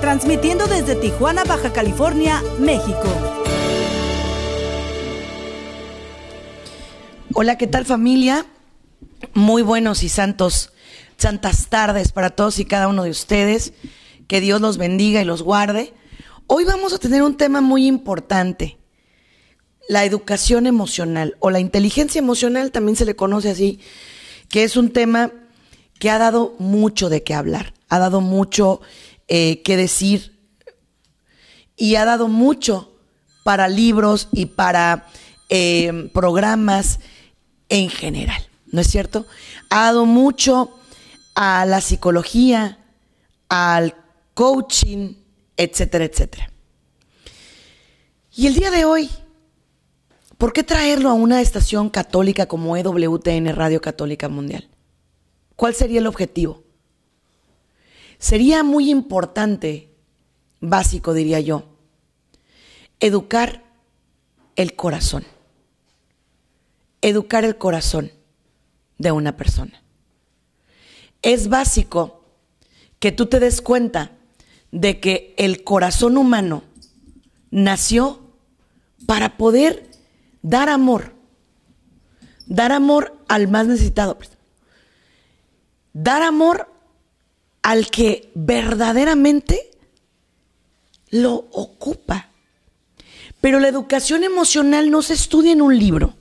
transmitiendo 0.00 0.66
desde 0.66 0.96
Tijuana, 0.96 1.44
Baja 1.44 1.72
California, 1.72 2.42
México. 2.58 3.04
Hola, 7.34 7.58
¿qué 7.58 7.66
tal 7.66 7.84
familia? 7.84 8.46
Muy 9.34 9.62
buenos 9.62 10.02
y 10.02 10.08
santos, 10.08 10.72
santas 11.18 11.68
tardes 11.68 12.12
para 12.12 12.30
todos 12.30 12.58
y 12.58 12.64
cada 12.64 12.88
uno 12.88 13.04
de 13.04 13.10
ustedes. 13.10 13.74
Que 14.26 14.40
Dios 14.40 14.60
los 14.60 14.78
bendiga 14.78 15.20
y 15.20 15.24
los 15.24 15.42
guarde. 15.42 15.92
Hoy 16.46 16.64
vamos 16.64 16.92
a 16.94 16.98
tener 16.98 17.22
un 17.22 17.36
tema 17.36 17.60
muy 17.60 17.86
importante, 17.86 18.78
la 19.88 20.04
educación 20.04 20.66
emocional 20.66 21.36
o 21.40 21.50
la 21.50 21.60
inteligencia 21.60 22.18
emocional, 22.18 22.72
también 22.72 22.96
se 22.96 23.04
le 23.04 23.16
conoce 23.16 23.50
así, 23.50 23.80
que 24.48 24.64
es 24.64 24.76
un 24.76 24.92
tema 24.92 25.30
que 25.98 26.10
ha 26.10 26.18
dado 26.18 26.54
mucho 26.58 27.08
de 27.08 27.22
qué 27.22 27.34
hablar, 27.34 27.74
ha 27.88 27.98
dado 27.98 28.20
mucho 28.20 28.80
eh, 29.32 29.62
que 29.62 29.76
decir 29.76 30.36
y 31.76 31.94
ha 31.94 32.04
dado 32.04 32.26
mucho 32.26 32.92
para 33.44 33.68
libros 33.68 34.28
y 34.32 34.46
para 34.46 35.06
eh, 35.48 36.10
programas 36.12 36.98
en 37.68 37.88
general, 37.90 38.42
¿no 38.66 38.80
es 38.80 38.88
cierto? 38.88 39.26
Ha 39.70 39.84
dado 39.84 40.04
mucho 40.04 40.76
a 41.36 41.64
la 41.64 41.80
psicología, 41.80 42.80
al 43.48 43.94
coaching, 44.34 45.14
etcétera, 45.56 46.06
etcétera. 46.06 46.50
Y 48.34 48.48
el 48.48 48.54
día 48.54 48.72
de 48.72 48.84
hoy, 48.84 49.08
¿por 50.38 50.52
qué 50.52 50.64
traerlo 50.64 51.08
a 51.08 51.14
una 51.14 51.40
estación 51.40 51.88
católica 51.88 52.46
como 52.46 52.76
EWTN 52.76 53.54
Radio 53.54 53.80
Católica 53.80 54.28
Mundial? 54.28 54.68
¿Cuál 55.54 55.76
sería 55.76 56.00
el 56.00 56.08
objetivo? 56.08 56.64
Sería 58.20 58.62
muy 58.62 58.90
importante, 58.90 59.88
básico 60.60 61.14
diría 61.14 61.40
yo, 61.40 61.64
educar 63.00 63.64
el 64.56 64.76
corazón. 64.76 65.24
Educar 67.00 67.46
el 67.46 67.56
corazón 67.56 68.12
de 68.98 69.10
una 69.10 69.38
persona. 69.38 69.82
Es 71.22 71.48
básico 71.48 72.22
que 72.98 73.10
tú 73.10 73.24
te 73.24 73.40
des 73.40 73.62
cuenta 73.62 74.12
de 74.70 75.00
que 75.00 75.34
el 75.38 75.64
corazón 75.64 76.18
humano 76.18 76.62
nació 77.50 78.20
para 79.06 79.38
poder 79.38 79.90
dar 80.42 80.68
amor, 80.68 81.14
dar 82.44 82.70
amor 82.70 83.16
al 83.28 83.48
más 83.48 83.66
necesitado, 83.66 84.18
dar 85.94 86.22
amor 86.22 86.70
al 87.62 87.90
que 87.90 88.30
verdaderamente 88.34 89.70
lo 91.10 91.34
ocupa. 91.52 92.30
Pero 93.40 93.60
la 93.60 93.68
educación 93.68 94.24
emocional 94.24 94.90
no 94.90 95.02
se 95.02 95.14
estudia 95.14 95.52
en 95.52 95.62
un 95.62 95.78
libro. 95.78 96.14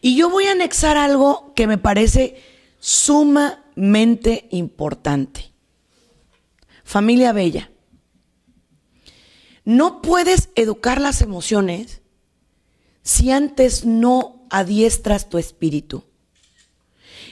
Y 0.00 0.16
yo 0.16 0.30
voy 0.30 0.46
a 0.46 0.52
anexar 0.52 0.96
algo 0.96 1.52
que 1.54 1.66
me 1.66 1.78
parece 1.78 2.36
sumamente 2.80 4.48
importante. 4.50 5.52
Familia 6.82 7.32
Bella, 7.32 7.70
no 9.64 10.02
puedes 10.02 10.50
educar 10.56 11.00
las 11.00 11.22
emociones 11.22 12.02
si 13.02 13.30
antes 13.30 13.84
no 13.84 14.46
adiestras 14.50 15.28
tu 15.28 15.38
espíritu. 15.38 16.04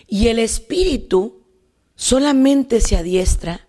Y 0.06 0.28
el 0.28 0.38
espíritu 0.38 1.39
solamente 2.00 2.80
se 2.80 2.96
adiestra 2.96 3.66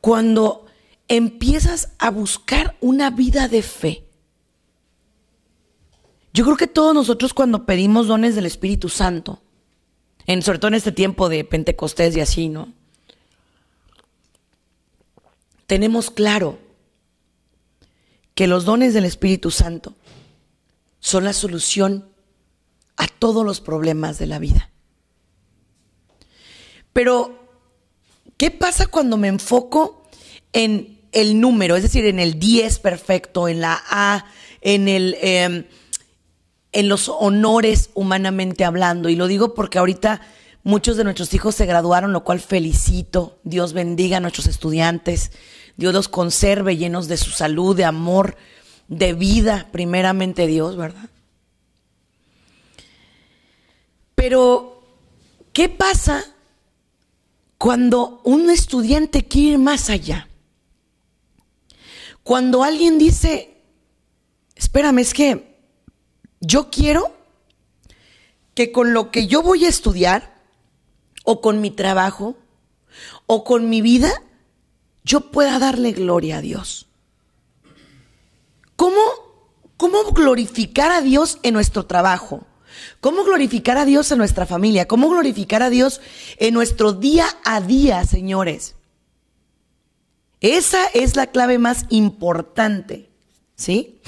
cuando 0.00 0.66
empiezas 1.08 1.90
a 1.98 2.12
buscar 2.12 2.76
una 2.80 3.10
vida 3.10 3.48
de 3.48 3.62
fe. 3.62 4.04
Yo 6.32 6.44
creo 6.44 6.56
que 6.56 6.68
todos 6.68 6.94
nosotros 6.94 7.34
cuando 7.34 7.66
pedimos 7.66 8.06
dones 8.06 8.36
del 8.36 8.46
Espíritu 8.46 8.88
Santo, 8.88 9.42
en, 10.28 10.42
sobre 10.42 10.60
todo 10.60 10.68
en 10.68 10.74
este 10.74 10.92
tiempo 10.92 11.28
de 11.28 11.42
Pentecostés 11.42 12.16
y 12.16 12.20
así, 12.20 12.48
¿no? 12.48 12.72
tenemos 15.66 16.12
claro 16.12 16.60
que 18.36 18.46
los 18.46 18.64
dones 18.64 18.94
del 18.94 19.06
Espíritu 19.06 19.50
Santo 19.50 19.96
son 21.00 21.24
la 21.24 21.32
solución 21.32 22.08
a 22.96 23.08
todos 23.08 23.44
los 23.44 23.60
problemas 23.60 24.20
de 24.20 24.26
la 24.26 24.38
vida. 24.38 24.70
Pero, 26.96 27.38
¿qué 28.38 28.50
pasa 28.50 28.86
cuando 28.86 29.18
me 29.18 29.28
enfoco 29.28 30.08
en 30.54 30.98
el 31.12 31.38
número, 31.42 31.76
es 31.76 31.82
decir, 31.82 32.06
en 32.06 32.18
el 32.18 32.38
10 32.38 32.78
perfecto, 32.78 33.48
en 33.48 33.60
la 33.60 33.82
A, 33.90 34.24
en 34.62 34.88
el... 34.88 35.14
Em, 35.20 35.64
en 36.72 36.88
los 36.88 37.10
honores 37.10 37.90
humanamente 37.92 38.64
hablando. 38.64 39.10
Y 39.10 39.16
lo 39.16 39.26
digo 39.26 39.52
porque 39.52 39.78
ahorita 39.78 40.22
muchos 40.62 40.96
de 40.96 41.04
nuestros 41.04 41.34
hijos 41.34 41.54
se 41.54 41.66
graduaron, 41.66 42.14
lo 42.14 42.24
cual 42.24 42.40
felicito. 42.40 43.40
Dios 43.44 43.74
bendiga 43.74 44.16
a 44.16 44.20
nuestros 44.20 44.46
estudiantes. 44.46 45.32
Dios 45.76 45.92
los 45.92 46.08
conserve 46.08 46.78
llenos 46.78 47.08
de 47.08 47.18
su 47.18 47.30
salud, 47.30 47.76
de 47.76 47.84
amor, 47.84 48.38
de 48.88 49.12
vida, 49.12 49.68
primeramente 49.70 50.46
Dios, 50.46 50.78
¿verdad? 50.78 51.10
Pero, 54.14 54.82
¿qué 55.52 55.68
pasa 55.68 56.24
cuando 57.58 58.20
un 58.24 58.50
estudiante 58.50 59.26
quiere 59.26 59.52
ir 59.52 59.58
más 59.58 59.90
allá? 59.90 60.28
Cuando 62.22 62.64
alguien 62.64 62.98
dice, 62.98 63.62
espérame, 64.54 64.98
es 64.98 65.14
que 65.14 65.58
yo 66.40 66.70
quiero 66.70 67.14
que 68.54 68.72
con 68.72 68.92
lo 68.92 69.10
que 69.10 69.26
yo 69.26 69.42
voy 69.42 69.64
a 69.64 69.68
estudiar, 69.68 70.34
o 71.24 71.40
con 71.40 71.60
mi 71.60 71.70
trabajo, 71.70 72.36
o 73.26 73.44
con 73.44 73.68
mi 73.68 73.82
vida, 73.82 74.10
yo 75.04 75.32
pueda 75.32 75.58
darle 75.58 75.92
gloria 75.92 76.38
a 76.38 76.40
Dios. 76.40 76.86
¿Cómo, 78.76 79.00
cómo 79.76 80.04
glorificar 80.12 80.92
a 80.92 81.00
Dios 81.00 81.38
en 81.42 81.54
nuestro 81.54 81.86
trabajo? 81.86 82.46
¿Cómo 83.00 83.24
glorificar 83.24 83.78
a 83.78 83.84
Dios 83.84 84.10
en 84.12 84.18
nuestra 84.18 84.46
familia? 84.46 84.88
¿Cómo 84.88 85.08
glorificar 85.08 85.62
a 85.62 85.70
Dios 85.70 86.00
en 86.38 86.54
nuestro 86.54 86.92
día 86.92 87.26
a 87.44 87.60
día, 87.60 88.04
señores? 88.04 88.74
Esa 90.40 90.86
es 90.94 91.16
la 91.16 91.28
clave 91.28 91.58
más 91.58 91.86
importante, 91.88 93.10
¿sí? 93.54 94.00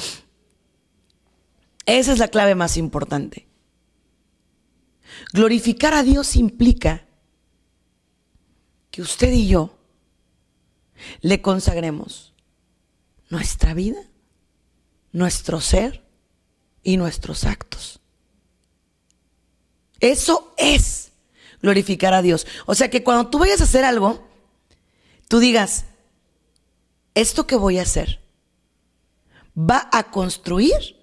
Esa 1.86 2.12
es 2.12 2.18
la 2.18 2.28
clave 2.28 2.54
más 2.54 2.76
importante. 2.76 3.46
Glorificar 5.32 5.94
a 5.94 6.02
Dios 6.02 6.36
implica 6.36 7.06
que 8.90 9.02
usted 9.02 9.32
y 9.32 9.48
yo 9.48 9.78
le 11.20 11.40
consagremos 11.40 12.34
nuestra 13.30 13.74
vida, 13.74 14.00
nuestro 15.12 15.60
ser 15.60 16.04
y 16.82 16.96
nuestros 16.96 17.44
actos. 17.44 17.97
Eso 20.00 20.54
es 20.56 21.12
glorificar 21.60 22.14
a 22.14 22.22
Dios. 22.22 22.46
O 22.66 22.74
sea 22.74 22.90
que 22.90 23.02
cuando 23.02 23.28
tú 23.28 23.38
vayas 23.38 23.60
a 23.60 23.64
hacer 23.64 23.84
algo, 23.84 24.28
tú 25.28 25.38
digas, 25.38 25.84
¿esto 27.14 27.46
que 27.46 27.56
voy 27.56 27.78
a 27.78 27.82
hacer 27.82 28.20
va 29.56 29.88
a 29.92 30.10
construir 30.10 30.96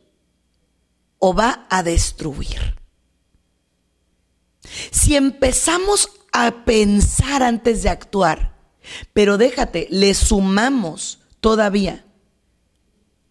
o 1.20 1.34
va 1.34 1.68
a 1.70 1.84
destruir? 1.84 2.76
Si 4.92 5.16
empezamos 5.16 6.10
a 6.32 6.66
pensar 6.66 7.44
antes 7.44 7.84
de 7.84 7.90
actuar, 7.90 8.56
pero 9.14 9.38
déjate, 9.38 9.88
le 9.90 10.14
sumamos 10.14 11.20
todavía 11.40 12.06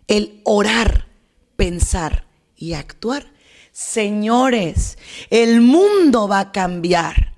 el 0.06 0.40
orar, 0.44 1.08
pensar 1.56 2.26
y 2.56 2.75
actuar. 2.75 3.34
Señores, 3.75 4.97
el 5.31 5.61
mundo 5.61 6.29
va 6.29 6.38
a 6.38 6.53
cambiar, 6.53 7.35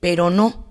pero 0.00 0.28
no 0.28 0.66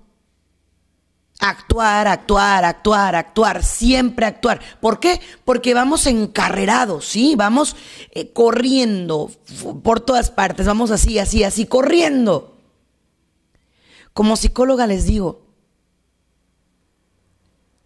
Actuar, 1.38 2.08
actuar, 2.08 2.64
actuar, 2.64 3.14
actuar, 3.14 3.62
siempre 3.62 4.26
actuar. 4.26 4.60
¿Por 4.80 5.00
qué? 5.00 5.20
Porque 5.44 5.74
vamos 5.74 6.06
encarrerados, 6.06 7.06
¿sí? 7.06 7.34
Vamos 7.36 7.76
eh, 8.12 8.32
corriendo 8.32 9.30
por 9.82 10.00
todas 10.00 10.30
partes, 10.30 10.66
vamos 10.66 10.90
así, 10.90 11.18
así, 11.18 11.44
así, 11.44 11.66
corriendo. 11.66 12.58
Como 14.12 14.36
psicóloga 14.36 14.86
les 14.86 15.06
digo, 15.06 15.46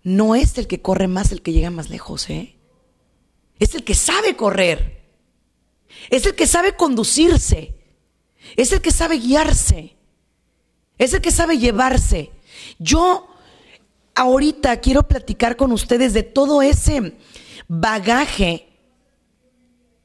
no 0.03 0.35
es 0.35 0.57
el 0.59 0.67
que 0.67 0.81
corre 0.81 1.09
más 1.09 1.33
el 1.33 1.43
que 1.43 1.53
llega 1.53 1.71
más 1.71 1.91
lejos, 1.91 2.31
¿eh? 2.31 2.57
Es 3.59 3.75
el 3.75 3.85
que 3.85 3.95
sabe 3.95 4.37
correr. 4.37 5.00
Es 6.09 6.27
el 6.27 6.35
que 6.35 6.47
sabe 6.47 6.77
conducirse. 6.77 7.75
Es 8.57 8.73
el 8.73 8.81
que 8.81 8.91
sabe 8.91 9.19
guiarse. 9.19 9.97
Es 10.99 11.15
el 11.15 11.21
que 11.21 11.31
sabe 11.31 11.59
llevarse. 11.59 12.31
Yo 12.79 13.29
ahorita 14.15 14.81
quiero 14.81 15.09
platicar 15.09 15.57
con 15.57 15.73
ustedes 15.73 16.13
de 16.13 16.23
todo 16.23 16.63
ese 16.63 17.15
bagaje 17.69 18.69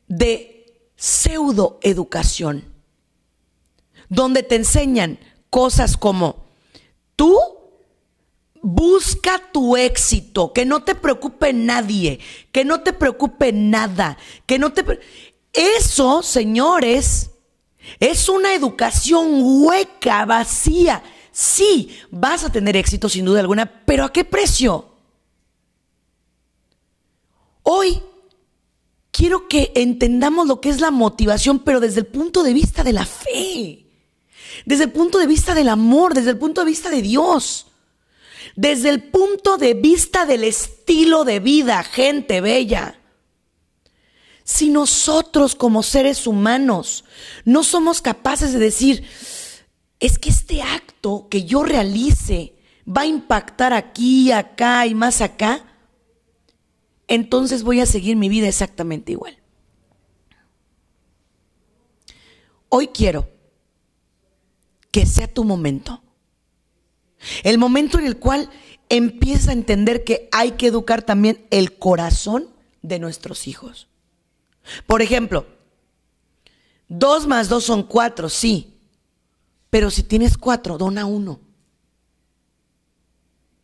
de 0.07 0.91
pseudo 0.95 1.79
educación, 1.81 2.63
donde 4.07 4.43
te 4.43 4.55
enseñan 4.55 5.19
cosas 5.49 5.97
como 5.97 6.45
tú 7.15 7.37
busca 8.61 9.39
tu 9.51 9.77
éxito, 9.77 10.51
que 10.51 10.65
no 10.65 10.83
te 10.83 10.95
preocupe 10.95 11.53
nadie, 11.53 12.19
que 12.51 12.65
no 12.65 12.81
te 12.81 12.93
preocupe 12.93 13.51
nada, 13.51 14.17
que 14.47 14.57
no 14.57 14.73
te... 14.73 14.99
Eso, 15.55 16.21
señores, 16.21 17.31
es 17.99 18.29
una 18.29 18.53
educación 18.53 19.39
hueca, 19.41 20.25
vacía. 20.25 21.01
Sí, 21.31 21.97
vas 22.11 22.43
a 22.43 22.51
tener 22.51 22.75
éxito 22.75 23.09
sin 23.09 23.25
duda 23.25 23.39
alguna, 23.39 23.65
pero 23.85 24.03
¿a 24.03 24.11
qué 24.11 24.25
precio? 24.25 24.93
Hoy 27.63 28.01
quiero 29.11 29.47
que 29.47 29.71
entendamos 29.75 30.47
lo 30.47 30.59
que 30.59 30.69
es 30.69 30.81
la 30.81 30.91
motivación, 30.91 31.59
pero 31.59 31.79
desde 31.79 32.01
el 32.01 32.05
punto 32.05 32.43
de 32.43 32.53
vista 32.53 32.83
de 32.83 32.93
la 32.93 33.05
fe, 33.05 33.85
desde 34.65 34.83
el 34.83 34.91
punto 34.91 35.17
de 35.19 35.27
vista 35.27 35.53
del 35.53 35.69
amor, 35.69 36.13
desde 36.13 36.31
el 36.31 36.37
punto 36.37 36.61
de 36.61 36.67
vista 36.67 36.89
de 36.89 37.01
Dios, 37.01 37.67
desde 38.55 38.89
el 38.89 39.03
punto 39.03 39.57
de 39.57 39.73
vista 39.73 40.25
del 40.25 40.43
estilo 40.43 41.23
de 41.23 41.39
vida, 41.39 41.83
gente 41.83 42.41
bella. 42.41 42.99
Si 44.45 44.69
nosotros 44.69 45.55
como 45.55 45.81
seres 45.81 46.27
humanos 46.27 47.03
no 47.45 47.63
somos 47.63 47.99
capaces 47.99 48.53
de 48.53 48.59
decir, 48.59 49.03
es 49.99 50.19
que 50.19 50.29
este 50.29 50.61
acto 50.61 51.27
que 51.29 51.45
yo 51.45 51.63
realice 51.63 52.55
va 52.87 53.01
a 53.01 53.07
impactar 53.07 53.73
aquí, 53.73 54.31
acá 54.31 54.85
y 54.85 54.93
más 54.93 55.21
acá, 55.21 55.65
entonces 57.07 57.63
voy 57.63 57.79
a 57.79 57.87
seguir 57.87 58.17
mi 58.17 58.29
vida 58.29 58.47
exactamente 58.47 59.13
igual. 59.13 59.35
Hoy 62.69 62.89
quiero 62.89 63.27
que 64.91 65.07
sea 65.07 65.27
tu 65.27 65.43
momento. 65.43 66.03
El 67.43 67.57
momento 67.57 67.97
en 67.97 68.05
el 68.05 68.19
cual 68.19 68.51
empieza 68.89 69.49
a 69.49 69.53
entender 69.53 70.03
que 70.03 70.29
hay 70.31 70.51
que 70.51 70.67
educar 70.67 71.01
también 71.01 71.47
el 71.49 71.79
corazón 71.79 72.51
de 72.83 72.99
nuestros 72.99 73.47
hijos. 73.47 73.87
Por 74.87 75.01
ejemplo, 75.01 75.45
dos 76.87 77.27
más 77.27 77.49
dos 77.49 77.63
son 77.63 77.83
cuatro, 77.83 78.29
sí, 78.29 78.73
pero 79.69 79.91
si 79.91 80.03
tienes 80.03 80.37
cuatro, 80.37 80.77
dona 80.77 81.05
uno. 81.05 81.39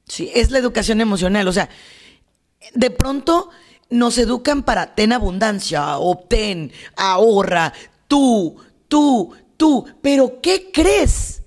Sí, 0.08 0.30
es 0.34 0.52
la 0.52 0.60
educación 0.60 1.00
emocional. 1.00 1.48
O 1.48 1.54
sea, 1.54 1.70
de 2.74 2.90
pronto 2.92 3.50
nos 3.90 4.18
educan 4.18 4.64
para 4.64 4.94
ten 4.96 5.14
abundancia, 5.14 5.98
obtén, 5.98 6.72
ahorra, 6.98 7.72
tú, 8.08 8.58
tú, 8.88 9.34
tú. 9.56 9.86
Pero 10.02 10.42
¿qué 10.42 10.72
crees? 10.74 11.44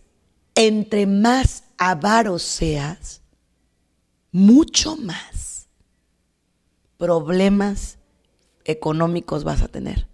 Entre 0.55 1.07
más 1.07 1.65
avaro 1.77 2.39
seas, 2.39 3.21
mucho 4.31 4.97
más 4.97 5.69
problemas 6.97 7.99
económicos 8.65 9.45
vas 9.45 9.63
a 9.63 9.69
tener. 9.69 10.07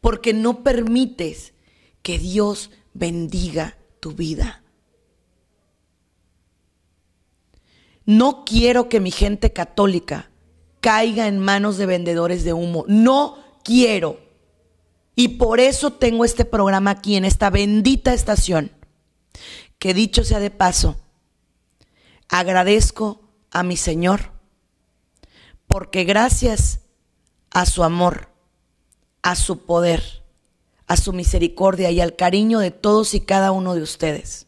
Porque 0.00 0.34
no 0.34 0.62
permites 0.62 1.54
que 2.02 2.18
Dios 2.18 2.70
bendiga 2.92 3.78
tu 4.00 4.12
vida. 4.12 4.62
No 8.04 8.44
quiero 8.44 8.88
que 8.88 9.00
mi 9.00 9.10
gente 9.10 9.52
católica 9.52 10.30
caiga 10.80 11.28
en 11.28 11.38
manos 11.38 11.76
de 11.76 11.86
vendedores 11.86 12.44
de 12.44 12.52
humo. 12.52 12.84
No 12.88 13.38
quiero. 13.62 14.20
Y 15.14 15.28
por 15.28 15.60
eso 15.60 15.92
tengo 15.92 16.24
este 16.24 16.44
programa 16.44 16.92
aquí 16.92 17.16
en 17.16 17.24
esta 17.24 17.50
bendita 17.50 18.12
estación. 18.14 18.72
Que 19.78 19.94
dicho 19.94 20.24
sea 20.24 20.40
de 20.40 20.50
paso, 20.50 21.00
agradezco 22.28 23.22
a 23.50 23.62
mi 23.62 23.76
Señor 23.76 24.32
porque 25.70 26.02
gracias 26.02 26.80
a 27.50 27.66
su 27.66 27.84
amor, 27.84 28.28
a 29.22 29.34
su 29.34 29.64
poder, 29.64 30.22
a 30.86 30.96
su 30.96 31.12
misericordia 31.12 31.90
y 31.90 32.00
al 32.00 32.16
cariño 32.16 32.58
de 32.58 32.70
todos 32.70 33.14
y 33.14 33.20
cada 33.20 33.52
uno 33.52 33.74
de 33.74 33.82
ustedes. 33.82 34.46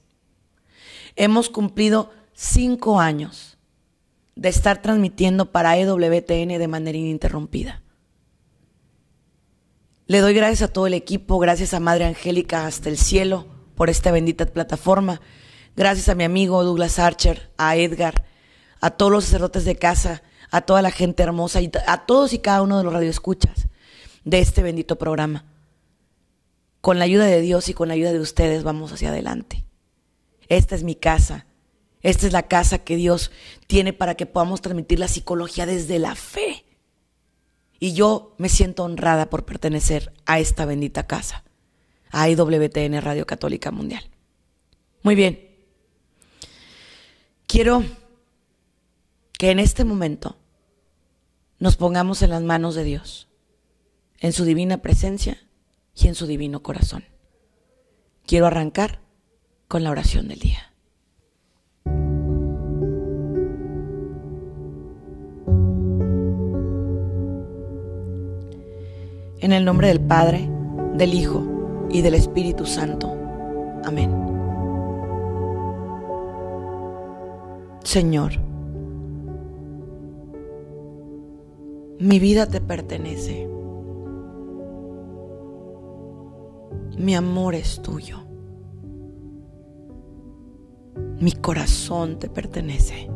Hemos 1.17 1.51
cumplido 1.51 2.11
cinco 2.33 3.01
años 3.01 3.59
de 4.35 4.49
estar 4.49 4.81
transmitiendo 4.81 5.53
para 5.53 5.77
EWTN 5.77 6.59
de 6.59 6.69
manera 6.69 6.99
ininterrumpida. 6.99 7.83
Le 10.07 10.21
doy 10.21 10.35
gracias 10.35 10.63
a 10.63 10.73
todo 10.73 10.87
el 10.87 10.95
equipo, 10.95 11.39
gracias 11.39 11.75
a 11.75 11.81
Madre 11.81 12.07
Angélica 12.07 12.67
hasta 12.67 12.89
el 12.89 12.99
cielo 12.99 13.47
por 13.77 13.89
esta 13.89 14.11
bendita 14.11 14.47
plataforma, 14.47 15.21
gracias 15.77 16.09
a 16.09 16.15
mi 16.15 16.25
amigo 16.25 16.63
Douglas 16.65 16.99
Archer, 16.99 17.51
a 17.57 17.77
Edgar, 17.77 18.25
a 18.81 18.91
todos 18.91 19.13
los 19.13 19.25
sacerdotes 19.25 19.65
de 19.65 19.77
casa, 19.77 20.23
a 20.53 20.61
toda 20.61 20.83
la 20.83 20.93
gente 20.93 21.23
hermosa 21.23 21.61
y 21.61 21.73
a 21.87 22.07
todos 22.07 22.33
y 22.33 22.39
cada 22.39 22.63
uno 22.63 22.79
de 22.79 22.85
los 22.85 22.93
radioescuchas 22.93 23.67
de 24.25 24.39
este 24.39 24.63
bendito 24.63 24.97
programa 24.97 25.45
con 26.83 26.99
la 26.99 27.05
ayuda 27.05 27.25
de 27.25 27.41
Dios 27.41 27.69
y 27.69 27.75
con 27.75 27.89
la 27.89 27.95
ayuda 27.95 28.13
de 28.13 28.21
ustedes 28.21 28.63
vamos 28.63 28.93
hacia 28.93 29.09
adelante. 29.09 29.65
Esta 30.49 30.75
es 30.75 30.83
mi 30.83 30.95
casa. 30.95 31.47
Esta 32.03 32.27
es 32.27 32.33
la 32.33 32.49
casa 32.49 32.79
que 32.79 32.97
Dios 32.97 33.31
tiene 33.69 33.93
para 33.93 34.17
que 34.17 34.27
podamos 34.27 34.61
transmitir 34.61 34.99
la 34.99 35.09
psicología 35.09 35.65
desde 35.65 35.99
la 35.99 36.15
fe. 36.17 36.65
Y 37.79 37.95
yo 37.95 38.35
me 38.37 38.49
siento 38.49 38.85
honrada 38.85 39.31
por 39.31 39.45
pertenecer 39.45 40.13
a 40.27 40.41
esta 40.41 40.67
bendita 40.67 41.07
casa, 41.07 41.45
a 42.11 42.29
IWTN 42.29 43.01
Radio 43.01 43.27
Católica 43.27 43.71
Mundial. 43.71 44.05
Muy 45.03 45.15
bien. 45.15 45.49
Quiero 47.47 47.85
que 49.39 49.51
en 49.51 49.61
este 49.61 49.85
momento 49.85 50.37
nos 51.63 51.77
pongamos 51.77 52.23
en 52.23 52.31
las 52.31 52.43
manos 52.43 52.75
de 52.75 52.83
Dios, 52.83 53.29
en 54.19 54.33
su 54.33 54.45
divina 54.45 54.79
presencia 54.79 55.47
y 55.95 56.09
en 56.09 56.17
su 56.17 56.27
divino 56.27 56.61
corazón. 56.61 57.05
Quiero 58.27 58.49
arrancar 58.49 58.99
con 59.69 59.85
la 59.85 59.93
oración 59.93 60.27
del 60.27 60.41
día. 60.41 60.73
En 69.39 69.53
el 69.53 69.65
nombre 69.65 69.87
del 69.87 70.01
Padre, 70.01 70.51
del 70.95 71.15
Hijo 71.15 71.87
y 71.93 72.03
del 72.03 72.15
Espíritu 72.15 72.67
Santo. 72.67 73.17
Amén. 73.85 74.11
Señor, 77.85 78.33
mi 82.03 82.19
vida 82.19 82.47
te 82.49 82.61
pertenece. 82.61 83.49
Mi 86.99 87.15
amor 87.15 87.55
es 87.55 87.81
tuyo. 87.81 88.19
Mi 91.21 91.31
corazón 91.31 92.19
te 92.19 92.29
pertenece. 92.29 93.09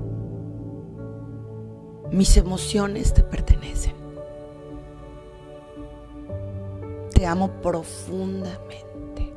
Mis 2.13 2.37
emociones 2.37 3.13
te 3.13 3.25
pertenecen. 3.25 3.95
Te 7.13 7.27
amo 7.27 7.61
profundamente. 7.61 9.33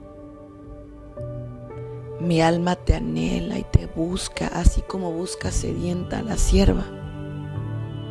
Mi 2.21 2.39
alma 2.43 2.75
te 2.75 2.93
anhela 2.93 3.57
y 3.57 3.63
te 3.63 3.87
busca, 3.87 4.45
así 4.47 4.81
como 4.81 5.11
busca 5.11 5.49
sedienta 5.49 6.21
la 6.21 6.37
sierva, 6.37 6.85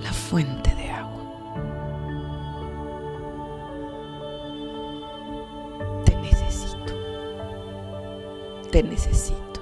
la 0.02 0.12
fuente 0.12 0.74
de 0.74 0.87
te 8.78 8.84
necesito, 8.84 9.60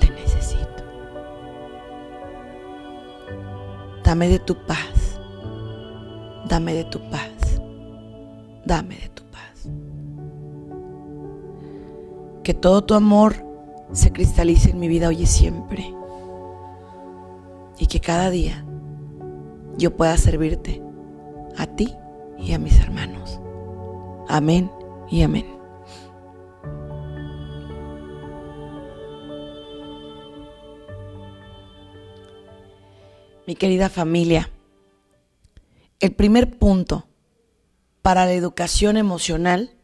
te 0.00 0.08
necesito. 0.08 0.82
Dame 4.02 4.28
de 4.28 4.38
tu 4.38 4.56
paz, 4.64 5.20
dame 6.48 6.72
de 6.72 6.84
tu 6.84 6.98
paz, 7.10 7.60
dame 8.64 8.96
de 8.96 9.08
tu 9.10 9.22
paz. 9.24 9.68
Que 12.42 12.54
todo 12.54 12.82
tu 12.82 12.94
amor 12.94 13.34
se 13.92 14.10
cristalice 14.10 14.70
en 14.70 14.80
mi 14.80 14.88
vida 14.88 15.08
hoy 15.08 15.24
y 15.24 15.26
siempre. 15.26 15.94
Y 17.78 17.88
que 17.88 18.00
cada 18.00 18.30
día 18.30 18.64
yo 19.76 19.94
pueda 19.94 20.16
servirte 20.16 20.82
a 21.58 21.66
ti 21.66 21.94
y 22.38 22.54
a 22.54 22.58
mis 22.58 22.80
hermanos. 22.80 23.38
Amén 24.28 24.70
y 25.10 25.20
amén. 25.20 25.55
Mi 33.46 33.54
querida 33.54 33.88
familia, 33.88 34.50
el 36.00 36.12
primer 36.12 36.58
punto 36.58 37.06
para 38.02 38.26
la 38.26 38.32
educación 38.32 38.96
emocional 38.96 39.76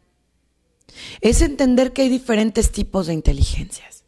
es 1.21 1.41
entender 1.41 1.93
que 1.93 2.03
hay 2.03 2.09
diferentes 2.09 2.71
tipos 2.71 3.07
de 3.07 3.13
inteligencias. 3.13 4.03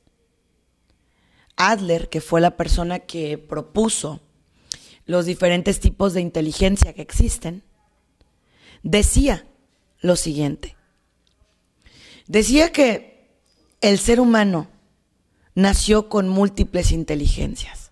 Adler, 1.56 2.10
que 2.10 2.22
fue 2.22 2.42
la 2.42 2.58
persona 2.58 3.00
que 3.00 3.38
propuso 3.38 4.20
los 5.06 5.26
diferentes 5.26 5.80
tipos 5.80 6.14
de 6.14 6.22
inteligencia 6.22 6.94
que 6.94 7.02
existen, 7.02 7.64
decía 8.84 9.46
lo 10.02 10.16
siguiente. 10.16 10.76
Decía 12.28 12.72
que 12.72 13.30
el 13.82 14.00
ser 14.00 14.20
humano 14.20 14.68
nació 15.54 16.10
con 16.10 16.28
múltiples 16.28 16.92
inteligencias, 16.92 17.92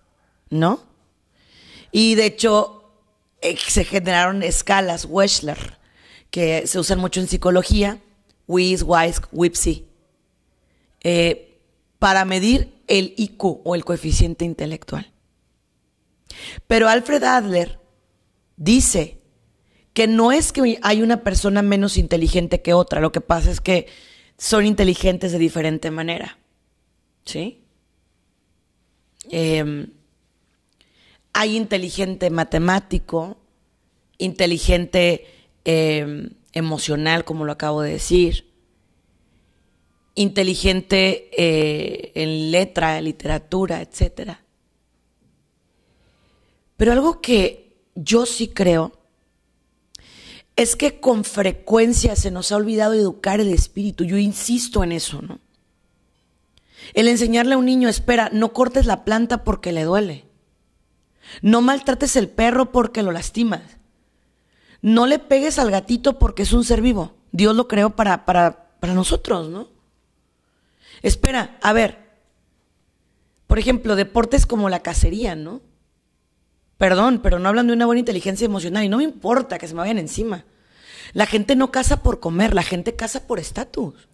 ¿no? 0.50 0.93
Y 1.96 2.16
de 2.16 2.26
hecho 2.26 2.90
eh, 3.40 3.56
se 3.56 3.84
generaron 3.84 4.42
escalas 4.42 5.06
Wechsler, 5.08 5.78
que 6.32 6.66
se 6.66 6.80
usan 6.80 6.98
mucho 6.98 7.20
en 7.20 7.28
psicología, 7.28 8.00
WIS, 8.48 8.82
WISE, 8.82 9.20
WIPSI, 9.30 9.86
eh, 11.04 11.56
para 12.00 12.24
medir 12.24 12.74
el 12.88 13.14
IQ 13.16 13.60
o 13.62 13.76
el 13.76 13.84
coeficiente 13.84 14.44
intelectual. 14.44 15.12
Pero 16.66 16.88
Alfred 16.88 17.22
Adler 17.22 17.78
dice 18.56 19.20
que 19.92 20.08
no 20.08 20.32
es 20.32 20.50
que 20.50 20.80
hay 20.82 21.00
una 21.00 21.22
persona 21.22 21.62
menos 21.62 21.96
inteligente 21.96 22.60
que 22.60 22.74
otra, 22.74 23.00
lo 23.00 23.12
que 23.12 23.20
pasa 23.20 23.52
es 23.52 23.60
que 23.60 23.86
son 24.36 24.66
inteligentes 24.66 25.30
de 25.30 25.38
diferente 25.38 25.92
manera. 25.92 26.38
¿Sí? 27.24 27.62
Em, 29.30 29.92
hay 31.34 31.56
inteligente 31.56 32.30
matemático, 32.30 33.36
inteligente 34.18 35.26
em, 35.64 36.30
emocional, 36.52 37.24
como 37.24 37.44
lo 37.44 37.52
acabo 37.52 37.82
de 37.82 37.92
decir, 37.92 38.50
inteligente 40.14 41.28
eh, 41.36 42.12
en 42.14 42.52
letra, 42.52 43.00
literatura, 43.00 43.82
etc. 43.82 44.38
Pero 46.76 46.92
algo 46.92 47.20
que 47.20 47.82
yo 47.96 48.26
sí 48.26 48.48
creo 48.48 48.92
es 50.54 50.76
que 50.76 51.00
con 51.00 51.24
frecuencia 51.24 52.14
se 52.14 52.30
nos 52.30 52.52
ha 52.52 52.56
olvidado 52.56 52.94
educar 52.94 53.40
el 53.40 53.52
espíritu. 53.52 54.04
Yo 54.04 54.18
insisto 54.18 54.84
en 54.84 54.92
eso, 54.92 55.20
¿no? 55.20 55.40
El 56.92 57.08
enseñarle 57.08 57.54
a 57.54 57.58
un 57.58 57.64
niño, 57.64 57.88
espera, 57.88 58.30
no 58.32 58.52
cortes 58.52 58.86
la 58.86 59.04
planta 59.04 59.42
porque 59.42 59.72
le 59.72 59.82
duele. 59.82 60.24
No 61.42 61.60
maltrates 61.62 62.16
el 62.16 62.28
perro 62.28 62.72
porque 62.72 63.02
lo 63.02 63.12
lastimas. 63.12 63.62
No 64.82 65.06
le 65.06 65.18
pegues 65.18 65.58
al 65.58 65.70
gatito 65.70 66.18
porque 66.18 66.42
es 66.42 66.52
un 66.52 66.64
ser 66.64 66.80
vivo. 66.80 67.14
Dios 67.32 67.56
lo 67.56 67.68
creó 67.68 67.96
para, 67.96 68.24
para, 68.24 68.76
para 68.80 68.94
nosotros, 68.94 69.48
¿no? 69.48 69.68
Espera, 71.02 71.58
a 71.62 71.72
ver. 71.72 72.04
Por 73.46 73.58
ejemplo, 73.58 73.96
deportes 73.96 74.46
como 74.46 74.68
la 74.68 74.80
cacería, 74.80 75.34
¿no? 75.34 75.60
Perdón, 76.78 77.20
pero 77.22 77.38
no 77.38 77.48
hablan 77.48 77.66
de 77.66 77.72
una 77.72 77.86
buena 77.86 78.00
inteligencia 78.00 78.44
emocional 78.44 78.84
y 78.84 78.88
no 78.88 78.98
me 78.98 79.04
importa 79.04 79.58
que 79.58 79.68
se 79.68 79.74
me 79.74 79.80
vayan 79.80 79.98
encima. 79.98 80.44
La 81.12 81.26
gente 81.26 81.56
no 81.56 81.70
caza 81.70 82.02
por 82.02 82.20
comer, 82.20 82.54
la 82.54 82.62
gente 82.62 82.96
caza 82.96 83.26
por 83.26 83.38
estatus. 83.38 84.08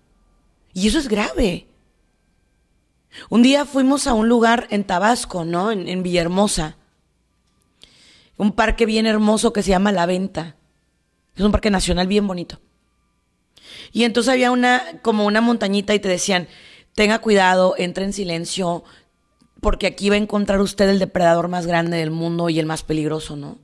Y 0.73 0.89
eso 0.89 0.99
es 0.99 1.09
grave. 1.09 1.67
Un 3.29 3.43
día 3.43 3.65
fuimos 3.65 4.07
a 4.07 4.15
un 4.15 4.29
lugar 4.29 4.67
en 4.71 4.85
Tabasco, 4.85 5.45
¿no? 5.45 5.71
En, 5.71 5.89
en, 5.89 6.03
Villahermosa. 6.03 6.77
Un 8.41 8.53
parque 8.53 8.87
bien 8.87 9.05
hermoso 9.05 9.53
que 9.53 9.63
se 9.63 9.69
llama 9.69 9.93
La 9.93 10.07
Venta. 10.07 10.57
Es 11.37 11.45
un 11.45 11.53
parque 11.53 11.69
nacional 11.69 12.07
bien 12.07 12.27
bonito. 12.27 12.59
Y 13.93 14.05
entonces 14.05 14.33
había 14.33 14.51
una, 14.51 14.83
como 15.03 15.27
una 15.27 15.43
montañita 15.43 15.93
y 15.93 15.99
te 15.99 16.09
decían, 16.09 16.49
tenga 16.95 17.19
cuidado, 17.19 17.75
entre 17.77 18.07
en 18.07 18.15
silencio, 18.15 18.83
porque 19.61 19.87
aquí 19.87 20.09
va 20.09 20.15
a 20.15 20.19
encontrar 20.19 20.63
usted 20.63 20.89
el 20.89 20.99
depredador 20.99 21.49
más 21.49 21.67
grande 21.67 21.99
del 21.99 22.11
mundo 22.11 22.49
y 22.49 22.59
el 22.59 22.65
más 22.65 22.83
peligroso, 22.83 23.37
¿no? 23.37 23.59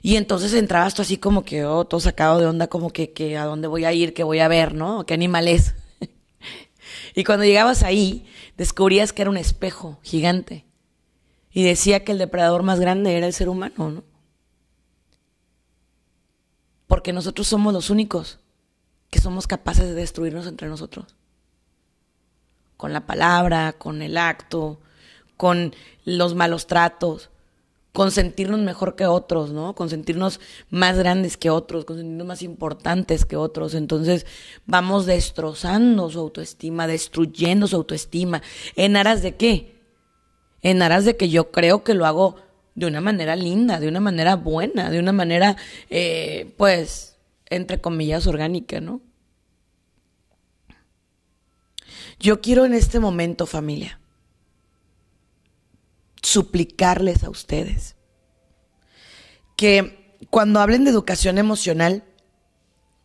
Y 0.00 0.16
entonces 0.16 0.54
entrabas 0.54 0.94
tú 0.94 1.02
así 1.02 1.18
como 1.18 1.44
que, 1.44 1.66
oh, 1.66 1.84
todo 1.84 2.00
sacado 2.00 2.38
de 2.38 2.46
onda, 2.46 2.68
como 2.68 2.88
que, 2.88 3.12
que 3.12 3.36
a 3.36 3.44
dónde 3.44 3.68
voy 3.68 3.84
a 3.84 3.92
ir, 3.92 4.14
qué 4.14 4.22
voy 4.22 4.38
a 4.38 4.48
ver, 4.48 4.72
¿no? 4.72 5.04
¿Qué 5.04 5.12
animal 5.12 5.46
es? 5.46 5.74
y 7.14 7.24
cuando 7.24 7.44
llegabas 7.44 7.82
ahí, 7.82 8.24
descubrías 8.56 9.12
que 9.12 9.20
era 9.20 9.30
un 9.30 9.36
espejo 9.36 9.98
gigante. 10.02 10.69
Y 11.52 11.64
decía 11.64 12.04
que 12.04 12.12
el 12.12 12.18
depredador 12.18 12.62
más 12.62 12.80
grande 12.80 13.16
era 13.16 13.26
el 13.26 13.32
ser 13.32 13.48
humano, 13.48 13.90
¿no? 13.90 14.04
Porque 16.86 17.12
nosotros 17.12 17.46
somos 17.46 17.72
los 17.72 17.90
únicos 17.90 18.38
que 19.10 19.20
somos 19.20 19.46
capaces 19.46 19.86
de 19.86 19.94
destruirnos 19.94 20.46
entre 20.46 20.68
nosotros 20.68 21.16
con 22.80 22.94
la 22.94 23.04
palabra, 23.04 23.74
con 23.74 24.00
el 24.00 24.16
acto, 24.16 24.80
con 25.36 25.74
los 26.06 26.34
malos 26.34 26.66
tratos, 26.66 27.28
con 27.92 28.10
sentirnos 28.10 28.58
mejor 28.60 28.96
que 28.96 29.04
otros, 29.04 29.52
¿no? 29.52 29.74
Con 29.74 29.90
sentirnos 29.90 30.40
más 30.70 30.96
grandes 30.96 31.36
que 31.36 31.50
otros, 31.50 31.84
con 31.84 31.98
sentirnos 31.98 32.26
más 32.26 32.40
importantes 32.40 33.26
que 33.26 33.36
otros. 33.36 33.74
Entonces 33.74 34.24
vamos 34.64 35.04
destrozando 35.04 36.08
su 36.08 36.20
autoestima, 36.20 36.86
destruyendo 36.86 37.66
su 37.66 37.76
autoestima. 37.76 38.40
¿En 38.76 38.96
aras 38.96 39.20
de 39.20 39.36
qué? 39.36 39.79
En 40.62 40.82
aras 40.82 41.04
de 41.04 41.16
que 41.16 41.28
yo 41.28 41.50
creo 41.50 41.84
que 41.84 41.94
lo 41.94 42.06
hago 42.06 42.36
de 42.74 42.86
una 42.86 43.00
manera 43.00 43.36
linda, 43.36 43.80
de 43.80 43.88
una 43.88 44.00
manera 44.00 44.36
buena, 44.36 44.90
de 44.90 44.98
una 44.98 45.12
manera, 45.12 45.56
eh, 45.90 46.54
pues, 46.56 47.16
entre 47.46 47.80
comillas, 47.80 48.26
orgánica, 48.26 48.80
¿no? 48.80 49.00
Yo 52.18 52.40
quiero 52.40 52.64
en 52.66 52.74
este 52.74 53.00
momento, 53.00 53.46
familia, 53.46 53.98
suplicarles 56.22 57.24
a 57.24 57.30
ustedes 57.30 57.96
que 59.56 60.16
cuando 60.28 60.60
hablen 60.60 60.84
de 60.84 60.90
educación 60.90 61.38
emocional, 61.38 62.04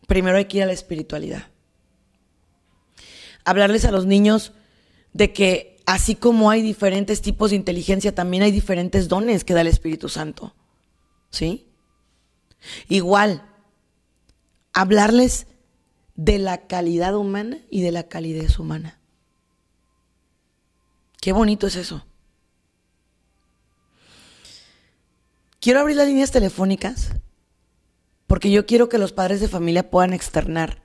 primero 0.06 0.36
hay 0.36 0.44
que 0.46 0.58
ir 0.58 0.62
a 0.62 0.66
la 0.66 0.72
espiritualidad. 0.72 1.48
Hablarles 3.44 3.84
a 3.84 3.90
los 3.90 4.06
niños 4.06 4.52
de 5.12 5.32
que 5.32 5.75
así 5.86 6.16
como 6.16 6.50
hay 6.50 6.62
diferentes 6.62 7.22
tipos 7.22 7.50
de 7.50 7.56
inteligencia, 7.56 8.14
también 8.14 8.42
hay 8.42 8.50
diferentes 8.50 9.08
dones 9.08 9.44
que 9.44 9.54
da 9.54 9.62
el 9.62 9.68
Espíritu 9.68 10.08
Santo. 10.08 10.54
¿Sí? 11.30 11.66
Igual, 12.88 13.42
hablarles 14.72 15.46
de 16.16 16.38
la 16.38 16.66
calidad 16.66 17.16
humana 17.16 17.58
y 17.70 17.82
de 17.82 17.92
la 17.92 18.08
calidez 18.08 18.58
humana. 18.58 18.98
Qué 21.20 21.32
bonito 21.32 21.66
es 21.66 21.76
eso. 21.76 22.04
Quiero 25.60 25.80
abrir 25.80 25.96
las 25.96 26.06
líneas 26.06 26.30
telefónicas 26.30 27.10
porque 28.26 28.50
yo 28.50 28.66
quiero 28.66 28.88
que 28.88 28.98
los 28.98 29.12
padres 29.12 29.40
de 29.40 29.48
familia 29.48 29.90
puedan 29.90 30.12
externar 30.12 30.82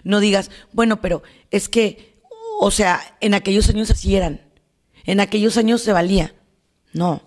no 0.03 0.19
digas, 0.19 0.51
bueno, 0.73 1.01
pero 1.01 1.23
es 1.51 1.69
que, 1.69 2.21
o 2.61 2.71
sea, 2.73 3.01
en 3.21 3.35
aquellos 3.35 3.69
años 3.69 3.91
así 3.91 4.17
eran, 4.17 4.41
en 5.05 5.21
aquellos 5.21 5.57
años 5.57 5.83
se 5.83 5.93
valía. 5.93 6.35
No, 6.93 7.23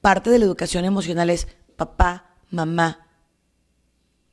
parte 0.00 0.30
de 0.30 0.40
la 0.40 0.44
educación 0.44 0.84
emocional 0.84 1.30
es, 1.30 1.46
papá, 1.76 2.34
mamá, 2.50 3.06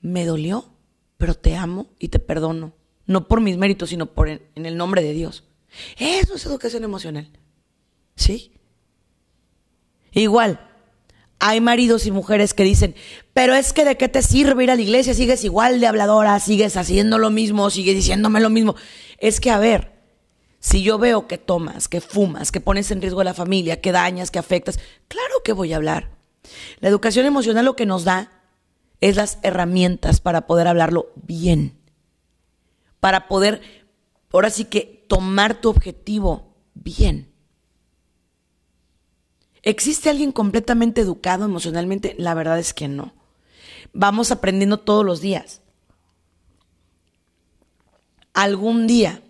me 0.02 0.26
dolió, 0.26 0.74
pero 1.18 1.36
te 1.36 1.56
amo 1.56 1.88
y 2.00 2.08
te 2.08 2.18
perdono 2.18 2.79
no 3.10 3.28
por 3.28 3.42
mis 3.42 3.58
méritos, 3.58 3.89
sino 3.89 4.06
por 4.06 4.30
en, 4.30 4.42
el 4.54 4.78
nombre 4.78 5.01
de 5.01 5.13
Dios. 5.13 5.44
Eso 5.98 6.36
es 6.36 6.46
educación 6.46 6.84
emocional. 6.84 7.28
¿Sí? 8.16 8.51
Igual, 10.12 10.60
hay 11.39 11.60
maridos 11.60 12.06
y 12.06 12.12
mujeres 12.12 12.54
que 12.54 12.63
dicen, 12.63 12.94
pero 13.34 13.56
es 13.56 13.74
que 13.74 13.84
de 13.84 13.98
qué 13.98 14.10
te 14.10 14.22
sirve 14.22 14.63
ir 14.63 14.70
a 14.70 14.75
la 14.75 14.82
iglesia, 14.82 15.16
sigues 15.16 15.44
igual 15.44 15.80
de 15.80 15.88
habladora, 15.88 16.39
sigues 16.39 16.78
haciendo 16.78 17.18
lo 17.18 17.32
mismo, 17.32 17.72
sigues 17.72 17.96
diciéndome 17.96 18.42
lo 18.42 18.51
mismo. 18.51 18.75
Es 19.18 19.39
que, 19.39 19.50
a 19.50 19.58
ver, 19.58 19.92
si 20.60 20.84
yo 20.84 21.00
veo 21.00 21.25
que 21.25 21.39
tomas, 21.39 21.88
que 21.88 22.01
fumas, 22.01 22.51
que 22.51 22.62
pones 22.62 22.92
en 22.92 23.01
riesgo 23.01 23.22
a 23.22 23.24
la 23.24 23.34
familia, 23.34 23.82
que 23.82 23.92
dañas, 23.92 24.30
que 24.30 24.38
afectas, 24.38 24.80
claro 25.08 25.34
que 25.44 25.54
voy 25.54 25.74
a 25.74 25.78
hablar. 25.78 26.12
La 26.80 26.89
educación 26.89 27.25
emocional 27.25 27.66
lo 27.66 27.75
que 27.75 27.88
nos 27.88 28.04
da 28.04 28.32
es 29.01 29.16
las 29.16 29.39
herramientas 29.42 30.22
para 30.22 30.46
poder 30.46 30.68
hablarlo 30.68 31.12
bien 31.16 31.79
para 33.00 33.27
poder, 33.27 33.62
ahora 34.32 34.50
sí 34.50 34.65
que, 34.65 35.06
tomar 35.08 35.60
tu 35.60 35.70
objetivo 35.70 36.56
bien. 36.74 37.34
¿Existe 39.62 40.10
alguien 40.10 40.32
completamente 40.32 41.01
educado 41.01 41.46
emocionalmente? 41.46 42.15
La 42.18 42.34
verdad 42.34 42.60
es 42.60 42.74
que 42.74 42.88
no. 42.88 43.13
Vamos 43.91 44.32
aprendiendo 44.32 44.79
todos 44.79 45.06
los 45.06 45.20
días. 45.20 45.62
Algún 48.34 48.88
día 48.88 49.21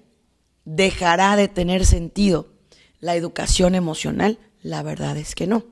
dejará 0.66 1.36
de 1.36 1.48
tener 1.48 1.86
sentido 1.86 2.54
la 3.00 3.16
educación 3.16 3.74
emocional. 3.74 4.38
La 4.62 4.84
verdad 4.84 5.18
es 5.18 5.34
que 5.34 5.48
no. 5.48 5.66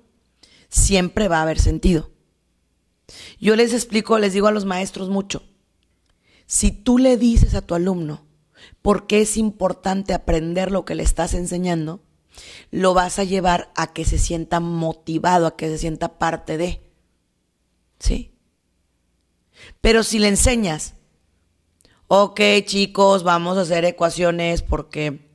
Siempre 0.69 1.27
va 1.27 1.39
a 1.39 1.43
haber 1.43 1.59
sentido. 1.59 2.11
Yo 3.39 3.55
les 3.55 3.73
explico, 3.73 4.17
les 4.17 4.33
digo 4.33 4.47
a 4.47 4.51
los 4.51 4.65
maestros 4.65 5.09
mucho. 5.09 5.43
Si 6.47 6.71
tú 6.71 6.97
le 6.97 7.17
dices 7.17 7.53
a 7.53 7.61
tu 7.61 7.75
alumno 7.75 8.25
por 8.81 9.05
qué 9.05 9.21
es 9.21 9.37
importante 9.37 10.13
aprender 10.13 10.71
lo 10.71 10.85
que 10.85 10.95
le 10.95 11.03
estás 11.03 11.33
enseñando, 11.33 12.01
lo 12.71 12.93
vas 12.93 13.19
a 13.19 13.25
llevar 13.25 13.71
a 13.75 13.93
que 13.93 14.05
se 14.05 14.17
sienta 14.17 14.59
motivado, 14.59 15.45
a 15.45 15.57
que 15.57 15.67
se 15.67 15.77
sienta 15.77 16.17
parte 16.17 16.57
de. 16.57 16.81
¿Sí? 17.99 18.33
Pero 19.81 20.03
si 20.03 20.19
le 20.19 20.29
enseñas, 20.29 20.95
ok 22.07 22.39
chicos, 22.65 23.23
vamos 23.23 23.57
a 23.57 23.61
hacer 23.61 23.83
ecuaciones 23.85 24.61
porque 24.61 25.27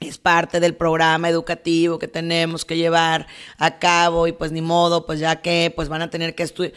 es 0.00 0.18
parte 0.18 0.60
del 0.60 0.74
programa 0.74 1.28
educativo 1.28 1.98
que 1.98 2.08
tenemos 2.08 2.64
que 2.64 2.78
llevar 2.78 3.26
a 3.58 3.78
cabo 3.78 4.26
y 4.26 4.32
pues 4.32 4.50
ni 4.50 4.62
modo, 4.62 5.06
pues 5.06 5.20
ya 5.20 5.42
que, 5.42 5.72
pues 5.76 5.88
van 5.88 6.02
a 6.02 6.10
tener 6.10 6.34
que 6.34 6.42
estudiar. 6.42 6.72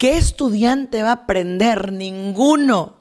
¿Qué 0.00 0.16
estudiante 0.16 1.02
va 1.02 1.10
a 1.10 1.12
aprender? 1.12 1.92
Ninguno. 1.92 2.96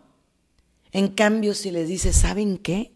En 0.92 1.08
cambio, 1.08 1.54
si 1.54 1.72
les 1.72 1.88
dices, 1.88 2.14
¿saben 2.18 2.58
qué? 2.58 2.92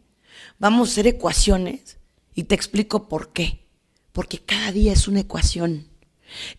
Vamos 0.59 0.89
a 0.89 0.91
hacer 0.91 1.07
ecuaciones 1.07 1.99
y 2.35 2.43
te 2.43 2.53
explico 2.53 3.07
por 3.07 3.31
qué. 3.31 3.65
Porque 4.11 4.39
cada 4.39 4.73
día 4.73 4.91
es 4.91 5.07
una 5.07 5.21
ecuación. 5.21 5.87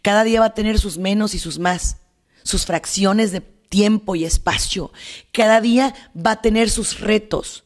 Cada 0.01 0.25
día 0.25 0.41
va 0.41 0.47
a 0.47 0.55
tener 0.55 0.79
sus 0.79 0.97
menos 0.97 1.35
y 1.35 1.39
sus 1.39 1.59
más, 1.59 1.99
sus 2.45 2.65
fracciones 2.65 3.31
de 3.31 3.43
tiempo 3.43 4.17
y 4.17 4.25
espacio. 4.25 4.91
Cada 5.31 5.61
día 5.61 5.95
va 6.17 6.31
a 6.31 6.41
tener 6.41 6.71
sus 6.71 6.99
retos. 7.01 7.65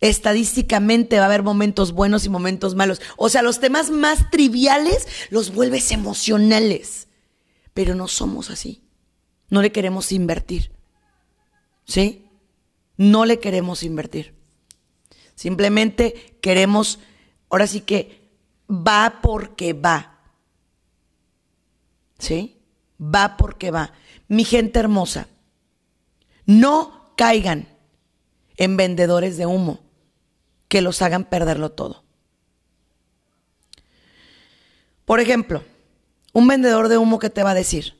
Estadísticamente 0.00 1.16
va 1.16 1.22
a 1.22 1.26
haber 1.26 1.42
momentos 1.42 1.92
buenos 1.92 2.26
y 2.26 2.28
momentos 2.28 2.74
malos. 2.74 3.00
O 3.16 3.30
sea, 3.30 3.40
los 3.40 3.60
temas 3.60 3.88
más 3.88 4.30
triviales 4.30 5.08
los 5.30 5.54
vuelves 5.54 5.90
emocionales 5.90 7.06
pero 7.74 7.94
no 7.94 8.08
somos 8.08 8.50
así. 8.50 8.82
No 9.48 9.62
le 9.62 9.72
queremos 9.72 10.12
invertir. 10.12 10.72
¿Sí? 11.84 12.26
No 12.96 13.24
le 13.24 13.40
queremos 13.40 13.82
invertir. 13.82 14.34
Simplemente 15.34 16.38
queremos, 16.40 16.98
ahora 17.48 17.66
sí 17.66 17.80
que 17.80 18.28
va 18.70 19.20
porque 19.22 19.72
va. 19.72 20.18
¿Sí? 22.18 22.58
Va 23.02 23.36
porque 23.36 23.70
va. 23.70 23.92
Mi 24.28 24.44
gente 24.44 24.78
hermosa, 24.78 25.28
no 26.46 27.12
caigan 27.16 27.68
en 28.56 28.76
vendedores 28.76 29.36
de 29.36 29.46
humo 29.46 29.80
que 30.68 30.82
los 30.82 31.02
hagan 31.02 31.24
perderlo 31.24 31.72
todo. 31.72 32.04
Por 35.04 35.18
ejemplo, 35.18 35.64
un 36.32 36.46
vendedor 36.46 36.88
de 36.88 36.98
humo 36.98 37.18
que 37.18 37.30
te 37.30 37.42
va 37.42 37.50
a 37.50 37.54
decir, 37.54 37.96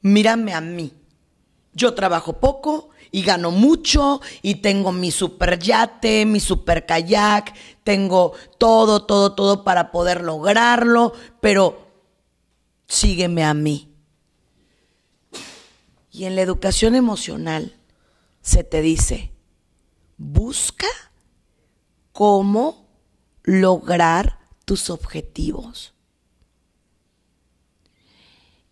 mírame 0.00 0.54
a 0.54 0.60
mí. 0.60 0.92
Yo 1.72 1.94
trabajo 1.94 2.40
poco 2.40 2.90
y 3.12 3.22
gano 3.22 3.50
mucho 3.50 4.20
y 4.42 4.56
tengo 4.56 4.92
mi 4.92 5.10
super 5.10 5.58
yate, 5.58 6.26
mi 6.26 6.40
super 6.40 6.86
kayak, 6.86 7.54
tengo 7.84 8.32
todo, 8.58 9.04
todo, 9.04 9.34
todo 9.34 9.64
para 9.64 9.90
poder 9.90 10.22
lograrlo, 10.22 11.12
pero 11.40 11.86
sígueme 12.86 13.44
a 13.44 13.54
mí. 13.54 13.94
Y 16.12 16.24
en 16.24 16.34
la 16.34 16.42
educación 16.42 16.94
emocional 16.94 17.76
se 18.42 18.64
te 18.64 18.82
dice, 18.82 19.32
busca 20.16 20.88
cómo 22.12 22.88
lograr 23.44 24.38
tus 24.64 24.90
objetivos. 24.90 25.94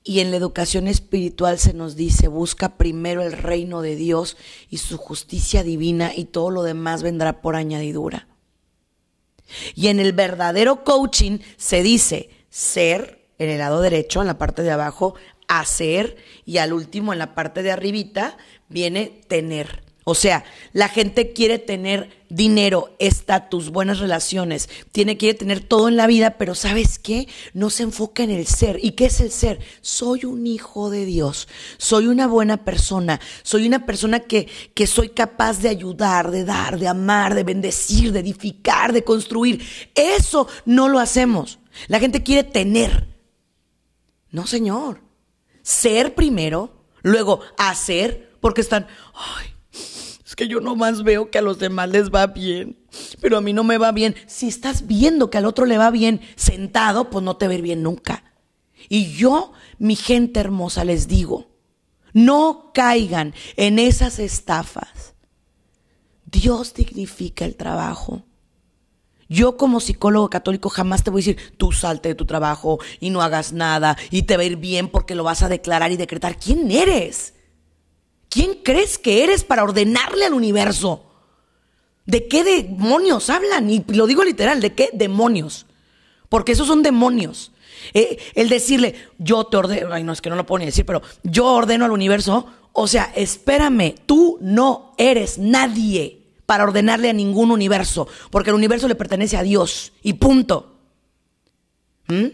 Y 0.09 0.21
en 0.21 0.31
la 0.31 0.38
educación 0.38 0.88
espiritual 0.88 1.59
se 1.59 1.75
nos 1.75 1.94
dice, 1.94 2.29
busca 2.29 2.79
primero 2.79 3.23
el 3.23 3.33
reino 3.33 3.83
de 3.83 3.94
Dios 3.94 4.38
y 4.71 4.79
su 4.79 4.97
justicia 4.97 5.62
divina 5.62 6.12
y 6.16 6.25
todo 6.25 6.49
lo 6.49 6.62
demás 6.62 7.03
vendrá 7.03 7.42
por 7.42 7.57
añadidura. 7.57 8.27
Y 9.75 9.88
en 9.88 10.01
el 10.01 10.14
verdadero 10.14 10.83
coaching 10.83 11.40
se 11.59 11.83
dice 11.83 12.31
ser, 12.49 13.27
en 13.38 13.51
el 13.51 13.59
lado 13.59 13.83
derecho, 13.83 14.23
en 14.23 14.29
la 14.29 14.38
parte 14.38 14.62
de 14.62 14.71
abajo, 14.71 15.14
hacer 15.47 16.16
y 16.47 16.57
al 16.57 16.73
último, 16.73 17.12
en 17.12 17.18
la 17.18 17.35
parte 17.35 17.62
de 17.62 17.73
arribita, 17.73 18.38
viene 18.71 19.21
tener. 19.29 19.88
O 20.11 20.14
sea, 20.14 20.42
la 20.73 20.88
gente 20.88 21.35
quiere 21.35 21.59
tener 21.59 22.25
dinero, 22.31 22.97
estatus, 22.99 23.68
buenas 23.68 23.99
relaciones, 23.99 24.71
tiene 24.90 25.18
quiere 25.18 25.37
tener 25.37 25.61
todo 25.61 25.87
en 25.87 25.99
la 25.99 26.07
vida, 26.07 26.38
pero 26.38 26.55
¿sabes 26.55 26.99
qué? 26.99 27.29
No 27.53 27.68
se 27.68 27.83
enfoca 27.83 28.23
en 28.23 28.31
el 28.31 28.47
ser. 28.47 28.79
¿Y 28.83 28.92
qué 28.92 29.05
es 29.05 29.21
el 29.21 29.31
ser? 29.31 29.61
Soy 29.83 30.25
un 30.25 30.47
hijo 30.47 30.88
de 30.88 31.05
Dios, 31.05 31.47
soy 31.77 32.07
una 32.07 32.27
buena 32.27 32.64
persona, 32.64 33.21
soy 33.42 33.66
una 33.66 33.85
persona 33.85 34.21
que, 34.21 34.49
que 34.73 34.87
soy 34.87 35.11
capaz 35.11 35.59
de 35.59 35.68
ayudar, 35.68 36.31
de 36.31 36.47
dar, 36.47 36.79
de 36.79 36.88
amar, 36.88 37.35
de 37.35 37.44
bendecir, 37.44 38.11
de 38.11 38.21
edificar, 38.21 38.94
de 38.94 39.05
construir. 39.05 39.62
Eso 39.94 40.49
no 40.64 40.88
lo 40.88 41.01
hacemos. 41.01 41.59
La 41.88 42.01
gente 42.01 42.23
quiere 42.23 42.44
tener. 42.44 43.09
No, 44.31 44.47
señor. 44.47 45.03
Ser 45.61 46.14
primero, 46.14 46.87
luego 47.03 47.42
hacer, 47.59 48.38
porque 48.40 48.62
están, 48.62 48.87
ay, 49.12 49.58
que 50.38 50.46
yo 50.46 50.61
nomás 50.61 51.03
veo 51.03 51.33
que 51.33 51.38
a 51.38 51.42
los 51.42 51.59
demás 51.59 51.88
les 51.88 52.11
va 52.11 52.29
bien, 52.29 52.79
pero 53.20 53.38
a 53.38 53.40
mí 53.40 53.53
no 53.53 53.64
me 53.64 53.77
va 53.77 53.90
bien. 53.90 54.14
Si 54.29 54.46
estás 54.46 54.87
viendo 54.87 55.31
que 55.31 55.38
al 55.38 55.46
otro 55.46 55.66
le 55.66 55.79
va 55.79 55.90
bien 55.90 56.20
sentado, 56.37 57.11
pues 57.11 57.24
no 57.24 57.37
te 57.37 57.48
va 57.48 57.55
a 57.55 57.57
ir 57.57 57.62
bien 57.62 57.83
nunca. 57.83 58.22
Y 58.88 59.14
yo, 59.14 59.51
mi 59.79 59.96
gente 59.96 60.38
hermosa, 60.38 60.85
les 60.85 61.09
digo, 61.09 61.48
no 62.12 62.70
caigan 62.72 63.35
en 63.57 63.81
esas 63.81 64.20
estafas. 64.20 65.16
Dios 66.24 66.72
dignifica 66.72 67.44
el 67.44 67.57
trabajo. 67.57 68.22
Yo 69.29 69.57
como 69.57 69.81
psicólogo 69.81 70.31
católico 70.31 70.68
jamás 70.68 71.03
te 71.03 71.11
voy 71.11 71.22
a 71.22 71.24
decir, 71.24 71.53
tú 71.57 71.72
salte 71.72 72.11
de 72.11 72.14
tu 72.14 72.27
trabajo 72.27 72.79
y 73.01 73.11
no 73.11 73.22
hagas 73.22 73.53
nada 73.53 73.96
y 74.12 74.22
te 74.22 74.37
va 74.37 74.44
a 74.44 74.46
ir 74.46 74.57
bien 74.57 74.88
porque 74.88 75.16
lo 75.16 75.24
vas 75.24 75.42
a 75.42 75.48
declarar 75.48 75.90
y 75.90 75.96
decretar. 75.96 76.38
¿Quién 76.38 76.70
eres? 76.70 77.35
¿Quién 78.29 78.61
crees 78.62 78.99
que 78.99 79.25
eres 79.25 79.45
para 79.45 79.64
ordenarle 79.64 80.27
al 80.27 80.35
universo? 80.35 81.05
¿De 82.05 82.27
qué 82.27 82.45
demonios 82.45 83.31
hablan? 83.31 83.71
Y 83.71 83.85
lo 83.88 84.07
digo 84.07 84.25
literal, 84.25 84.61
¿de 84.61 84.75
qué 84.75 84.91
demonios? 84.93 85.67
Porque 86.29 86.53
esos 86.53 86.67
son 86.67 86.83
demonios. 86.83 87.53
Eh, 87.95 88.19
el 88.35 88.49
decirle, 88.49 88.95
yo 89.19 89.45
te 89.45 89.57
ordeno, 89.57 89.93
ay 89.93 90.05
no, 90.05 90.12
es 90.12 90.21
que 90.21 90.31
no 90.31 90.37
lo 90.37 90.47
puedo 90.47 90.61
ni 90.61 90.67
decir, 90.67 90.85
pero 90.85 91.03
yo 91.23 91.47
ordeno 91.47 91.85
al 91.85 91.91
universo, 91.91 92.47
o 92.73 92.87
sea, 92.87 93.12
espérame, 93.14 93.95
tú 94.07 94.38
no 94.41 94.95
eres 94.99 95.38
nadie 95.38 96.19
para 96.47 96.64
ordenarle 96.64 97.11
a 97.11 97.12
ningún 97.12 97.51
universo, 97.51 98.09
porque 98.31 98.51
el 98.51 98.57
universo 98.57 98.88
le 98.88 98.95
pertenece 98.95 99.37
a 99.37 99.43
Dios 99.43 99.93
y 100.03 100.14
punto. 100.14 100.77
¿Mm? 102.09 102.27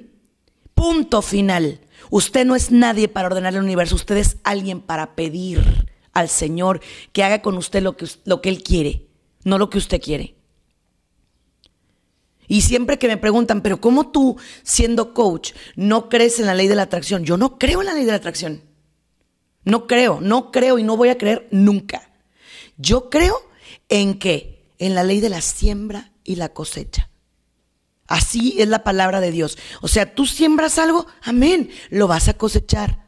Punto 0.75 1.23
final. 1.23 1.81
Usted 2.11 2.45
no 2.45 2.57
es 2.57 2.71
nadie 2.71 3.09
para 3.09 3.29
ordenarle 3.29 3.59
al 3.59 3.65
universo, 3.65 3.95
usted 3.95 4.17
es 4.17 4.37
alguien 4.45 4.81
para 4.81 5.15
pedir 5.15 5.91
al 6.13 6.29
Señor 6.29 6.81
que 7.13 7.25
haga 7.25 7.43
con 7.43 7.57
usted 7.57 7.83
lo 7.83 7.97
que, 7.97 8.07
lo 8.25 8.41
que 8.41 8.49
Él 8.49 8.63
quiere, 8.63 9.07
no 9.45 9.59
lo 9.59 9.71
que 9.71 9.79
usted 9.79 10.01
quiere. 10.01 10.35
Y 12.47 12.61
siempre 12.61 12.99
que 12.99 13.09
me 13.09 13.17
preguntan, 13.17 13.63
pero 13.63 13.81
¿cómo 13.81 14.11
tú, 14.11 14.37
siendo 14.63 15.15
coach, 15.15 15.53
no 15.77 16.09
crees 16.09 16.39
en 16.39 16.47
la 16.47 16.55
ley 16.55 16.69
de 16.69 16.75
la 16.75 16.83
atracción? 16.83 17.25
Yo 17.25 17.37
no 17.37 17.59
creo 17.59 17.81
en 17.81 17.87
la 17.87 17.95
ley 17.95 18.05
de 18.05 18.11
la 18.11 18.19
atracción. 18.19 18.63
No 19.65 19.87
creo, 19.87 20.21
no 20.21 20.53
creo 20.53 20.79
y 20.79 20.83
no 20.83 20.97
voy 20.97 21.09
a 21.09 21.17
creer 21.17 21.49
nunca. 21.51 22.11
Yo 22.77 23.09
creo 23.09 23.39
¿En 23.89 24.19
qué? 24.19 24.73
En 24.79 24.95
la 24.95 25.05
ley 25.05 25.21
de 25.21 25.29
la 25.29 25.41
siembra 25.41 26.13
y 26.25 26.37
la 26.37 26.51
cosecha. 26.51 27.11
Así 28.07 28.57
es 28.59 28.69
la 28.69 28.85
palabra 28.85 29.21
de 29.21 29.31
Dios. 29.31 29.59
O 29.81 29.89
sea, 29.89 30.15
tú 30.15 30.27
siembras 30.27 30.79
algo, 30.79 31.07
amén, 31.23 31.71
lo 31.91 32.07
vas 32.07 32.29
a 32.29 32.35
cosechar. 32.35 33.05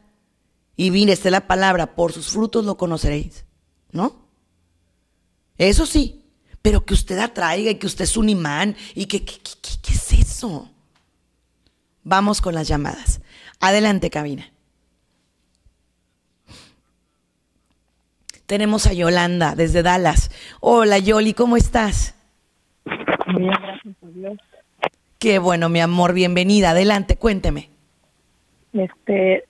Y 0.75 0.89
vine, 0.89 1.11
esta 1.11 1.29
es 1.29 1.31
la 1.31 1.47
palabra, 1.47 1.95
por 1.95 2.13
sus 2.13 2.29
frutos 2.29 2.65
lo 2.65 2.77
conoceréis. 2.77 3.45
¿No? 3.91 4.27
Eso 5.57 5.85
sí, 5.85 6.25
pero 6.61 6.85
que 6.85 6.93
usted 6.93 7.17
atraiga 7.19 7.71
y 7.71 7.75
que 7.75 7.87
usted 7.87 8.03
es 8.03 8.17
un 8.17 8.29
imán 8.29 8.75
y 8.93 9.05
que, 9.05 9.23
¿qué, 9.23 9.39
qué 9.81 9.93
es 9.93 10.13
eso? 10.13 10.69
Vamos 12.03 12.41
con 12.41 12.53
las 12.53 12.67
llamadas. 12.67 13.21
Adelante, 13.59 14.09
cabina. 14.09 14.51
Tenemos 18.45 18.87
a 18.87 18.93
Yolanda 18.93 19.55
desde 19.55 19.83
Dallas. 19.83 20.31
Hola 20.61 20.99
Yoli, 20.99 21.33
¿cómo 21.33 21.57
estás? 21.57 22.15
Bien, 22.85 23.51
gracias 23.61 23.95
a 24.01 24.07
Dios. 24.07 24.37
Qué 25.19 25.39
bueno, 25.39 25.69
mi 25.69 25.79
amor, 25.79 26.13
bienvenida. 26.13 26.71
Adelante, 26.71 27.17
cuénteme. 27.17 27.69
Este, 28.73 29.45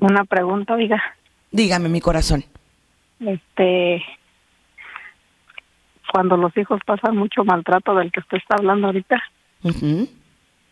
una 0.00 0.24
pregunta, 0.24 0.74
oiga. 0.74 1.02
Dígame, 1.50 1.88
mi 1.88 2.00
corazón. 2.00 2.44
Este, 3.20 4.02
cuando 6.12 6.36
los 6.36 6.56
hijos 6.56 6.80
pasan 6.86 7.16
mucho 7.16 7.44
maltrato 7.44 7.94
del 7.94 8.10
que 8.10 8.20
usted 8.20 8.38
está 8.38 8.56
hablando 8.56 8.86
ahorita, 8.86 9.22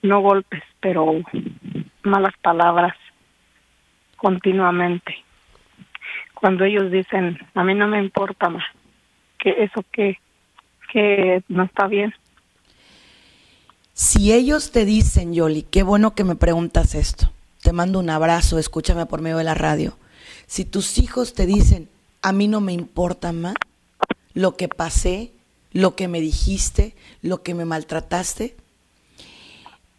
no 0.03 0.21
golpes, 0.21 0.63
pero 0.81 1.23
malas 2.03 2.35
palabras 2.41 2.95
continuamente 4.17 5.29
cuando 6.41 6.65
ellos 6.65 6.91
dicen, 6.91 7.39
a 7.55 7.65
mí 7.65 7.75
no 7.75 7.89
me 7.89 7.99
importa 7.99 8.49
más, 8.49 8.65
que 9.39 9.65
eso 9.65 9.85
que, 9.91 10.19
que 10.93 11.43
no 11.49 11.65
está 11.65 11.89
bien. 11.89 12.15
Si 13.99 14.33
ellos 14.33 14.71
te 14.71 14.85
dicen, 14.85 15.35
Yoli, 15.35 15.65
qué 15.65 15.83
bueno 15.83 16.15
que 16.15 16.23
me 16.23 16.37
preguntas 16.37 16.95
esto, 16.95 17.33
te 17.63 17.73
mando 17.73 17.99
un 17.99 18.11
abrazo, 18.11 18.61
escúchame 18.61 19.07
por 19.07 19.23
medio 19.23 19.39
de 19.39 19.43
la 19.43 19.55
radio. 19.55 19.99
Si 20.47 20.65
tus 20.65 20.99
hijos 20.99 21.35
te 21.35 21.47
dicen, 21.47 21.89
a 22.23 22.31
mí 22.31 22.47
no 22.47 22.61
me 22.61 22.73
importa 22.73 23.33
más 23.33 23.57
lo 24.35 24.57
que 24.57 24.69
pasé, 24.69 25.33
lo 25.73 25.97
que 25.97 26.07
me 26.07 26.21
dijiste, 26.21 26.95
lo 27.23 27.43
que 27.43 27.55
me 27.55 27.65
maltrataste, 27.65 28.55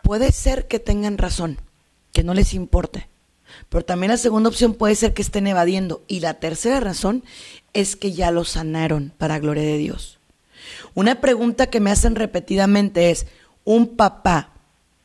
puede 0.02 0.32
ser 0.32 0.70
que 0.70 0.80
tengan 0.80 1.18
razón, 1.18 1.58
que 2.14 2.24
no 2.24 2.34
les 2.34 2.54
importe. 2.54 3.10
Pero 3.68 3.84
también 3.84 4.12
la 4.12 4.18
segunda 4.18 4.48
opción 4.48 4.76
puede 4.76 4.96
ser 4.96 5.14
que 5.14 5.22
estén 5.22 5.46
evadiendo. 5.46 6.04
Y 6.08 6.22
la 6.22 6.36
tercera 6.36 6.80
razón 6.80 7.26
es 7.74 7.98
que 7.98 8.14
ya 8.14 8.32
lo 8.32 8.46
sanaron 8.46 9.12
para 9.18 9.40
gloria 9.40 9.64
de 9.64 9.78
Dios. 9.78 10.20
Una 10.96 11.20
pregunta 11.20 11.68
que 11.68 11.82
me 11.82 11.92
hacen 11.92 12.16
repetidamente 12.16 13.12
es, 13.12 13.28
¿un 13.64 13.96
papá 13.96 14.52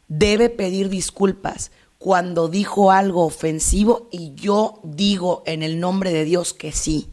debe 0.08 0.50
pedir 0.50 0.88
disculpas 0.88 1.70
cuando 1.98 2.48
dijo 2.48 2.90
algo 2.90 3.24
ofensivo? 3.24 4.08
Y 4.10 4.34
yo 4.34 4.80
digo 4.82 5.42
en 5.46 5.62
el 5.62 5.80
nombre 5.80 6.12
de 6.12 6.24
Dios 6.24 6.52
que 6.52 6.72
sí. 6.72 7.08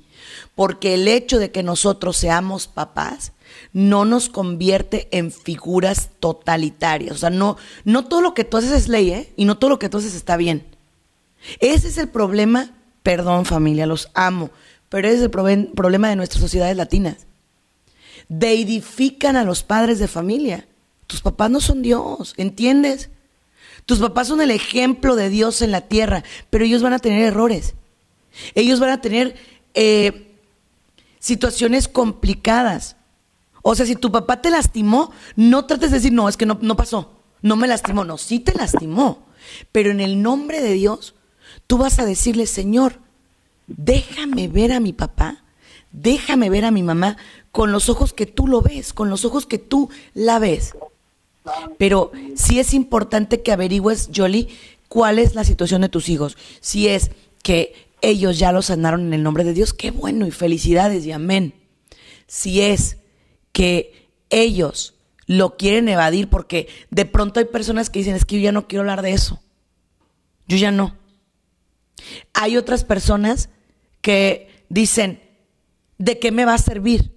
Porque 0.56 0.93
el 0.93 1.08
hecho 1.08 1.39
de 1.39 1.51
que 1.51 1.63
nosotros 1.63 2.17
seamos 2.17 2.67
papás 2.67 3.34
no 3.73 4.06
nos 4.06 4.30
convierte 4.30 5.08
en 5.12 5.32
figuras 5.32 6.10
totalitarias. 6.19 7.15
O 7.15 7.17
sea, 7.17 7.30
no, 7.30 7.58
no 7.86 8.06
todo 8.06 8.21
lo 8.21 8.34
que 8.34 8.43
tú 8.43 8.58
haces 8.58 8.71
es 8.71 8.88
ley, 8.88 9.12
¿eh? 9.12 9.34
Y 9.36 9.45
no 9.45 9.58
todo 9.58 9.69
lo 9.69 9.80
que 9.80 9.89
tú 9.89 9.97
haces 9.97 10.15
está 10.15 10.38
bien. 10.38 10.65
Ese 11.60 11.88
es 11.88 11.97
el 11.97 12.10
problema, 12.10 12.71
perdón 13.04 13.45
familia, 13.45 13.86
los 13.86 14.10
amo, 14.13 14.51
pero 14.89 15.08
ese 15.08 15.17
es 15.17 15.23
el 15.23 15.32
problema 15.73 16.10
de 16.10 16.15
nuestras 16.15 16.41
sociedades 16.41 16.77
latinas. 16.77 17.27
Deidifican 18.30 19.36
a 19.36 19.43
los 19.43 19.63
padres 19.63 19.99
de 19.99 20.08
familia. 20.08 20.67
Tus 21.12 21.21
papás 21.21 21.52
no 21.52 21.60
son 21.60 21.82
Dios, 21.82 22.34
¿entiendes? 22.38 23.10
Tus 23.86 24.00
papás 24.00 24.28
son 24.28 24.41
el 24.41 24.52
ejemplo 24.52 25.15
de 25.15 25.30
Dios 25.30 25.62
en 25.62 25.71
la 25.71 25.82
tierra, 25.82 26.24
pero 26.50 26.63
ellos 26.63 26.82
van 26.82 26.93
a 26.93 27.00
tener 27.00 27.21
errores. 27.21 27.74
Ellos 28.56 28.80
van 28.80 28.91
a 28.91 29.02
tener 29.02 29.36
eh, 29.74 30.38
situaciones 31.19 31.88
complicadas. 31.88 32.95
O 33.62 33.76
sea, 33.76 33.86
si 33.86 33.95
tu 33.95 34.12
papá 34.12 34.41
te 34.41 34.50
lastimó, 34.50 35.12
no 35.36 35.65
trates 35.65 35.91
de 35.91 35.97
decir, 35.97 36.13
no, 36.13 36.30
es 36.30 36.38
que 36.38 36.45
no, 36.45 36.58
no 36.62 36.76
pasó, 36.76 37.12
no 37.41 37.56
me 37.56 37.67
lastimó, 37.67 38.04
no, 38.04 38.17
sí 38.17 38.39
te 38.39 38.54
lastimó. 38.54 39.28
Pero 39.71 39.91
en 39.91 40.00
el 40.00 40.21
nombre 40.21 40.62
de 40.62 40.74
Dios, 40.74 41.13
Tú 41.67 41.78
vas 41.78 42.00
a 42.00 42.06
decirle, 42.06 42.47
Señor, 42.47 43.00
déjame 43.67 44.47
ver 44.47 44.71
a 44.74 44.80
mi 44.80 44.93
papá, 44.93 45.43
déjame 45.91 46.50
ver 46.50 46.65
a 46.65 46.71
mi 46.71 46.84
mamá 46.84 47.17
con 47.52 47.71
los 47.71 47.89
ojos 47.89 48.13
que 48.13 48.26
tú 48.26 48.47
lo 48.47 48.62
ves, 48.62 48.93
con 48.93 49.10
los 49.10 49.26
ojos 49.26 49.45
que 49.45 49.58
tú 49.58 49.89
la 50.13 50.39
ves. 50.39 50.76
Pero 51.77 52.12
sí 52.36 52.60
es 52.60 52.73
importante 52.73 53.41
que 53.41 53.51
averigües, 53.51 54.10
Jolie, 54.15 54.47
cuál 54.88 55.19
es 55.19 55.36
la 55.36 55.43
situación 55.43 55.82
de 55.82 55.89
tus 55.89 56.10
hijos. 56.10 56.38
Si 56.60 56.88
es 56.88 57.12
que 57.43 57.73
ellos 58.01 58.39
ya 58.39 58.51
lo 58.51 58.62
sanaron 58.62 59.08
en 59.08 59.13
el 59.13 59.23
nombre 59.23 59.43
de 59.43 59.54
Dios, 59.54 59.73
qué 59.73 59.91
bueno 59.91 60.27
y 60.27 60.32
felicidades 60.32 61.06
y 61.06 61.12
amén. 61.12 61.54
Si 62.27 62.62
es 62.62 62.97
que 63.51 64.10
ellos 64.30 64.95
lo 65.25 65.58
quieren 65.58 65.88
evadir 65.88 66.30
porque 66.30 66.67
de 66.89 67.06
pronto 67.06 67.39
hay 67.39 67.45
personas 67.45 67.89
que 67.89 67.99
dicen, 67.99 68.15
es 68.15 68.25
que 68.25 68.36
yo 68.36 68.41
ya 68.41 68.51
no 68.51 68.67
quiero 68.67 68.82
hablar 68.82 69.01
de 69.01 69.13
eso. 69.13 69.41
Yo 70.47 70.58
ya 70.58 70.71
no. 70.71 70.97
Hay 72.34 72.58
otras 72.58 72.84
personas 72.84 73.49
que 74.01 74.65
dicen, 74.69 75.21
¿de 75.97 76.19
qué 76.19 76.32
me 76.32 76.45
va 76.45 76.56
a 76.56 76.58
servir? 76.58 77.12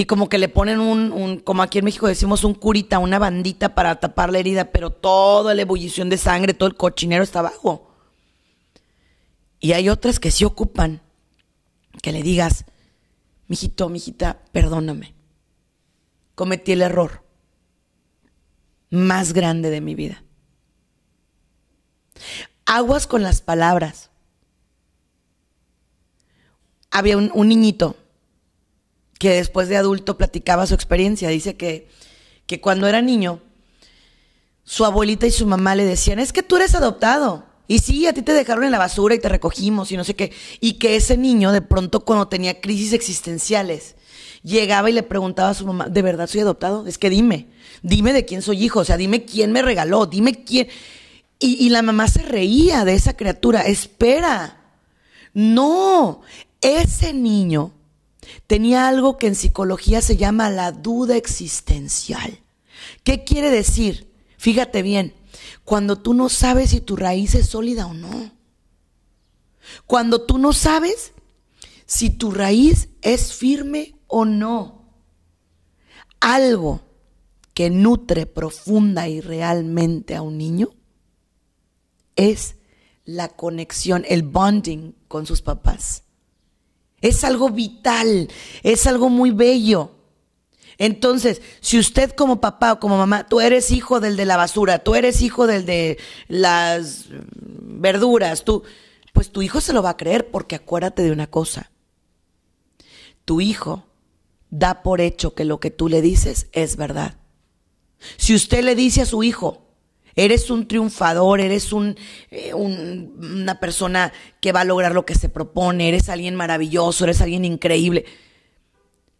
Y 0.00 0.06
como 0.06 0.30
que 0.30 0.38
le 0.38 0.48
ponen 0.48 0.80
un, 0.80 1.40
como 1.40 1.62
aquí 1.62 1.78
en 1.78 1.84
México 1.84 2.06
decimos, 2.06 2.42
un 2.42 2.54
curita, 2.54 2.98
una 2.98 3.18
bandita 3.18 3.74
para 3.74 4.00
tapar 4.00 4.32
la 4.32 4.38
herida, 4.38 4.72
pero 4.72 4.88
toda 4.88 5.52
la 5.54 5.60
ebullición 5.60 6.08
de 6.08 6.16
sangre, 6.16 6.54
todo 6.54 6.70
el 6.70 6.74
cochinero 6.74 7.22
está 7.22 7.40
abajo. 7.40 7.92
Y 9.58 9.72
hay 9.72 9.90
otras 9.90 10.18
que 10.18 10.30
sí 10.30 10.46
ocupan 10.46 11.02
que 12.00 12.12
le 12.12 12.22
digas, 12.22 12.64
mijito, 13.46 13.90
mijita, 13.90 14.40
perdóname. 14.52 15.12
Cometí 16.34 16.72
el 16.72 16.80
error 16.80 17.22
más 18.88 19.34
grande 19.34 19.68
de 19.68 19.82
mi 19.82 19.94
vida. 19.94 20.24
Aguas 22.64 23.06
con 23.06 23.22
las 23.22 23.42
palabras. 23.42 24.08
Había 26.90 27.18
un, 27.18 27.48
niñito 27.48 27.96
que 29.20 29.34
después 29.34 29.68
de 29.68 29.76
adulto 29.76 30.16
platicaba 30.16 30.66
su 30.66 30.72
experiencia. 30.72 31.28
Dice 31.28 31.54
que, 31.54 31.90
que 32.46 32.62
cuando 32.62 32.86
era 32.86 33.02
niño, 33.02 33.42
su 34.64 34.86
abuelita 34.86 35.26
y 35.26 35.30
su 35.30 35.46
mamá 35.46 35.74
le 35.74 35.84
decían, 35.84 36.18
es 36.18 36.32
que 36.32 36.42
tú 36.42 36.56
eres 36.56 36.74
adoptado. 36.74 37.44
Y 37.68 37.80
sí, 37.80 38.06
a 38.06 38.14
ti 38.14 38.22
te 38.22 38.32
dejaron 38.32 38.64
en 38.64 38.70
la 38.70 38.78
basura 38.78 39.14
y 39.14 39.18
te 39.18 39.28
recogimos 39.28 39.92
y 39.92 39.98
no 39.98 40.04
sé 40.04 40.16
qué. 40.16 40.32
Y 40.60 40.78
que 40.78 40.96
ese 40.96 41.18
niño 41.18 41.52
de 41.52 41.60
pronto 41.60 42.00
cuando 42.00 42.28
tenía 42.28 42.62
crisis 42.62 42.94
existenciales, 42.94 43.94
llegaba 44.42 44.88
y 44.88 44.94
le 44.94 45.02
preguntaba 45.02 45.50
a 45.50 45.54
su 45.54 45.66
mamá, 45.66 45.90
¿de 45.90 46.00
verdad 46.00 46.26
soy 46.26 46.40
adoptado? 46.40 46.86
Es 46.86 46.96
que 46.96 47.10
dime, 47.10 47.48
dime 47.82 48.14
de 48.14 48.24
quién 48.24 48.40
soy 48.40 48.64
hijo, 48.64 48.80
o 48.80 48.84
sea, 48.86 48.96
dime 48.96 49.26
quién 49.26 49.52
me 49.52 49.60
regaló, 49.60 50.06
dime 50.06 50.44
quién. 50.44 50.68
Y, 51.38 51.62
y 51.62 51.68
la 51.68 51.82
mamá 51.82 52.08
se 52.08 52.22
reía 52.22 52.86
de 52.86 52.94
esa 52.94 53.18
criatura, 53.18 53.66
espera, 53.66 54.62
no, 55.34 56.22
ese 56.62 57.12
niño 57.12 57.74
tenía 58.46 58.88
algo 58.88 59.16
que 59.16 59.26
en 59.26 59.34
psicología 59.34 60.00
se 60.00 60.16
llama 60.16 60.50
la 60.50 60.72
duda 60.72 61.16
existencial. 61.16 62.40
¿Qué 63.04 63.24
quiere 63.24 63.50
decir? 63.50 64.12
Fíjate 64.38 64.82
bien, 64.82 65.14
cuando 65.64 65.96
tú 65.96 66.14
no 66.14 66.28
sabes 66.28 66.70
si 66.70 66.80
tu 66.80 66.96
raíz 66.96 67.34
es 67.34 67.48
sólida 67.48 67.86
o 67.86 67.94
no. 67.94 68.32
Cuando 69.86 70.22
tú 70.22 70.38
no 70.38 70.52
sabes 70.52 71.12
si 71.86 72.10
tu 72.10 72.30
raíz 72.30 72.88
es 73.02 73.34
firme 73.34 73.94
o 74.06 74.24
no. 74.24 74.84
Algo 76.20 76.80
que 77.54 77.70
nutre 77.70 78.26
profunda 78.26 79.08
y 79.08 79.20
realmente 79.20 80.14
a 80.14 80.22
un 80.22 80.38
niño 80.38 80.70
es 82.16 82.56
la 83.04 83.28
conexión, 83.28 84.04
el 84.08 84.22
bonding 84.22 84.94
con 85.08 85.26
sus 85.26 85.42
papás. 85.42 86.04
Es 87.00 87.24
algo 87.24 87.50
vital, 87.50 88.28
es 88.62 88.86
algo 88.86 89.08
muy 89.08 89.30
bello. 89.30 89.92
Entonces, 90.78 91.42
si 91.60 91.78
usted 91.78 92.12
como 92.12 92.40
papá 92.40 92.72
o 92.72 92.80
como 92.80 92.96
mamá, 92.96 93.26
tú 93.28 93.40
eres 93.40 93.70
hijo 93.70 94.00
del 94.00 94.16
de 94.16 94.24
la 94.24 94.38
basura, 94.38 94.78
tú 94.78 94.94
eres 94.94 95.20
hijo 95.20 95.46
del 95.46 95.66
de 95.66 95.98
las 96.26 97.06
verduras, 97.10 98.44
tú, 98.44 98.62
pues 99.12 99.30
tu 99.30 99.42
hijo 99.42 99.60
se 99.60 99.74
lo 99.74 99.82
va 99.82 99.90
a 99.90 99.96
creer 99.96 100.30
porque 100.30 100.56
acuérdate 100.56 101.02
de 101.02 101.12
una 101.12 101.26
cosa. 101.26 101.70
Tu 103.26 103.42
hijo 103.42 103.84
da 104.48 104.82
por 104.82 105.00
hecho 105.00 105.34
que 105.34 105.44
lo 105.44 105.60
que 105.60 105.70
tú 105.70 105.88
le 105.88 106.00
dices 106.00 106.48
es 106.52 106.76
verdad. 106.76 107.18
Si 108.16 108.34
usted 108.34 108.64
le 108.64 108.74
dice 108.74 109.02
a 109.02 109.06
su 109.06 109.22
hijo, 109.22 109.69
eres 110.14 110.50
un 110.50 110.66
triunfador, 110.68 111.40
eres 111.40 111.72
un, 111.72 111.96
eh, 112.30 112.54
una 112.54 113.60
persona 113.60 114.12
que 114.40 114.52
va 114.52 114.62
a 114.62 114.64
lograr 114.64 114.92
lo 114.92 115.06
que 115.06 115.14
se 115.14 115.28
propone, 115.28 115.88
eres 115.88 116.08
alguien 116.08 116.34
maravilloso, 116.34 117.04
eres 117.04 117.20
alguien 117.20 117.44
increíble, 117.44 118.04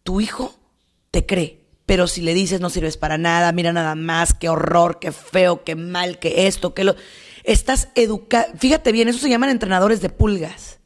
tu 0.03 0.21
hijo 0.21 0.55
te 1.11 1.27
cree. 1.27 1.61
Pero 1.87 2.07
si 2.07 2.21
le 2.21 2.35
dices 2.35 2.61
no 2.61 2.71
sirves 2.71 2.97
para 2.97 3.19
nada, 3.19 3.51
mira 3.51 3.73
nada 3.73 3.97
más, 3.97 4.33
qué 4.33 4.49
horror, 4.49 5.01
qué 5.01 5.11
feo, 5.11 5.65
qué 5.65 5.75
mal, 5.75 6.19
qué 6.19 6.47
esto, 6.47 6.73
qué 6.73 6.85
lo... 6.85 6.95
Estás 7.43 7.89
educando, 7.97 8.57
fíjate 8.59 8.93
bien, 8.93 9.09
eso 9.09 9.19
se 9.19 9.29
llaman 9.29 9.51
entrenadores 9.51 10.01
de 10.01 10.11
pulgas. 10.11 10.79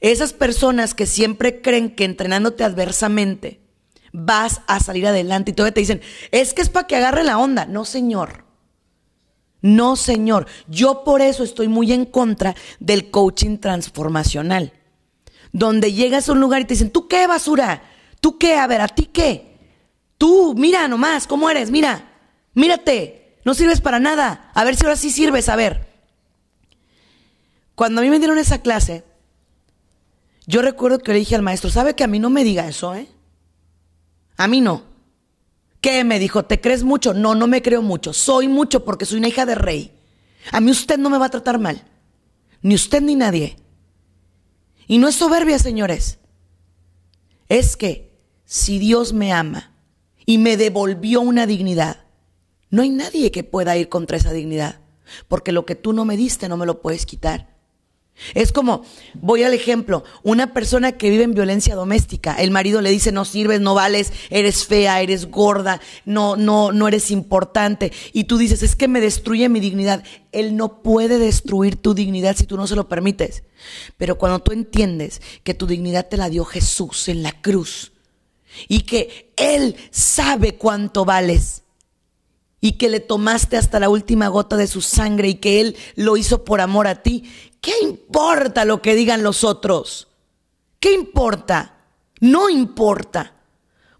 Esas 0.00 0.34
personas 0.34 0.92
que 0.92 1.06
siempre 1.06 1.62
creen 1.62 1.94
que 1.94 2.04
entrenándote 2.04 2.64
adversamente 2.64 3.60
vas 4.12 4.60
a 4.66 4.78
salir 4.78 5.06
adelante 5.06 5.50
y 5.50 5.54
todavía 5.54 5.74
te 5.74 5.80
dicen, 5.80 6.02
es 6.30 6.52
que 6.52 6.60
es 6.60 6.68
para 6.68 6.86
que 6.86 6.96
agarre 6.96 7.24
la 7.24 7.38
onda. 7.38 7.64
No, 7.64 7.86
señor. 7.86 8.43
No, 9.64 9.96
señor. 9.96 10.46
Yo 10.68 11.04
por 11.04 11.22
eso 11.22 11.42
estoy 11.42 11.68
muy 11.68 11.90
en 11.90 12.04
contra 12.04 12.54
del 12.80 13.10
coaching 13.10 13.56
transformacional. 13.56 14.74
Donde 15.52 15.94
llegas 15.94 16.28
a 16.28 16.32
un 16.32 16.40
lugar 16.40 16.60
y 16.60 16.66
te 16.66 16.74
dicen, 16.74 16.90
¿tú 16.90 17.08
qué 17.08 17.26
basura? 17.26 17.82
¿Tú 18.20 18.36
qué? 18.36 18.58
A 18.58 18.66
ver, 18.66 18.82
¿a 18.82 18.88
ti 18.88 19.06
qué? 19.06 19.56
Tú, 20.18 20.54
mira 20.54 20.86
nomás, 20.86 21.26
¿cómo 21.26 21.48
eres? 21.48 21.70
Mira, 21.70 22.12
mírate, 22.52 23.38
no 23.46 23.54
sirves 23.54 23.80
para 23.80 23.98
nada. 23.98 24.50
A 24.52 24.64
ver 24.64 24.76
si 24.76 24.84
ahora 24.84 24.96
sí 24.96 25.08
sirves, 25.08 25.48
a 25.48 25.56
ver. 25.56 25.88
Cuando 27.74 28.02
a 28.02 28.04
mí 28.04 28.10
me 28.10 28.18
dieron 28.18 28.36
esa 28.36 28.60
clase, 28.60 29.02
yo 30.46 30.60
recuerdo 30.60 30.98
que 30.98 31.14
le 31.14 31.20
dije 31.20 31.36
al 31.36 31.42
maestro, 31.42 31.70
¿sabe 31.70 31.94
que 31.94 32.04
a 32.04 32.08
mí 32.08 32.18
no 32.18 32.28
me 32.28 32.44
diga 32.44 32.68
eso, 32.68 32.94
eh? 32.94 33.08
A 34.36 34.46
mí 34.46 34.60
no. 34.60 34.93
¿Qué? 35.84 36.02
Me 36.02 36.18
dijo, 36.18 36.46
¿te 36.46 36.62
crees 36.62 36.82
mucho? 36.82 37.12
No, 37.12 37.34
no 37.34 37.46
me 37.46 37.60
creo 37.60 37.82
mucho. 37.82 38.14
Soy 38.14 38.48
mucho 38.48 38.86
porque 38.86 39.04
soy 39.04 39.18
una 39.18 39.28
hija 39.28 39.44
de 39.44 39.54
rey. 39.54 39.92
A 40.50 40.62
mí 40.62 40.70
usted 40.70 40.96
no 40.96 41.10
me 41.10 41.18
va 41.18 41.26
a 41.26 41.30
tratar 41.30 41.58
mal. 41.58 41.84
Ni 42.62 42.74
usted 42.74 43.02
ni 43.02 43.16
nadie. 43.16 43.56
Y 44.86 44.96
no 44.96 45.08
es 45.08 45.16
soberbia, 45.16 45.58
señores. 45.58 46.20
Es 47.50 47.76
que 47.76 48.18
si 48.46 48.78
Dios 48.78 49.12
me 49.12 49.34
ama, 49.34 49.74
y 50.24 50.38
me 50.38 50.56
devolvió 50.56 51.20
una 51.20 51.46
dignidad. 51.46 52.06
No 52.70 52.80
hay 52.80 52.88
nadie 52.88 53.30
que 53.30 53.44
pueda 53.44 53.76
ir 53.76 53.90
contra 53.90 54.16
esa 54.16 54.32
dignidad, 54.32 54.80
porque 55.28 55.52
lo 55.52 55.66
que 55.66 55.74
tú 55.74 55.92
no 55.92 56.06
me 56.06 56.16
diste 56.16 56.48
no 56.48 56.56
me 56.56 56.64
lo 56.64 56.80
puedes 56.80 57.04
quitar. 57.04 57.53
Es 58.34 58.52
como, 58.52 58.84
voy 59.14 59.42
al 59.42 59.54
ejemplo, 59.54 60.04
una 60.22 60.52
persona 60.52 60.92
que 60.92 61.10
vive 61.10 61.24
en 61.24 61.34
violencia 61.34 61.74
doméstica, 61.74 62.34
el 62.34 62.50
marido 62.50 62.80
le 62.80 62.90
dice 62.90 63.12
no 63.12 63.24
sirves, 63.24 63.60
no 63.60 63.74
vales, 63.74 64.12
eres 64.30 64.66
fea, 64.66 65.00
eres 65.00 65.30
gorda, 65.30 65.80
no, 66.04 66.36
no, 66.36 66.72
no 66.72 66.88
eres 66.88 67.10
importante, 67.10 67.92
y 68.12 68.24
tú 68.24 68.38
dices 68.38 68.62
es 68.62 68.76
que 68.76 68.88
me 68.88 69.00
destruye 69.00 69.48
mi 69.48 69.60
dignidad. 69.60 70.04
Él 70.32 70.56
no 70.56 70.82
puede 70.82 71.18
destruir 71.18 71.76
tu 71.76 71.94
dignidad 71.94 72.36
si 72.36 72.44
tú 72.44 72.56
no 72.56 72.66
se 72.66 72.76
lo 72.76 72.88
permites. 72.88 73.42
Pero 73.96 74.16
cuando 74.16 74.40
tú 74.40 74.52
entiendes 74.52 75.20
que 75.42 75.54
tu 75.54 75.66
dignidad 75.66 76.08
te 76.08 76.16
la 76.16 76.28
dio 76.28 76.44
Jesús 76.44 77.08
en 77.08 77.22
la 77.22 77.32
cruz, 77.40 77.92
y 78.68 78.80
que 78.80 79.32
Él 79.36 79.76
sabe 79.90 80.56
cuánto 80.56 81.04
vales 81.04 81.62
y 82.60 82.72
que 82.72 82.88
le 82.88 83.00
tomaste 83.00 83.58
hasta 83.58 83.78
la 83.78 83.90
última 83.90 84.28
gota 84.28 84.56
de 84.56 84.66
su 84.66 84.80
sangre 84.80 85.28
y 85.28 85.34
que 85.34 85.60
Él 85.60 85.76
lo 85.96 86.16
hizo 86.16 86.44
por 86.44 86.62
amor 86.62 86.86
a 86.86 87.02
ti, 87.02 87.24
¿qué 87.64 87.72
importa 87.82 88.64
lo 88.64 88.82
que 88.82 88.94
digan 88.94 89.22
los 89.22 89.42
otros? 89.42 90.08
¿Qué 90.78 90.92
importa? 90.92 91.78
No 92.20 92.50
importa, 92.50 93.34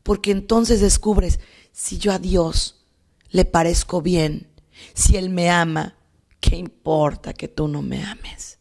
porque 0.03 0.31
entonces 0.31 0.81
descubres 0.81 1.41
si 1.73 1.99
yo 1.99 2.13
a 2.13 2.19
Dios 2.19 2.85
le 3.31 3.45
parezco 3.45 4.03
bien, 4.03 4.49
si 4.93 5.17
Él 5.17 5.31
me 5.31 5.51
ama, 5.51 5.97
¿qué 6.41 6.57
importa 6.57 7.33
que 7.33 7.49
tú 7.49 7.67
no 7.67 7.81
me 7.81 8.05
ames? 8.05 8.59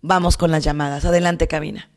Vamos 0.00 0.36
con 0.36 0.50
las 0.50 0.64
llamadas. 0.64 1.04
Adelante, 1.04 1.46
cabina. 1.48 1.90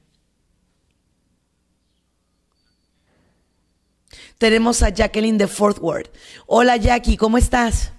Tenemos 4.38 4.84
a 4.84 4.90
Jacqueline 4.90 5.38
de 5.38 5.48
Fort 5.48 5.78
Worth. 5.80 6.14
Hola 6.46 6.76
Jackie, 6.78 7.18
¿cómo 7.18 7.38
estás? 7.38 7.92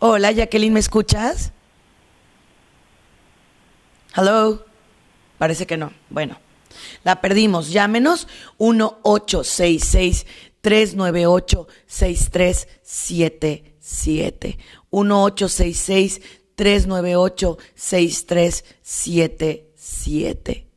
Hola 0.00 0.30
Jacqueline, 0.30 0.72
¿me 0.72 0.78
escuchas? 0.78 1.50
Hello. 4.14 4.64
Parece 5.38 5.66
que 5.66 5.76
no. 5.76 5.92
Bueno, 6.08 6.38
la 7.02 7.20
perdimos. 7.20 7.70
Llámenos 7.70 8.28
1866 8.60 10.24
398 10.60 11.66
6377. 11.86 14.58
1866 14.92 16.20
398 16.54 17.58
6377. 17.74 20.68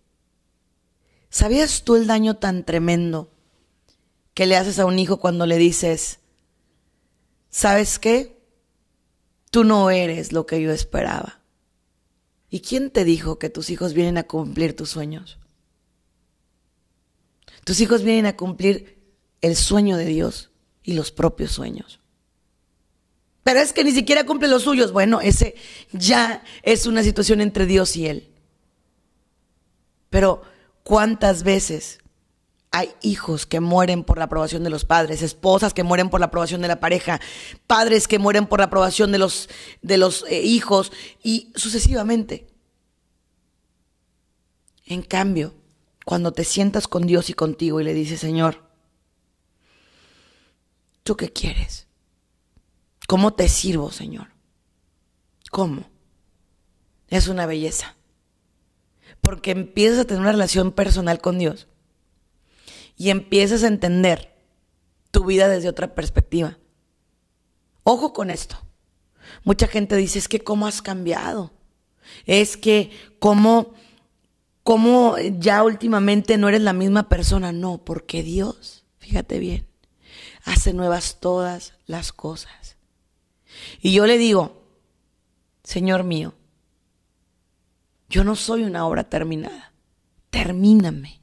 ¿Sabías 1.29 1.83
tú 1.83 1.95
el 1.95 2.07
daño 2.07 2.37
tan 2.37 2.65
tremendo 2.65 3.29
que 4.33 4.47
le 4.47 4.57
haces 4.57 4.79
a 4.79 4.87
un 4.87 4.97
hijo 4.97 5.17
cuando 5.17 5.45
le 5.45 5.57
dices, 5.57 6.21
¿sabes 7.51 7.99
qué? 7.99 8.40
Tú 9.51 9.63
no 9.63 9.91
eres 9.91 10.31
lo 10.31 10.47
que 10.47 10.59
yo 10.59 10.71
esperaba. 10.71 11.41
¿Y 12.49 12.61
quién 12.61 12.89
te 12.89 13.03
dijo 13.03 13.37
que 13.37 13.51
tus 13.51 13.69
hijos 13.69 13.93
vienen 13.93 14.17
a 14.17 14.23
cumplir 14.23 14.75
tus 14.75 14.89
sueños? 14.89 15.37
Tus 17.63 17.79
hijos 17.79 18.01
vienen 18.01 18.25
a 18.25 18.35
cumplir 18.35 18.97
el 19.41 19.55
sueño 19.55 19.95
de 19.95 20.05
Dios 20.05 20.49
y 20.81 20.93
los 20.93 21.11
propios 21.11 21.51
sueños. 21.51 21.99
Pero 23.43 23.59
es 23.59 23.71
que 23.71 23.83
ni 23.83 23.91
siquiera 23.91 24.25
cumple 24.25 24.47
los 24.47 24.63
suyos. 24.63 24.91
Bueno, 24.91 25.21
ese 25.21 25.53
ya 25.91 26.43
es 26.63 26.87
una 26.87 27.03
situación 27.03 27.39
entre 27.39 27.67
Dios 27.67 27.95
y 27.95 28.07
Él. 28.07 28.31
Pero 30.09 30.41
¿Cuántas 30.83 31.43
veces 31.43 31.99
hay 32.71 32.93
hijos 33.01 33.45
que 33.45 33.59
mueren 33.59 34.03
por 34.05 34.17
la 34.17 34.25
aprobación 34.25 34.63
de 34.63 34.69
los 34.69 34.85
padres, 34.85 35.21
esposas 35.21 35.73
que 35.73 35.83
mueren 35.83 36.09
por 36.09 36.21
la 36.21 36.27
aprobación 36.27 36.61
de 36.61 36.69
la 36.69 36.79
pareja, 36.79 37.19
padres 37.67 38.07
que 38.07 38.17
mueren 38.17 38.47
por 38.47 38.59
la 38.59 38.65
aprobación 38.67 39.11
de 39.11 39.17
los, 39.17 39.49
de 39.81 39.97
los 39.97 40.25
eh, 40.29 40.41
hijos 40.41 40.93
y 41.21 41.51
sucesivamente? 41.55 42.47
En 44.85 45.01
cambio, 45.01 45.53
cuando 46.05 46.31
te 46.31 46.45
sientas 46.45 46.87
con 46.87 47.05
Dios 47.05 47.29
y 47.29 47.33
contigo 47.33 47.81
y 47.81 47.83
le 47.83 47.93
dices, 47.93 48.21
Señor, 48.21 48.63
¿tú 51.03 51.17
qué 51.17 51.31
quieres? 51.31 51.87
¿Cómo 53.05 53.33
te 53.33 53.49
sirvo, 53.49 53.91
Señor? 53.91 54.29
¿Cómo? 55.51 55.89
Es 57.09 57.27
una 57.27 57.45
belleza 57.45 57.97
porque 59.19 59.51
empiezas 59.51 59.99
a 59.99 60.05
tener 60.05 60.21
una 60.21 60.31
relación 60.31 60.71
personal 60.71 61.19
con 61.19 61.37
Dios 61.37 61.67
y 63.01 63.09
empiezas 63.09 63.63
a 63.63 63.67
entender 63.67 64.31
tu 65.09 65.25
vida 65.25 65.47
desde 65.47 65.69
otra 65.69 65.95
perspectiva. 65.95 66.59
Ojo 67.81 68.13
con 68.13 68.29
esto. 68.29 68.57
Mucha 69.43 69.65
gente 69.65 69.95
dice, 69.95 70.19
es 70.19 70.27
que 70.27 70.41
cómo 70.41 70.67
has 70.67 70.83
cambiado. 70.83 71.51
Es 72.27 72.57
que 72.57 72.91
cómo, 73.17 73.73
cómo 74.61 75.15
ya 75.17 75.63
últimamente 75.63 76.37
no 76.37 76.47
eres 76.47 76.61
la 76.61 76.73
misma 76.73 77.09
persona. 77.09 77.51
No, 77.51 77.83
porque 77.83 78.21
Dios, 78.21 78.85
fíjate 78.99 79.39
bien, 79.39 79.65
hace 80.43 80.71
nuevas 80.71 81.17
todas 81.19 81.73
las 81.87 82.13
cosas. 82.13 82.77
Y 83.81 83.93
yo 83.93 84.05
le 84.05 84.19
digo, 84.19 84.61
Señor 85.63 86.03
mío, 86.03 86.35
yo 88.09 88.23
no 88.23 88.35
soy 88.35 88.63
una 88.63 88.85
obra 88.85 89.05
terminada. 89.09 89.73
Termíname. 90.29 91.20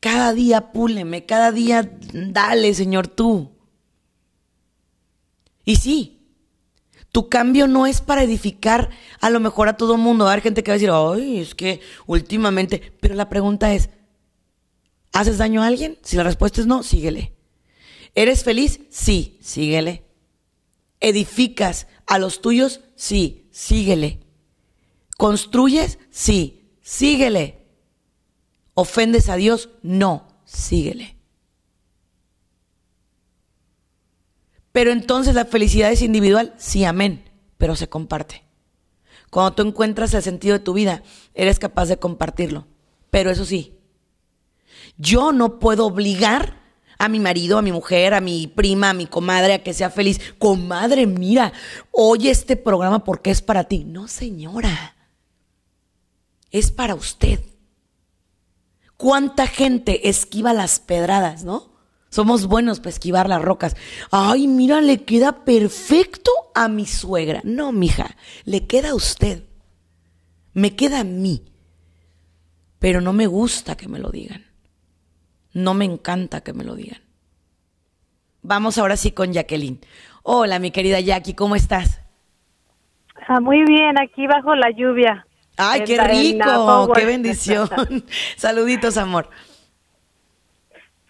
Cada 0.00 0.32
día 0.32 0.72
púleme, 0.72 1.26
cada 1.26 1.52
día 1.52 1.98
dale, 2.12 2.72
Señor, 2.74 3.06
tú. 3.06 3.52
Y 5.64 5.76
sí, 5.76 6.20
tu 7.12 7.28
cambio 7.28 7.66
no 7.66 7.86
es 7.86 8.00
para 8.00 8.22
edificar 8.22 8.90
a 9.20 9.30
lo 9.30 9.40
mejor 9.40 9.68
a 9.68 9.76
todo 9.76 9.96
mundo. 9.96 10.24
Va 10.24 10.30
a 10.30 10.32
haber 10.34 10.42
gente 10.42 10.62
que 10.62 10.70
va 10.70 10.74
a 10.74 10.78
decir, 10.78 10.90
ay, 10.90 11.40
es 11.40 11.54
que 11.54 11.80
últimamente. 12.06 12.94
Pero 13.00 13.14
la 13.14 13.28
pregunta 13.28 13.74
es, 13.74 13.90
¿haces 15.12 15.38
daño 15.38 15.62
a 15.62 15.66
alguien? 15.66 15.98
Si 16.02 16.16
la 16.16 16.22
respuesta 16.22 16.60
es 16.60 16.66
no, 16.66 16.82
síguele. 16.82 17.34
¿Eres 18.14 18.44
feliz? 18.44 18.80
Sí, 18.90 19.38
síguele. 19.40 20.04
¿Edificas 21.00 21.88
a 22.06 22.18
los 22.18 22.40
tuyos? 22.40 22.80
Sí, 22.94 23.48
síguele. 23.50 24.20
¿Construyes? 25.16 25.98
Sí, 26.10 26.70
síguele. 26.80 27.59
¿Ofendes 28.80 29.28
a 29.28 29.36
Dios? 29.36 29.68
No, 29.82 30.26
síguele. 30.46 31.16
Pero 34.72 34.90
entonces 34.90 35.34
la 35.34 35.44
felicidad 35.44 35.92
es 35.92 36.00
individual, 36.00 36.54
sí, 36.56 36.84
amén, 36.84 37.28
pero 37.58 37.76
se 37.76 37.90
comparte. 37.90 38.42
Cuando 39.28 39.52
tú 39.52 39.62
encuentras 39.62 40.14
el 40.14 40.22
sentido 40.22 40.54
de 40.54 40.64
tu 40.64 40.72
vida, 40.72 41.02
eres 41.34 41.58
capaz 41.58 41.86
de 41.86 41.98
compartirlo. 41.98 42.66
Pero 43.10 43.30
eso 43.30 43.44
sí, 43.44 43.74
yo 44.96 45.32
no 45.32 45.58
puedo 45.58 45.84
obligar 45.86 46.58
a 46.96 47.08
mi 47.10 47.20
marido, 47.20 47.58
a 47.58 47.62
mi 47.62 47.72
mujer, 47.72 48.14
a 48.14 48.22
mi 48.22 48.46
prima, 48.46 48.90
a 48.90 48.94
mi 48.94 49.06
comadre 49.06 49.52
a 49.52 49.62
que 49.62 49.74
sea 49.74 49.90
feliz. 49.90 50.20
Comadre, 50.38 51.06
mira, 51.06 51.52
oye 51.90 52.30
este 52.30 52.56
programa 52.56 53.04
porque 53.04 53.30
es 53.30 53.42
para 53.42 53.64
ti. 53.64 53.84
No, 53.84 54.08
señora, 54.08 54.96
es 56.50 56.70
para 56.70 56.94
usted. 56.94 57.40
¿Cuánta 59.00 59.46
gente 59.46 60.10
esquiva 60.10 60.52
las 60.52 60.78
pedradas, 60.78 61.42
no? 61.42 61.70
Somos 62.10 62.46
buenos 62.46 62.80
para 62.80 62.90
esquivar 62.90 63.30
las 63.30 63.40
rocas. 63.40 63.74
Ay, 64.10 64.46
mira, 64.46 64.82
le 64.82 65.04
queda 65.04 65.42
perfecto 65.46 66.30
a 66.54 66.68
mi 66.68 66.84
suegra. 66.84 67.40
No, 67.42 67.72
mija, 67.72 68.14
le 68.44 68.66
queda 68.66 68.90
a 68.90 68.94
usted. 68.94 69.44
Me 70.52 70.76
queda 70.76 71.00
a 71.00 71.04
mí. 71.04 71.46
Pero 72.78 73.00
no 73.00 73.14
me 73.14 73.26
gusta 73.26 73.74
que 73.74 73.88
me 73.88 74.00
lo 74.00 74.10
digan. 74.10 74.44
No 75.54 75.72
me 75.72 75.86
encanta 75.86 76.42
que 76.42 76.52
me 76.52 76.64
lo 76.64 76.74
digan. 76.74 77.00
Vamos 78.42 78.76
ahora 78.76 78.98
sí 78.98 79.12
con 79.12 79.32
Jacqueline. 79.32 79.80
Hola, 80.24 80.58
mi 80.58 80.72
querida 80.72 81.00
Jackie, 81.00 81.32
¿cómo 81.32 81.56
estás? 81.56 82.02
Ah, 83.26 83.40
muy 83.40 83.64
bien, 83.64 83.98
aquí 83.98 84.26
bajo 84.26 84.54
la 84.54 84.70
lluvia. 84.76 85.26
Ay, 85.60 85.84
qué 85.84 85.98
rico, 85.98 86.92
qué 86.94 87.04
bendición. 87.04 87.68
Saluditos, 88.36 88.96
amor. 88.96 89.28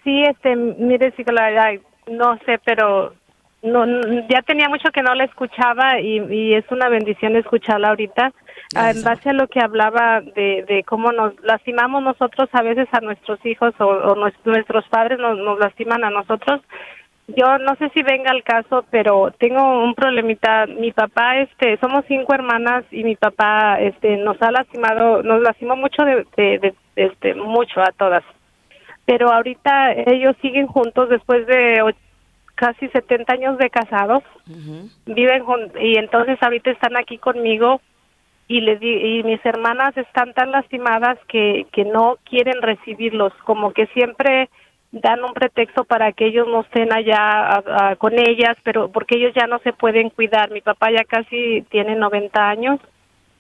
Sí, 0.03 0.23
este, 0.23 0.57
mire, 0.57 1.13
psicóloga, 1.13 1.73
no 2.09 2.39
sé, 2.45 2.59
pero 2.65 3.15
no, 3.63 3.85
ya 4.29 4.43
tenía 4.43 4.69
mucho 4.69 4.91
que 4.91 5.03
no 5.03 5.15
la 5.15 5.25
escuchaba 5.25 6.01
y, 6.01 6.55
es 6.55 6.65
una 6.71 6.89
bendición 6.89 7.37
escucharla 7.37 7.91
ahorita. 7.91 8.33
Ah, 8.77 8.93
en 8.93 9.03
base 9.03 9.31
a 9.31 9.33
lo 9.33 9.49
que 9.49 9.61
hablaba 9.61 10.21
de, 10.21 10.65
de 10.69 10.85
cómo 10.85 11.11
nos 11.11 11.35
lastimamos 11.43 12.05
nosotros 12.05 12.49
a 12.53 12.63
veces 12.63 12.87
a 12.93 13.01
nuestros 13.01 13.45
hijos 13.45 13.75
o, 13.79 14.15
nuestros 14.45 14.87
padres 14.89 15.19
nos, 15.19 15.37
nos 15.39 15.59
lastiman 15.59 16.05
a 16.05 16.11
nosotros, 16.11 16.61
yo 17.37 17.59
no 17.59 17.75
sé 17.77 17.91
si 17.91 18.03
venga 18.03 18.33
el 18.33 18.43
caso, 18.43 18.85
pero 18.91 19.31
tengo 19.39 19.83
un 19.85 19.95
problemita. 19.95 20.67
Mi 20.67 20.93
papá, 20.93 21.39
este, 21.39 21.77
somos 21.79 22.05
cinco 22.09 22.35
hermanas 22.35 22.85
y 22.91 23.05
mi 23.05 23.17
papá, 23.17 23.81
este, 23.81 24.17
nos 24.17 24.41
ha 24.43 24.51
lastimado, 24.51 25.23
nos 25.23 25.41
lastimó 25.41 25.77
mucho 25.77 26.03
de, 26.05 26.27
de, 26.37 26.75
este, 26.97 27.35
mucho 27.35 27.81
a 27.81 27.93
todas. 27.97 28.25
Pero 29.05 29.31
ahorita 29.31 29.93
ellos 29.93 30.37
siguen 30.41 30.67
juntos 30.67 31.09
después 31.09 31.47
de 31.47 31.95
casi 32.55 32.89
70 32.89 33.33
años 33.33 33.59
de 33.59 33.71
casados. 33.71 34.23
Viven 35.07 35.45
y 35.81 35.97
entonces 35.97 36.39
ahorita 36.43 36.71
están 36.71 36.97
aquí 36.97 37.19
conmigo 37.19 37.81
y 38.49 38.61
les 38.61 38.83
y 38.83 39.23
mis 39.25 39.45
hermanas 39.47 39.97
están 39.97 40.35
tan 40.35 40.51
lastimadas 40.51 41.19
que 41.29 41.67
que 41.73 41.85
no 41.85 42.19
quieren 42.25 42.61
recibirlos, 42.61 43.33
como 43.45 43.73
que 43.73 43.87
siempre 43.89 44.51
dan 44.93 45.23
un 45.23 45.33
pretexto 45.33 45.85
para 45.85 46.13
que 46.13 46.27
ellos 46.27 46.49
no 46.49 46.63
estén 46.63 46.93
allá 46.93 47.97
con 47.99 48.19
ellas, 48.19 48.57
pero 48.65 48.91
porque 48.91 49.17
ellos 49.17 49.33
ya 49.35 49.47
no 49.47 49.59
se 49.61 49.73
pueden 49.73 50.11
cuidar. 50.11 50.51
Mi 50.51 50.61
papá 50.61 50.91
ya 50.91 51.05
casi 51.05 51.63
tiene 51.71 51.95
90 51.95 52.49
años. 52.49 52.81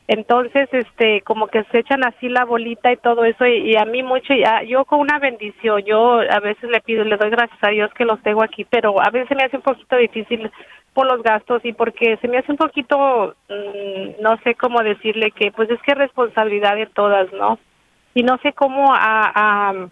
Entonces, 0.06 0.68
este, 0.72 1.20
como 1.20 1.46
que 1.46 1.62
se 1.70 1.78
echan 1.78 2.04
así 2.04 2.28
la 2.28 2.44
bolita 2.44 2.92
y 2.92 2.96
todo 2.96 3.24
eso, 3.24 3.46
y, 3.46 3.76
a 3.76 3.84
mí 3.84 4.02
mucho, 4.02 4.34
ya, 4.34 4.60
yo 4.64 4.84
con 4.84 4.98
una 4.98 5.20
bendición, 5.20 5.84
yo 5.84 6.18
a 6.18 6.40
veces 6.40 6.68
le 6.68 6.80
pido, 6.80 7.04
le 7.04 7.16
doy 7.16 7.30
gracias 7.30 7.60
a 7.62 7.70
Dios 7.70 7.94
que 7.94 8.04
los 8.04 8.20
tengo 8.22 8.42
aquí, 8.42 8.64
pero 8.64 9.00
a 9.00 9.10
veces 9.10 9.36
me 9.36 9.44
hace 9.44 9.58
un 9.58 9.62
poquito 9.62 9.96
difícil 9.96 10.50
por 10.94 11.06
los 11.06 11.22
gastos 11.22 11.64
y 11.64 11.72
porque 11.72 12.16
se 12.16 12.26
me 12.26 12.38
hace 12.38 12.50
un 12.50 12.58
poquito, 12.58 13.36
mm, 13.48 14.20
no 14.20 14.36
sé 14.38 14.56
cómo 14.56 14.82
decirle 14.82 15.30
que, 15.30 15.52
pues 15.52 15.70
es 15.70 15.80
que 15.82 15.94
responsabilidad 15.94 16.74
de 16.74 16.86
todas, 16.86 17.32
¿no? 17.32 17.60
Y 18.12 18.24
no 18.24 18.36
sé 18.38 18.52
cómo 18.52 18.92
a, 18.92 19.30
a 19.32 19.88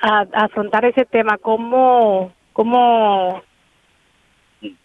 a, 0.00 0.26
afrontar 0.32 0.84
ese 0.84 1.04
tema, 1.04 1.38
cómo, 1.38 2.32
cómo 2.52 3.42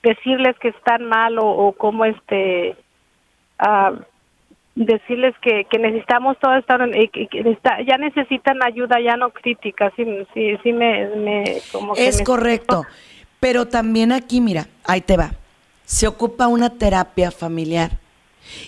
decirles 0.04 0.58
que 0.60 0.70
están 0.70 1.06
mal 1.06 1.38
o, 1.40 1.74
cómo 1.78 2.06
este 2.06 2.76
decirles 4.76 5.34
que, 5.42 5.66
que 5.66 5.80
necesitamos 5.80 6.38
todo 6.40 6.56
estar 6.56 6.80
que, 7.12 7.58
ya 7.88 7.98
necesitan 7.98 8.62
ayuda 8.64 9.00
ya 9.02 9.18
no 9.18 9.32
crítica 9.32 9.92
sí 9.96 10.06
sí, 10.36 10.56
sí 10.62 10.72
me, 10.72 11.08
me 11.16 11.58
como 11.72 11.96
es 11.96 12.22
correcto. 12.22 12.86
pero 13.40 13.66
también 13.68 14.12
aquí 14.12 14.40
mira 14.40 14.68
ahí 14.86 15.02
te 15.02 15.18
va. 15.18 15.32
Se 15.86 16.06
ocupa 16.06 16.48
una 16.48 16.70
terapia 16.70 17.32
familiar. 17.32 17.92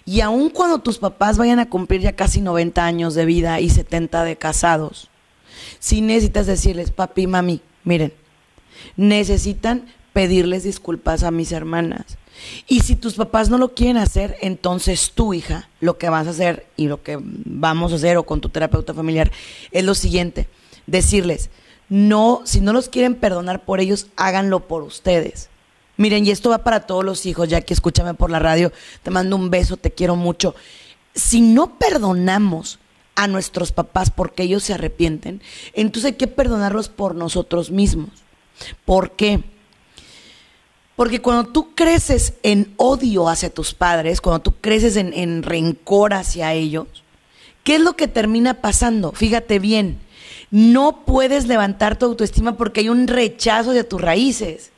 Y 0.05 0.21
aun 0.21 0.49
cuando 0.49 0.79
tus 0.79 0.99
papás 0.99 1.37
vayan 1.37 1.59
a 1.59 1.69
cumplir 1.69 2.01
ya 2.01 2.15
casi 2.15 2.41
90 2.41 2.83
años 2.83 3.13
de 3.13 3.25
vida 3.25 3.59
y 3.59 3.69
70 3.69 4.23
de 4.23 4.35
casados 4.35 5.08
si 5.79 6.01
necesitas 6.01 6.47
decirles, 6.47 6.91
papi, 6.91 7.27
mami, 7.27 7.61
miren, 7.83 8.13
necesitan 8.95 9.85
pedirles 10.13 10.63
disculpas 10.63 11.23
a 11.23 11.31
mis 11.31 11.51
hermanas. 11.51 12.17
Y 12.67 12.81
si 12.81 12.95
tus 12.95 13.15
papás 13.15 13.49
no 13.49 13.57
lo 13.57 13.73
quieren 13.73 13.97
hacer, 13.97 14.37
entonces 14.41 15.11
tú, 15.13 15.33
hija, 15.33 15.69
lo 15.81 15.97
que 15.97 16.09
vas 16.09 16.27
a 16.27 16.31
hacer 16.31 16.67
y 16.77 16.87
lo 16.87 17.03
que 17.03 17.19
vamos 17.21 17.91
a 17.91 17.95
hacer 17.95 18.17
o 18.17 18.23
con 18.23 18.41
tu 18.41 18.49
terapeuta 18.49 18.93
familiar 18.93 19.31
es 19.71 19.83
lo 19.83 19.93
siguiente, 19.95 20.47
decirles, 20.87 21.49
no, 21.89 22.41
si 22.45 22.61
no 22.61 22.71
los 22.71 22.87
quieren 22.87 23.15
perdonar 23.15 23.65
por 23.65 23.79
ellos, 23.79 24.07
háganlo 24.15 24.67
por 24.67 24.83
ustedes. 24.83 25.49
Miren, 25.97 26.25
y 26.25 26.31
esto 26.31 26.49
va 26.49 26.59
para 26.59 26.81
todos 26.81 27.03
los 27.03 27.25
hijos, 27.25 27.49
ya 27.49 27.61
que 27.61 27.73
escúchame 27.73 28.13
por 28.13 28.29
la 28.29 28.39
radio, 28.39 28.71
te 29.03 29.11
mando 29.11 29.35
un 29.35 29.49
beso, 29.49 29.75
te 29.75 29.91
quiero 29.91 30.15
mucho. 30.15 30.55
Si 31.13 31.41
no 31.41 31.77
perdonamos 31.77 32.79
a 33.19 33.27
nuestros 33.27 33.73
papás 33.73 34.11
porque 34.11 34.43
ellos 34.43 34.63
se 34.63 34.75
arrepienten, 34.75 35.41
entonces 35.73 36.13
hay 36.13 36.17
que 36.17 36.27
perdonarlos 36.27 36.87
por 36.87 37.15
nosotros 37.15 37.69
mismos. 37.69 38.11
¿Por 38.85 39.11
qué? 39.11 39.43
Porque 40.95 41.21
cuando 41.21 41.51
tú 41.51 41.75
creces 41.75 42.35
en 42.43 42.73
odio 42.77 43.27
hacia 43.27 43.49
tus 43.49 43.73
padres, 43.73 44.21
cuando 44.21 44.41
tú 44.41 44.53
creces 44.61 44.95
en, 44.95 45.11
en 45.13 45.43
rencor 45.43 46.13
hacia 46.13 46.53
ellos, 46.53 46.87
¿qué 47.65 47.75
es 47.75 47.81
lo 47.81 47.97
que 47.97 48.07
termina 48.07 48.61
pasando? 48.61 49.11
Fíjate 49.11 49.59
bien, 49.59 49.99
no 50.49 51.03
puedes 51.03 51.45
levantar 51.45 51.99
tu 51.99 52.05
autoestima 52.05 52.55
porque 52.55 52.79
hay 52.79 52.87
un 52.87 53.05
rechazo 53.05 53.71
hacia 53.71 53.87
tus 53.87 53.99
raíces. 53.99 54.71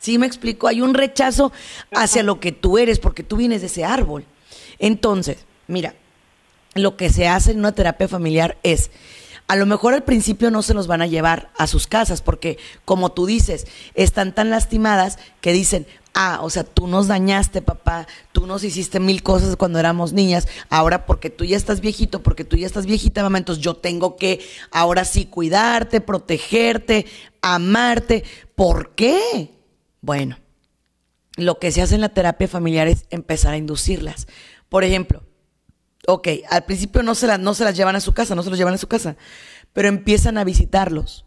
¿Sí 0.00 0.18
me 0.18 0.26
explico? 0.26 0.66
Hay 0.66 0.80
un 0.80 0.94
rechazo 0.94 1.52
hacia 1.92 2.24
lo 2.24 2.40
que 2.40 2.50
tú 2.50 2.76
eres 2.76 2.98
porque 2.98 3.22
tú 3.22 3.36
vienes 3.36 3.60
de 3.60 3.68
ese 3.68 3.84
árbol. 3.84 4.24
Entonces, 4.80 5.38
mira, 5.68 5.94
lo 6.74 6.96
que 6.96 7.10
se 7.10 7.28
hace 7.28 7.52
en 7.52 7.58
una 7.58 7.72
terapia 7.72 8.08
familiar 8.08 8.58
es, 8.62 8.90
a 9.46 9.56
lo 9.56 9.66
mejor 9.66 9.94
al 9.94 10.04
principio 10.04 10.50
no 10.50 10.62
se 10.62 10.74
los 10.74 10.86
van 10.86 11.02
a 11.02 11.06
llevar 11.06 11.50
a 11.56 11.66
sus 11.66 11.86
casas, 11.86 12.22
porque 12.22 12.58
como 12.84 13.12
tú 13.12 13.26
dices, 13.26 13.66
están 13.94 14.34
tan 14.34 14.50
lastimadas 14.50 15.18
que 15.40 15.52
dicen, 15.52 15.86
Ah, 16.16 16.38
o 16.42 16.48
sea, 16.48 16.62
tú 16.62 16.86
nos 16.86 17.08
dañaste, 17.08 17.60
papá, 17.60 18.06
tú 18.30 18.46
nos 18.46 18.62
hiciste 18.62 19.00
mil 19.00 19.24
cosas 19.24 19.56
cuando 19.56 19.80
éramos 19.80 20.12
niñas, 20.12 20.46
ahora 20.70 21.06
porque 21.06 21.28
tú 21.28 21.44
ya 21.44 21.56
estás 21.56 21.80
viejito, 21.80 22.22
porque 22.22 22.44
tú 22.44 22.56
ya 22.56 22.66
estás 22.68 22.86
viejita, 22.86 23.24
mamá, 23.24 23.38
entonces 23.38 23.64
yo 23.64 23.74
tengo 23.74 24.14
que 24.14 24.38
ahora 24.70 25.04
sí 25.04 25.26
cuidarte, 25.26 26.00
protegerte, 26.00 27.06
amarte. 27.42 28.22
¿Por 28.54 28.94
qué? 28.94 29.50
Bueno, 30.02 30.38
lo 31.36 31.58
que 31.58 31.72
se 31.72 31.82
hace 31.82 31.96
en 31.96 32.02
la 32.02 32.10
terapia 32.10 32.46
familiar 32.46 32.86
es 32.86 33.06
empezar 33.10 33.52
a 33.52 33.56
inducirlas. 33.56 34.28
Por 34.68 34.84
ejemplo, 34.84 35.24
ok, 36.06 36.28
al 36.50 36.64
principio 36.64 37.02
no 37.02 37.14
se, 37.14 37.38
no 37.38 37.54
se 37.54 37.64
las 37.64 37.76
llevan 37.76 37.96
a 37.96 38.00
su 38.00 38.12
casa, 38.12 38.34
no 38.34 38.42
se 38.42 38.50
los 38.50 38.58
llevan 38.58 38.74
a 38.74 38.78
su 38.78 38.88
casa, 38.88 39.16
pero 39.72 39.88
empiezan 39.88 40.38
a 40.38 40.44
visitarlos, 40.44 41.24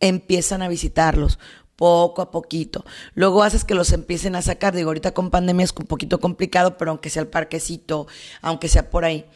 empiezan 0.00 0.62
a 0.62 0.68
visitarlos 0.68 1.38
poco 1.76 2.22
a 2.22 2.30
poquito. 2.30 2.84
Luego 3.14 3.42
haces 3.42 3.64
que 3.64 3.74
los 3.74 3.92
empiecen 3.92 4.36
a 4.36 4.42
sacar. 4.42 4.74
Digo, 4.74 4.90
ahorita 4.90 5.14
con 5.14 5.30
pandemia 5.30 5.64
es 5.64 5.72
un 5.76 5.86
poquito 5.86 6.20
complicado, 6.20 6.76
pero 6.76 6.92
aunque 6.92 7.10
sea 7.10 7.22
el 7.22 7.28
parquecito, 7.28 8.06
aunque 8.40 8.68
sea 8.68 8.90
por 8.90 9.04
ahí. 9.04 9.26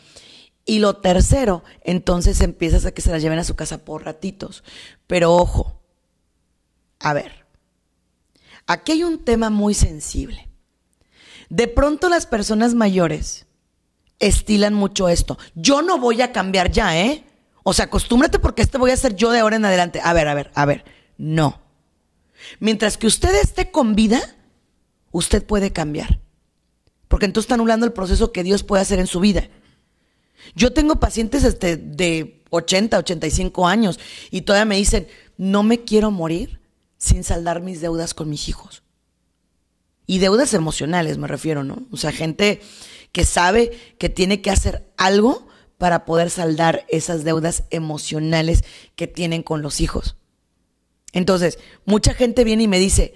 Y 0.64 0.80
lo 0.80 0.96
tercero, 0.96 1.64
entonces 1.82 2.40
empiezas 2.40 2.84
a 2.84 2.92
que 2.92 3.02
se 3.02 3.10
las 3.10 3.22
lleven 3.22 3.38
a 3.38 3.44
su 3.44 3.56
casa 3.56 3.84
por 3.84 4.04
ratitos. 4.04 4.64
Pero 5.06 5.32
ojo, 5.32 5.80
a 6.98 7.14
ver, 7.14 7.46
aquí 8.66 8.92
hay 8.92 9.04
un 9.04 9.24
tema 9.24 9.50
muy 9.50 9.74
sensible. 9.74 10.48
De 11.48 11.68
pronto 11.68 12.08
las 12.08 12.26
personas 12.26 12.74
mayores 12.74 13.45
estilan 14.18 14.74
mucho 14.74 15.08
esto. 15.08 15.38
Yo 15.54 15.82
no 15.82 15.98
voy 15.98 16.22
a 16.22 16.32
cambiar 16.32 16.70
ya, 16.70 16.98
¿eh? 16.98 17.24
O 17.62 17.72
sea, 17.72 17.86
acostúmbrate 17.86 18.38
porque 18.38 18.62
este 18.62 18.78
voy 18.78 18.90
a 18.90 18.96
ser 18.96 19.16
yo 19.16 19.30
de 19.30 19.40
ahora 19.40 19.56
en 19.56 19.64
adelante. 19.64 20.00
A 20.02 20.12
ver, 20.12 20.28
a 20.28 20.34
ver, 20.34 20.50
a 20.54 20.64
ver. 20.66 20.84
No. 21.18 21.60
Mientras 22.60 22.96
que 22.96 23.06
usted 23.06 23.34
esté 23.34 23.70
con 23.70 23.94
vida, 23.94 24.20
usted 25.10 25.44
puede 25.44 25.72
cambiar. 25.72 26.20
Porque 27.08 27.26
entonces 27.26 27.46
está 27.46 27.54
anulando 27.54 27.86
el 27.86 27.92
proceso 27.92 28.32
que 28.32 28.42
Dios 28.42 28.62
puede 28.62 28.82
hacer 28.82 28.98
en 28.98 29.06
su 29.06 29.20
vida. 29.20 29.48
Yo 30.54 30.72
tengo 30.72 31.00
pacientes 31.00 31.44
este, 31.44 31.76
de 31.76 32.44
80, 32.50 32.98
85 32.98 33.66
años 33.66 33.98
y 34.30 34.42
todavía 34.42 34.64
me 34.64 34.76
dicen, 34.76 35.08
no 35.36 35.62
me 35.62 35.84
quiero 35.84 36.10
morir 36.10 36.60
sin 36.98 37.24
saldar 37.24 37.62
mis 37.62 37.80
deudas 37.80 38.14
con 38.14 38.30
mis 38.30 38.48
hijos. 38.48 38.82
Y 40.06 40.18
deudas 40.18 40.54
emocionales 40.54 41.18
me 41.18 41.26
refiero, 41.26 41.64
¿no? 41.64 41.86
O 41.90 41.96
sea, 41.96 42.12
gente 42.12 42.60
que 43.12 43.24
sabe 43.24 43.96
que 43.98 44.08
tiene 44.08 44.42
que 44.42 44.50
hacer 44.50 44.90
algo 44.96 45.46
para 45.78 46.04
poder 46.04 46.30
saldar 46.30 46.86
esas 46.88 47.24
deudas 47.24 47.64
emocionales 47.70 48.64
que 48.94 49.06
tienen 49.06 49.42
con 49.42 49.62
los 49.62 49.80
hijos. 49.80 50.16
Entonces, 51.12 51.58
mucha 51.84 52.14
gente 52.14 52.44
viene 52.44 52.64
y 52.64 52.68
me 52.68 52.78
dice, 52.78 53.14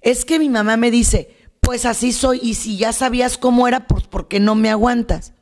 es 0.00 0.24
que 0.24 0.38
mi 0.38 0.48
mamá 0.48 0.76
me 0.76 0.90
dice, 0.90 1.36
pues 1.60 1.86
así 1.86 2.12
soy 2.12 2.40
y 2.42 2.54
si 2.54 2.76
ya 2.76 2.92
sabías 2.92 3.38
cómo 3.38 3.66
era, 3.66 3.86
pues 3.86 4.06
¿por 4.06 4.28
qué 4.28 4.38
no 4.38 4.54
me 4.54 4.70
aguantas? 4.70 5.32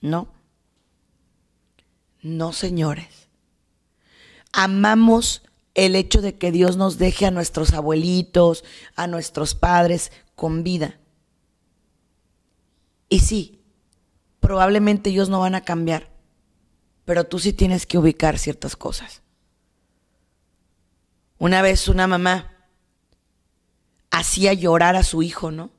No. 0.00 0.28
No, 2.22 2.52
señores. 2.52 3.28
Amamos 4.52 5.42
el 5.74 5.96
hecho 5.96 6.20
de 6.20 6.36
que 6.36 6.50
Dios 6.50 6.76
nos 6.76 6.98
deje 6.98 7.26
a 7.26 7.30
nuestros 7.30 7.72
abuelitos, 7.72 8.64
a 8.96 9.06
nuestros 9.06 9.54
padres 9.54 10.12
con 10.34 10.62
vida. 10.62 10.98
Y 13.08 13.20
sí, 13.20 13.60
probablemente 14.40 15.10
ellos 15.10 15.28
no 15.28 15.40
van 15.40 15.54
a 15.54 15.64
cambiar, 15.64 16.10
pero 17.04 17.24
tú 17.24 17.38
sí 17.38 17.52
tienes 17.52 17.86
que 17.86 17.98
ubicar 17.98 18.38
ciertas 18.38 18.76
cosas. 18.76 19.22
Una 21.38 21.62
vez 21.62 21.88
una 21.88 22.06
mamá 22.06 22.52
hacía 24.10 24.52
llorar 24.52 24.96
a 24.96 25.02
su 25.02 25.22
hijo, 25.22 25.50
¿no? 25.50 25.70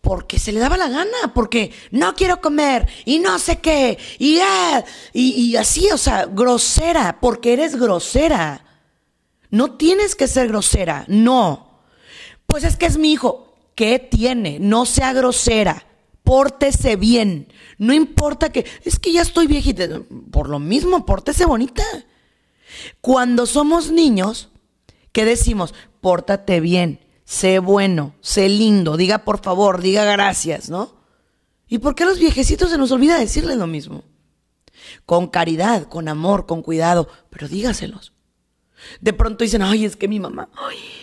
Porque 0.00 0.38
se 0.38 0.52
le 0.52 0.60
daba 0.60 0.76
la 0.76 0.88
gana, 0.88 1.34
porque 1.34 1.72
no 1.90 2.14
quiero 2.14 2.40
comer 2.40 2.88
y 3.04 3.18
no 3.18 3.38
sé 3.38 3.60
qué, 3.60 3.98
y, 4.18 4.38
ah, 4.40 4.84
y, 5.12 5.56
así, 5.56 5.90
o 5.90 5.98
sea, 5.98 6.26
grosera, 6.26 7.18
porque 7.20 7.52
eres 7.52 7.76
grosera. 7.76 8.64
No 9.50 9.72
tienes 9.76 10.14
que 10.14 10.28
ser 10.28 10.48
grosera, 10.48 11.04
no. 11.08 11.82
Pues 12.46 12.64
es 12.64 12.76
que 12.76 12.86
es 12.86 12.96
mi 12.98 13.12
hijo. 13.12 13.49
¿Qué 13.80 13.98
tiene? 13.98 14.58
No 14.60 14.84
sea 14.84 15.14
grosera. 15.14 15.86
Pórtese 16.22 16.96
bien. 16.96 17.50
No 17.78 17.94
importa 17.94 18.52
que. 18.52 18.66
Es 18.84 18.98
que 18.98 19.10
ya 19.10 19.22
estoy 19.22 19.46
viejita. 19.46 19.88
Por 20.30 20.50
lo 20.50 20.58
mismo, 20.58 21.06
pórtese 21.06 21.46
bonita. 21.46 21.82
Cuando 23.00 23.46
somos 23.46 23.90
niños, 23.90 24.50
¿qué 25.12 25.24
decimos? 25.24 25.72
Pórtate 26.02 26.60
bien, 26.60 27.00
sé 27.24 27.58
bueno, 27.58 28.14
sé 28.20 28.50
lindo, 28.50 28.98
diga 28.98 29.24
por 29.24 29.42
favor, 29.42 29.80
diga 29.80 30.04
gracias, 30.04 30.68
¿no? 30.68 30.92
¿Y 31.66 31.78
por 31.78 31.94
qué 31.94 32.02
a 32.02 32.06
los 32.06 32.18
viejecitos 32.18 32.68
se 32.68 32.76
nos 32.76 32.90
olvida 32.90 33.18
decirles 33.18 33.56
lo 33.56 33.66
mismo? 33.66 34.04
Con 35.06 35.28
caridad, 35.28 35.84
con 35.84 36.06
amor, 36.08 36.44
con 36.44 36.60
cuidado, 36.60 37.08
pero 37.30 37.48
dígaselos. 37.48 38.12
De 39.00 39.12
pronto 39.12 39.44
dicen, 39.44 39.62
ay, 39.62 39.84
es 39.84 39.96
que 39.96 40.08
mi 40.08 40.20
mamá, 40.20 40.48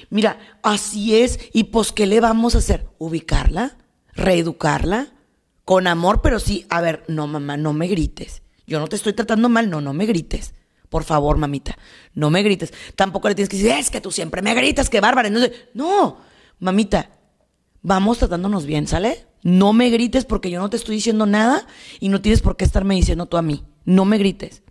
mira, 0.09 0.39
así 0.63 1.17
es, 1.17 1.39
y 1.53 1.65
pues, 1.65 1.91
¿qué 1.91 2.05
le 2.05 2.19
vamos 2.19 2.55
a 2.55 2.59
hacer? 2.59 2.87
¿Ubicarla? 2.97 3.77
¿Reeducarla? 4.13 5.13
Con 5.65 5.87
amor, 5.87 6.21
pero 6.21 6.39
sí, 6.39 6.65
a 6.69 6.81
ver, 6.81 7.03
no, 7.07 7.27
mamá, 7.27 7.57
no 7.57 7.73
me 7.73 7.87
grites. 7.87 8.41
Yo 8.65 8.79
no 8.79 8.87
te 8.87 8.95
estoy 8.95 9.13
tratando 9.13 9.49
mal, 9.49 9.69
no, 9.69 9.81
no 9.81 9.93
me 9.93 10.05
grites. 10.05 10.53
Por 10.89 11.03
favor, 11.03 11.37
mamita, 11.37 11.77
no 12.13 12.29
me 12.29 12.43
grites. 12.43 12.73
Tampoco 12.95 13.27
le 13.27 13.35
tienes 13.35 13.49
que 13.49 13.57
decir, 13.57 13.71
es 13.71 13.89
que 13.89 14.01
tú 14.01 14.11
siempre 14.11 14.41
me 14.41 14.53
gritas, 14.55 14.89
qué 14.89 15.01
bárbara. 15.01 15.29
No, 15.29 15.39
no, 15.73 16.17
mamita, 16.59 17.09
vamos 17.81 18.19
tratándonos 18.19 18.65
bien, 18.65 18.87
¿sale? 18.87 19.27
No 19.43 19.73
me 19.73 19.89
grites 19.89 20.25
porque 20.25 20.49
yo 20.49 20.59
no 20.59 20.69
te 20.69 20.77
estoy 20.77 20.95
diciendo 20.95 21.25
nada 21.25 21.67
y 21.99 22.09
no 22.09 22.21
tienes 22.21 22.41
por 22.41 22.57
qué 22.57 22.65
estarme 22.65 22.95
diciendo 22.95 23.25
tú 23.25 23.37
a 23.37 23.41
mí. 23.41 23.65
No 23.85 24.05
me 24.05 24.17
grites. 24.17 24.63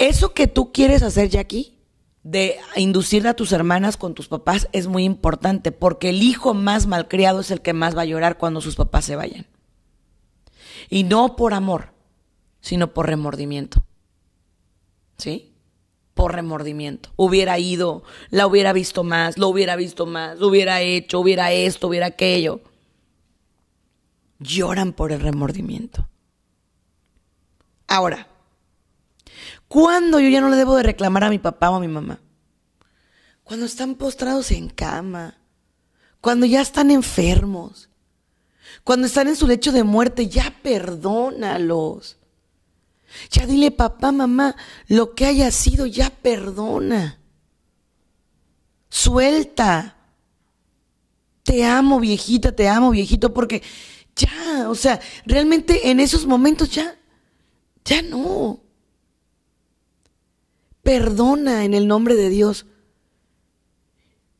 Eso 0.00 0.32
que 0.32 0.46
tú 0.46 0.72
quieres 0.72 1.02
hacer, 1.02 1.28
Jackie, 1.28 1.76
de 2.22 2.56
inducir 2.74 3.28
a 3.28 3.34
tus 3.34 3.52
hermanas 3.52 3.98
con 3.98 4.14
tus 4.14 4.28
papás 4.28 4.66
es 4.72 4.86
muy 4.86 5.04
importante 5.04 5.72
porque 5.72 6.08
el 6.08 6.22
hijo 6.22 6.54
más 6.54 6.86
malcriado 6.86 7.40
es 7.40 7.50
el 7.50 7.60
que 7.60 7.74
más 7.74 7.94
va 7.94 8.00
a 8.02 8.06
llorar 8.06 8.38
cuando 8.38 8.62
sus 8.62 8.76
papás 8.76 9.04
se 9.04 9.14
vayan. 9.14 9.46
Y 10.88 11.04
no 11.04 11.36
por 11.36 11.52
amor, 11.52 11.92
sino 12.62 12.94
por 12.94 13.08
remordimiento. 13.08 13.84
¿Sí? 15.18 15.52
Por 16.14 16.34
remordimiento. 16.34 17.10
Hubiera 17.16 17.58
ido, 17.58 18.02
la 18.30 18.46
hubiera 18.46 18.72
visto 18.72 19.04
más, 19.04 19.36
lo 19.36 19.48
hubiera 19.48 19.76
visto 19.76 20.06
más, 20.06 20.40
hubiera 20.40 20.80
hecho, 20.80 21.20
hubiera 21.20 21.52
esto, 21.52 21.88
hubiera 21.88 22.06
aquello. 22.06 22.62
Lloran 24.38 24.94
por 24.94 25.12
el 25.12 25.20
remordimiento. 25.20 26.08
Ahora, 27.86 28.29
¿cuándo 29.70 30.18
yo 30.18 30.28
ya 30.28 30.40
no 30.40 30.50
le 30.50 30.56
debo 30.56 30.74
de 30.74 30.82
reclamar 30.82 31.22
a 31.22 31.30
mi 31.30 31.38
papá 31.38 31.70
o 31.70 31.76
a 31.76 31.80
mi 31.80 31.86
mamá? 31.86 32.18
Cuando 33.44 33.66
están 33.66 33.94
postrados 33.94 34.50
en 34.50 34.68
cama, 34.68 35.38
cuando 36.20 36.44
ya 36.44 36.60
están 36.60 36.90
enfermos, 36.90 37.88
cuando 38.82 39.06
están 39.06 39.28
en 39.28 39.36
su 39.36 39.46
lecho 39.46 39.70
de 39.70 39.84
muerte, 39.84 40.26
ya 40.26 40.52
perdónalos. 40.62 42.18
Ya 43.30 43.46
dile, 43.46 43.70
papá, 43.70 44.10
mamá, 44.10 44.56
lo 44.88 45.14
que 45.14 45.26
haya 45.26 45.52
sido, 45.52 45.86
ya 45.86 46.10
perdona. 46.10 47.20
Suelta. 48.88 49.96
Te 51.44 51.64
amo, 51.64 52.00
viejita, 52.00 52.52
te 52.52 52.68
amo, 52.68 52.90
viejito, 52.90 53.32
porque 53.32 53.62
ya, 54.16 54.68
o 54.68 54.74
sea, 54.74 55.00
realmente 55.26 55.90
en 55.90 56.00
esos 56.00 56.26
momentos 56.26 56.70
ya, 56.70 56.96
ya 57.84 58.02
no. 58.02 58.60
Perdona 60.90 61.64
en 61.64 61.72
el 61.72 61.86
nombre 61.86 62.16
de 62.16 62.28
Dios. 62.30 62.66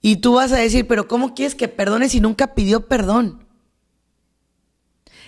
Y 0.00 0.16
tú 0.16 0.32
vas 0.32 0.50
a 0.50 0.56
decir, 0.56 0.88
pero 0.88 1.06
¿cómo 1.06 1.32
quieres 1.32 1.54
que 1.54 1.68
perdone 1.68 2.08
si 2.08 2.20
nunca 2.20 2.56
pidió 2.56 2.88
perdón? 2.88 3.46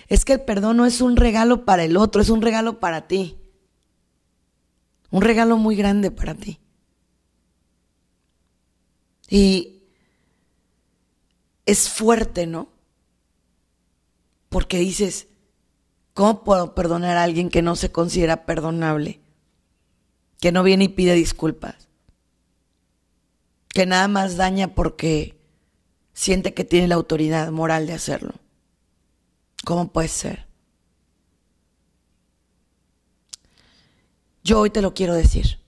Es 0.09 0.25
que 0.25 0.33
el 0.33 0.41
perdón 0.41 0.75
no 0.75 0.85
es 0.85 0.99
un 0.99 1.15
regalo 1.15 1.63
para 1.63 1.85
el 1.85 1.95
otro, 1.95 2.21
es 2.21 2.29
un 2.29 2.41
regalo 2.41 2.81
para 2.81 3.07
ti. 3.07 3.37
Un 5.11 5.21
regalo 5.21 5.55
muy 5.55 5.77
grande 5.77 6.11
para 6.11 6.35
ti. 6.35 6.59
Y 9.29 9.83
es 11.65 11.87
fuerte, 11.87 12.47
¿no? 12.47 12.67
Porque 14.49 14.77
dices, 14.77 15.29
¿cómo 16.13 16.43
puedo 16.43 16.75
perdonar 16.75 17.15
a 17.15 17.23
alguien 17.23 17.47
que 17.47 17.61
no 17.61 17.77
se 17.77 17.93
considera 17.93 18.45
perdonable? 18.45 19.22
Que 20.43 20.51
no 20.51 20.61
viene 20.61 20.83
y 20.83 20.89
pide 20.89 21.13
disculpas. 21.13 21.87
Que 23.69 23.85
nada 23.85 24.09
más 24.09 24.35
daña 24.35 24.75
porque 24.75 25.39
siente 26.11 26.53
que 26.53 26.65
tiene 26.65 26.89
la 26.89 26.95
autoridad 26.95 27.49
moral 27.49 27.87
de 27.87 27.93
hacerlo. 27.93 28.33
¿Cómo 29.63 29.93
puede 29.93 30.09
ser? 30.09 30.45
Yo 34.43 34.59
hoy 34.59 34.69
te 34.69 34.81
lo 34.81 34.93
quiero 34.93 35.13
decir. 35.13 35.59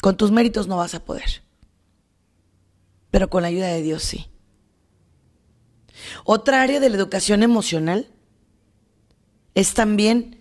Con 0.00 0.16
tus 0.16 0.30
méritos 0.30 0.68
no 0.68 0.76
vas 0.76 0.94
a 0.94 1.04
poder. 1.04 1.42
pero 3.10 3.28
con 3.28 3.42
la 3.42 3.48
ayuda 3.48 3.66
de 3.66 3.82
Dios 3.82 4.04
sí. 4.04 4.30
Otra 6.22 6.62
área 6.62 6.78
de 6.78 6.88
la 6.88 6.94
educación 6.94 7.42
emocional 7.42 8.06
es 9.56 9.74
también 9.74 10.40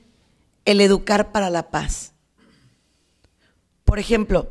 el 0.65 0.79
educar 0.79 1.31
para 1.31 1.49
la 1.49 1.71
paz. 1.71 2.13
Por 3.87 3.99
ejemplo, 3.99 4.49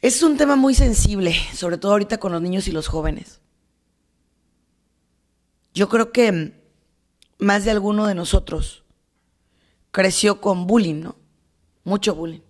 es 0.00 0.22
un 0.22 0.36
tema 0.36 0.54
muy 0.54 0.72
sensible, 0.72 1.34
sobre 1.52 1.78
todo 1.78 1.90
ahorita 1.90 2.18
con 2.18 2.30
los 2.30 2.40
niños 2.40 2.68
y 2.68 2.70
los 2.70 2.86
jóvenes. 2.86 3.40
Yo 5.74 5.88
creo 5.88 6.12
que 6.12 6.54
más 7.38 7.64
de 7.64 7.72
alguno 7.72 8.06
de 8.06 8.14
nosotros 8.14 8.84
creció 9.90 10.40
con 10.40 10.68
bullying, 10.68 11.00
¿no? 11.00 11.16
Mucho 11.82 12.14
bullying. 12.14 12.42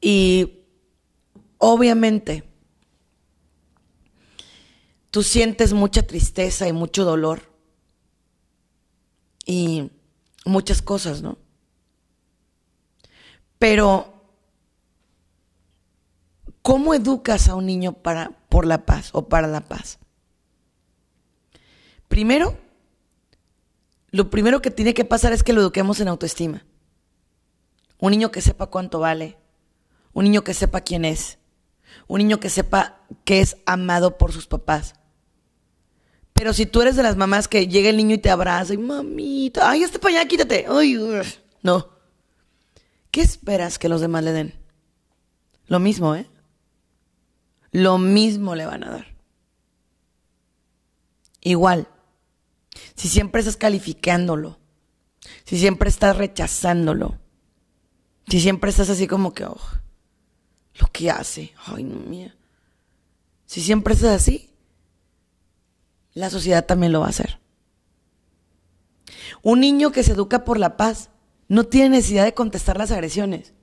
Y 0.00 0.64
obviamente 1.58 2.42
tú 5.12 5.22
sientes 5.22 5.72
mucha 5.72 6.02
tristeza 6.02 6.66
y 6.66 6.72
mucho 6.72 7.04
dolor 7.04 7.42
y 9.46 9.92
muchas 10.44 10.82
cosas, 10.82 11.22
¿no? 11.22 11.38
Pero, 13.58 14.14
¿cómo 16.62 16.94
educas 16.94 17.48
a 17.48 17.54
un 17.54 17.66
niño 17.66 17.92
para, 17.92 18.30
por 18.48 18.66
la 18.66 18.86
paz 18.86 19.10
o 19.12 19.28
para 19.28 19.46
la 19.46 19.60
paz? 19.60 19.98
Primero, 22.08 22.56
lo 24.10 24.30
primero 24.30 24.60
que 24.60 24.70
tiene 24.70 24.94
que 24.94 25.04
pasar 25.04 25.32
es 25.32 25.42
que 25.42 25.52
lo 25.52 25.60
eduquemos 25.60 26.00
en 26.00 26.08
autoestima. 26.08 26.64
Un 27.98 28.12
niño 28.12 28.30
que 28.30 28.40
sepa 28.40 28.66
cuánto 28.66 28.98
vale, 28.98 29.36
un 30.12 30.24
niño 30.24 30.42
que 30.42 30.54
sepa 30.54 30.80
quién 30.80 31.04
es, 31.04 31.38
un 32.08 32.18
niño 32.18 32.40
que 32.40 32.50
sepa 32.50 33.00
que 33.24 33.40
es 33.40 33.58
amado 33.66 34.18
por 34.18 34.32
sus 34.32 34.46
papás. 34.46 34.94
Pero 36.40 36.54
si 36.54 36.64
tú 36.64 36.80
eres 36.80 36.96
de 36.96 37.02
las 37.02 37.18
mamás 37.18 37.48
que 37.48 37.68
llega 37.68 37.90
el 37.90 37.98
niño 37.98 38.14
y 38.14 38.18
te 38.18 38.30
abraza 38.30 38.72
y 38.72 38.78
mamita, 38.78 39.68
ay, 39.68 39.82
este 39.82 39.98
para 39.98 40.20
allá, 40.20 40.26
quítate. 40.26 40.64
Ay, 40.70 40.96
no. 41.60 41.90
¿Qué 43.10 43.20
esperas 43.20 43.78
que 43.78 43.90
los 43.90 44.00
demás 44.00 44.24
le 44.24 44.32
den? 44.32 44.54
Lo 45.66 45.80
mismo, 45.80 46.14
¿eh? 46.14 46.30
Lo 47.72 47.98
mismo 47.98 48.54
le 48.54 48.64
van 48.64 48.84
a 48.84 48.90
dar. 48.90 49.14
Igual. 51.42 51.88
Si 52.94 53.08
siempre 53.08 53.40
estás 53.40 53.58
calificándolo, 53.58 54.58
si 55.44 55.58
siempre 55.58 55.90
estás 55.90 56.16
rechazándolo, 56.16 57.18
si 58.28 58.40
siempre 58.40 58.70
estás 58.70 58.88
así 58.88 59.06
como 59.06 59.34
que, 59.34 59.44
oh, 59.44 59.60
lo 60.76 60.86
que 60.86 61.10
hace, 61.10 61.52
ay, 61.66 61.84
no 61.84 61.96
mía. 61.96 62.34
Si 63.44 63.60
siempre 63.60 63.92
estás 63.92 64.22
así, 64.22 64.50
la 66.14 66.30
sociedad 66.30 66.66
también 66.66 66.92
lo 66.92 67.00
va 67.00 67.06
a 67.06 67.10
hacer. 67.10 67.40
Un 69.42 69.60
niño 69.60 69.92
que 69.92 70.02
se 70.02 70.12
educa 70.12 70.44
por 70.44 70.58
la 70.58 70.76
paz 70.76 71.10
no 71.48 71.64
tiene 71.64 71.90
necesidad 71.90 72.24
de 72.24 72.34
contestar 72.34 72.78
las 72.78 72.90
agresiones, 72.90 73.54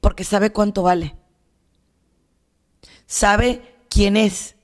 porque 0.00 0.24
sabe 0.24 0.52
cuánto 0.52 0.82
vale. 0.82 1.16
Sabe 3.06 3.76
quién 3.88 4.16
es 4.16 4.56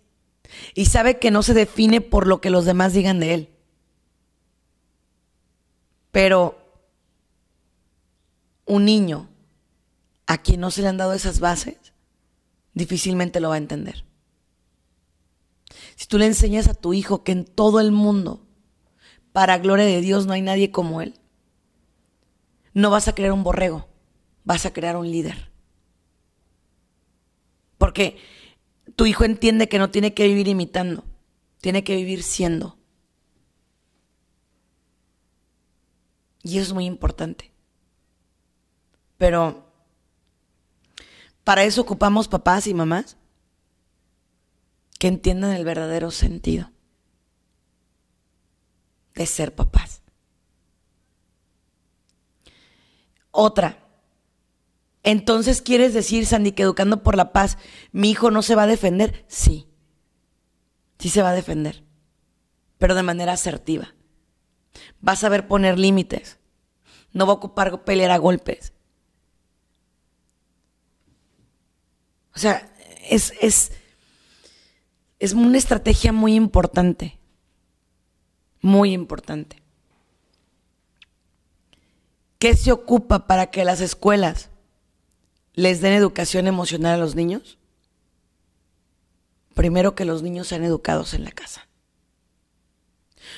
y 0.74 0.86
sabe 0.86 1.18
que 1.18 1.30
no 1.30 1.42
se 1.42 1.54
define 1.54 2.00
por 2.00 2.26
lo 2.26 2.40
que 2.40 2.50
los 2.50 2.64
demás 2.64 2.92
digan 2.92 3.20
de 3.20 3.34
él. 3.34 3.48
Pero 6.10 6.58
un 8.66 8.84
niño 8.84 9.28
a 10.26 10.38
quien 10.38 10.60
no 10.60 10.70
se 10.70 10.82
le 10.82 10.88
han 10.88 10.96
dado 10.96 11.12
esas 11.12 11.40
bases, 11.40 11.76
difícilmente 12.74 13.40
lo 13.40 13.50
va 13.50 13.56
a 13.56 13.58
entender. 13.58 14.04
Si 15.96 16.06
tú 16.06 16.18
le 16.18 16.26
enseñas 16.26 16.68
a 16.68 16.74
tu 16.74 16.94
hijo 16.94 17.22
que 17.22 17.32
en 17.32 17.44
todo 17.44 17.80
el 17.80 17.92
mundo, 17.92 18.46
para 19.32 19.58
gloria 19.58 19.84
de 19.84 20.00
Dios, 20.00 20.26
no 20.26 20.32
hay 20.32 20.42
nadie 20.42 20.70
como 20.70 21.00
él, 21.00 21.18
no 22.74 22.90
vas 22.90 23.08
a 23.08 23.14
crear 23.14 23.32
un 23.32 23.44
borrego, 23.44 23.88
vas 24.44 24.66
a 24.66 24.72
crear 24.72 24.96
un 24.96 25.10
líder. 25.10 25.50
Porque 27.78 28.18
tu 28.96 29.06
hijo 29.06 29.24
entiende 29.24 29.68
que 29.68 29.78
no 29.78 29.90
tiene 29.90 30.14
que 30.14 30.26
vivir 30.26 30.48
imitando, 30.48 31.04
tiene 31.60 31.84
que 31.84 31.96
vivir 31.96 32.22
siendo. 32.22 32.78
Y 36.42 36.58
eso 36.58 36.68
es 36.68 36.72
muy 36.72 36.86
importante. 36.86 37.52
Pero 39.18 39.66
para 41.44 41.64
eso 41.64 41.80
ocupamos 41.80 42.28
papás 42.28 42.66
y 42.66 42.74
mamás 42.74 43.16
que 45.02 45.08
entiendan 45.08 45.50
el 45.50 45.64
verdadero 45.64 46.12
sentido 46.12 46.70
de 49.16 49.26
ser 49.26 49.52
papás. 49.52 50.00
Otra, 53.32 53.84
entonces, 55.02 55.60
¿quieres 55.60 55.92
decir, 55.92 56.24
Sandy, 56.24 56.52
que 56.52 56.62
educando 56.62 57.02
por 57.02 57.16
la 57.16 57.32
paz, 57.32 57.58
mi 57.90 58.10
hijo 58.10 58.30
no 58.30 58.42
se 58.42 58.54
va 58.54 58.62
a 58.62 58.68
defender? 58.68 59.24
Sí, 59.26 59.66
sí 61.00 61.08
se 61.08 61.20
va 61.20 61.30
a 61.30 61.34
defender, 61.34 61.82
pero 62.78 62.94
de 62.94 63.02
manera 63.02 63.32
asertiva. 63.32 63.96
Va 65.04 65.14
a 65.14 65.16
saber 65.16 65.48
poner 65.48 65.80
límites. 65.80 66.38
No 67.12 67.26
va 67.26 67.32
a 67.32 67.36
ocupar 67.38 67.82
pelear 67.82 68.12
a 68.12 68.18
golpes. 68.18 68.72
O 72.36 72.38
sea, 72.38 72.72
es, 73.10 73.32
es, 73.40 73.72
es 75.22 75.34
una 75.34 75.56
estrategia 75.56 76.12
muy 76.12 76.34
importante. 76.34 77.16
Muy 78.60 78.92
importante. 78.92 79.62
¿Qué 82.40 82.56
se 82.56 82.72
ocupa 82.72 83.28
para 83.28 83.46
que 83.52 83.64
las 83.64 83.80
escuelas 83.80 84.50
les 85.54 85.80
den 85.80 85.92
educación 85.92 86.48
emocional 86.48 86.94
a 86.94 86.96
los 86.96 87.14
niños? 87.14 87.56
Primero 89.54 89.94
que 89.94 90.04
los 90.04 90.24
niños 90.24 90.48
sean 90.48 90.64
educados 90.64 91.14
en 91.14 91.22
la 91.22 91.30
casa. 91.30 91.68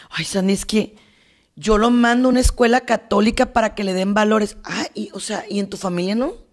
Ay, 0.08 0.24
Sandy, 0.24 0.56
que 0.66 0.96
yo 1.54 1.76
lo 1.76 1.90
mando 1.90 2.28
a 2.28 2.30
una 2.30 2.40
escuela 2.40 2.80
católica 2.80 3.52
para 3.52 3.74
que 3.74 3.84
le 3.84 3.92
den 3.92 4.14
valores. 4.14 4.56
Ah, 4.64 4.86
y, 4.94 5.10
o 5.12 5.20
sea, 5.20 5.44
¿y 5.50 5.58
en 5.58 5.68
tu 5.68 5.76
familia 5.76 6.14
no? 6.14 6.43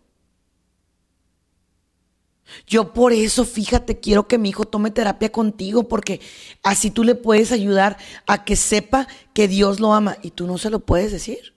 Yo 2.68 2.94
por 2.94 3.14
eso, 3.14 3.46
fíjate, 3.46 4.00
quiero 4.00 4.28
que 4.28 4.38
mi 4.38 4.50
hijo 4.50 4.66
tome 4.66 4.92
terapia 4.92 5.32
contigo, 5.32 5.88
porque 5.88 6.22
así 6.64 6.92
tú 6.92 7.04
le 7.04 7.16
puedes 7.16 7.52
ayudar 7.52 7.98
a 8.28 8.44
que 8.44 8.56
sepa 8.56 9.08
que 9.34 9.48
Dios 9.48 9.80
lo 9.80 9.94
ama 9.94 10.18
y 10.22 10.32
tú 10.32 10.48
no 10.48 10.58
se 10.58 10.70
lo 10.70 10.80
puedes 10.80 11.12
decir. 11.12 11.56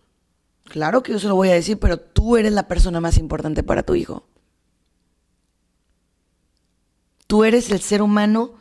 Claro 0.65 1.03
que 1.03 1.13
yo 1.13 1.19
se 1.19 1.29
lo 1.29 1.37
voy 1.37 1.51
a 1.51 1.55
decir, 1.55 1.79
pero 1.79 1.99
tú 1.99 2.37
eres 2.37 2.53
la 2.53 2.69
persona 2.69 3.01
más 3.01 3.19
importante 3.19 3.63
para 3.63 3.83
tu 3.83 3.95
hijo. 3.95 4.27
Tú 7.27 7.45
eres 7.45 7.71
el 7.71 7.81
ser 7.81 8.03
humano 8.03 8.55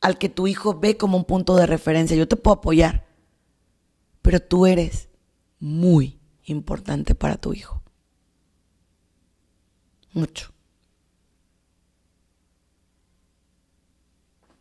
al 0.00 0.18
que 0.18 0.28
tu 0.28 0.46
hijo 0.46 0.78
ve 0.78 0.96
como 0.96 1.16
un 1.16 1.24
punto 1.24 1.56
de 1.56 1.66
referencia. 1.66 2.16
Yo 2.16 2.28
te 2.28 2.36
puedo 2.36 2.56
apoyar, 2.56 3.06
pero 4.20 4.40
tú 4.40 4.66
eres 4.66 5.08
muy 5.58 6.18
importante 6.44 7.14
para 7.14 7.36
tu 7.36 7.52
hijo. 7.52 7.82
Mucho. 10.12 10.51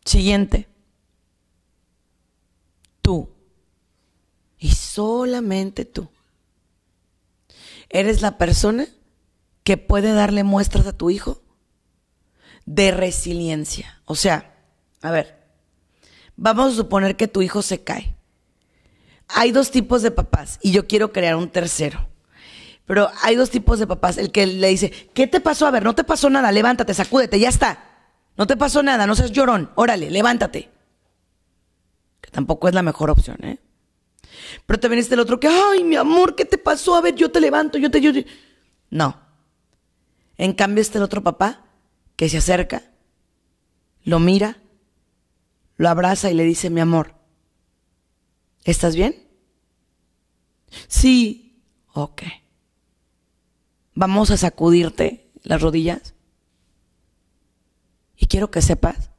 Siguiente. 0.05 0.67
Tú. 3.01 3.29
Y 4.57 4.71
solamente 4.71 5.85
tú 5.85 6.09
eres 7.91 8.21
la 8.21 8.37
persona 8.37 8.87
que 9.63 9.77
puede 9.77 10.13
darle 10.13 10.43
muestras 10.43 10.87
a 10.87 10.97
tu 10.97 11.09
hijo 11.09 11.41
de 12.65 12.91
resiliencia. 12.91 14.01
O 14.05 14.15
sea, 14.15 14.55
a 15.01 15.11
ver, 15.11 15.37
vamos 16.35 16.73
a 16.73 16.75
suponer 16.75 17.15
que 17.15 17.27
tu 17.27 17.41
hijo 17.41 17.61
se 17.61 17.83
cae. 17.83 18.15
Hay 19.27 19.51
dos 19.51 19.71
tipos 19.71 20.01
de 20.01 20.11
papás 20.11 20.59
y 20.61 20.71
yo 20.71 20.87
quiero 20.87 21.11
crear 21.11 21.35
un 21.35 21.49
tercero. 21.49 22.07
Pero 22.85 23.09
hay 23.21 23.35
dos 23.35 23.49
tipos 23.49 23.79
de 23.79 23.87
papás. 23.87 24.17
El 24.17 24.31
que 24.31 24.45
le 24.45 24.67
dice, 24.67 24.89
¿qué 25.13 25.27
te 25.27 25.39
pasó? 25.39 25.67
A 25.67 25.71
ver, 25.71 25.83
no 25.83 25.95
te 25.95 26.03
pasó 26.03 26.29
nada, 26.29 26.51
levántate, 26.51 26.93
sacúdete, 26.93 27.39
ya 27.39 27.49
está. 27.49 27.90
No 28.41 28.47
te 28.47 28.57
pasó 28.57 28.81
nada, 28.81 29.05
no 29.05 29.13
seas 29.13 29.31
llorón, 29.31 29.69
órale, 29.75 30.09
levántate. 30.09 30.71
Que 32.21 32.31
tampoco 32.31 32.67
es 32.67 32.73
la 32.73 32.81
mejor 32.81 33.11
opción, 33.11 33.37
¿eh? 33.43 33.59
Pero 34.65 34.79
también 34.79 34.99
está 34.99 35.13
el 35.13 35.19
otro 35.19 35.39
que, 35.39 35.47
ay, 35.47 35.83
mi 35.83 35.95
amor, 35.95 36.35
¿qué 36.35 36.43
te 36.43 36.57
pasó? 36.57 36.95
A 36.95 37.01
ver, 37.01 37.13
yo 37.13 37.29
te 37.29 37.39
levanto, 37.39 37.77
yo 37.77 37.91
te... 37.91 38.01
Yo 38.01 38.11
No. 38.89 39.15
En 40.37 40.53
cambio 40.53 40.81
está 40.81 40.97
el 40.97 41.03
otro 41.03 41.21
papá 41.21 41.65
que 42.15 42.29
se 42.29 42.39
acerca, 42.39 42.81
lo 44.05 44.17
mira, 44.17 44.57
lo 45.77 45.89
abraza 45.89 46.31
y 46.31 46.33
le 46.33 46.43
dice, 46.43 46.71
mi 46.71 46.81
amor, 46.81 47.13
¿estás 48.63 48.95
bien? 48.95 49.21
Sí. 50.87 51.61
Ok. 51.93 52.23
vamos 53.93 54.31
a 54.31 54.37
sacudirte 54.37 55.29
las 55.43 55.61
rodillas. 55.61 56.15
Quiero 58.32 58.49
que 58.49 58.61
sepas 58.61 59.09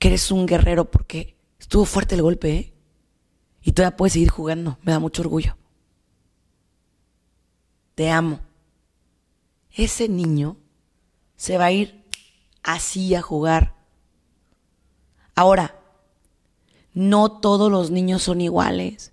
que 0.00 0.08
eres 0.08 0.32
un 0.32 0.46
guerrero 0.46 0.90
porque 0.90 1.36
estuvo 1.60 1.84
fuerte 1.84 2.16
el 2.16 2.22
golpe, 2.22 2.52
¿eh? 2.52 2.72
Y 3.62 3.70
todavía 3.70 3.96
puedes 3.96 4.14
seguir 4.14 4.28
jugando. 4.28 4.76
Me 4.82 4.90
da 4.90 4.98
mucho 4.98 5.22
orgullo. 5.22 5.56
Te 7.94 8.10
amo. 8.10 8.40
Ese 9.70 10.08
niño 10.08 10.56
se 11.36 11.58
va 11.58 11.66
a 11.66 11.70
ir 11.70 12.02
así 12.64 13.14
a 13.14 13.22
jugar. 13.22 13.76
Ahora, 15.36 15.80
no 16.94 17.30
todos 17.40 17.70
los 17.70 17.92
niños 17.92 18.24
son 18.24 18.40
iguales. 18.40 19.12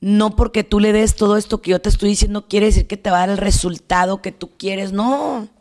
No 0.00 0.34
porque 0.34 0.64
tú 0.64 0.80
le 0.80 0.94
des 0.94 1.14
todo 1.14 1.36
esto 1.36 1.60
que 1.60 1.72
yo 1.72 1.82
te 1.82 1.90
estoy 1.90 2.08
diciendo 2.08 2.48
quiere 2.48 2.64
decir 2.64 2.86
que 2.86 2.96
te 2.96 3.10
va 3.10 3.18
a 3.18 3.20
dar 3.26 3.28
el 3.28 3.36
resultado 3.36 4.22
que 4.22 4.32
tú 4.32 4.48
quieres. 4.56 4.92
No. 4.92 5.57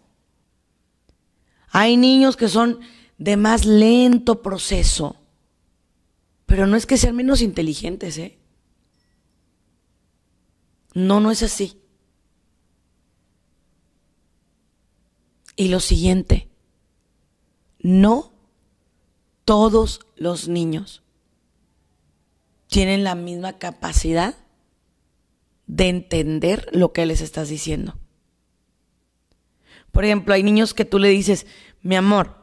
Hay 1.80 1.96
niños 1.96 2.38
que 2.38 2.48
son 2.48 2.80
de 3.20 3.38
más 3.38 3.68
lento 3.68 4.42
proceso. 4.42 5.16
Pero 6.48 6.66
no 6.66 6.76
es 6.76 6.88
que 6.88 6.98
sean 6.98 7.16
menos 7.16 7.44
inteligentes, 7.44 8.18
¿eh? 8.18 8.40
No, 10.96 11.20
no 11.20 11.30
es 11.30 11.44
así. 11.44 11.80
Y 15.56 15.68
lo 15.68 15.80
siguiente, 15.80 16.50
no 17.78 18.34
todos 19.46 20.00
los 20.16 20.48
niños 20.48 21.04
tienen 22.66 23.04
la 23.04 23.14
misma 23.14 23.60
capacidad 23.60 24.36
de 25.68 25.90
entender 25.90 26.70
lo 26.72 26.92
que 26.92 27.06
les 27.06 27.22
estás 27.22 27.50
diciendo. 27.50 28.00
Por 29.98 30.06
ejemplo, 30.06 30.36
hay 30.36 30.44
niños 30.44 30.76
que 30.76 30.86
tú 30.86 31.00
le 31.00 31.10
dices, 31.10 31.48
mi 31.88 31.96
amor, 31.96 32.36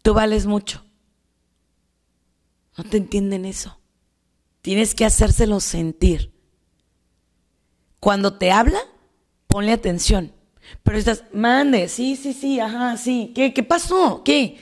tú 0.00 0.14
vales 0.14 0.46
mucho. 0.46 0.82
No 2.78 2.84
te 2.84 2.96
entienden 2.96 3.44
eso. 3.44 3.78
Tienes 4.62 4.94
que 4.94 5.04
hacérselo 5.04 5.60
sentir. 5.60 6.32
Cuando 8.00 8.38
te 8.38 8.50
habla, 8.50 8.80
ponle 9.46 9.72
atención. 9.72 10.32
Pero 10.82 10.96
estás, 10.96 11.24
mande, 11.34 11.86
sí, 11.90 12.16
sí, 12.16 12.32
sí, 12.32 12.60
ajá, 12.60 12.96
sí. 12.96 13.30
¿Qué, 13.34 13.52
qué 13.52 13.62
pasó? 13.62 14.22
¿Qué? 14.24 14.56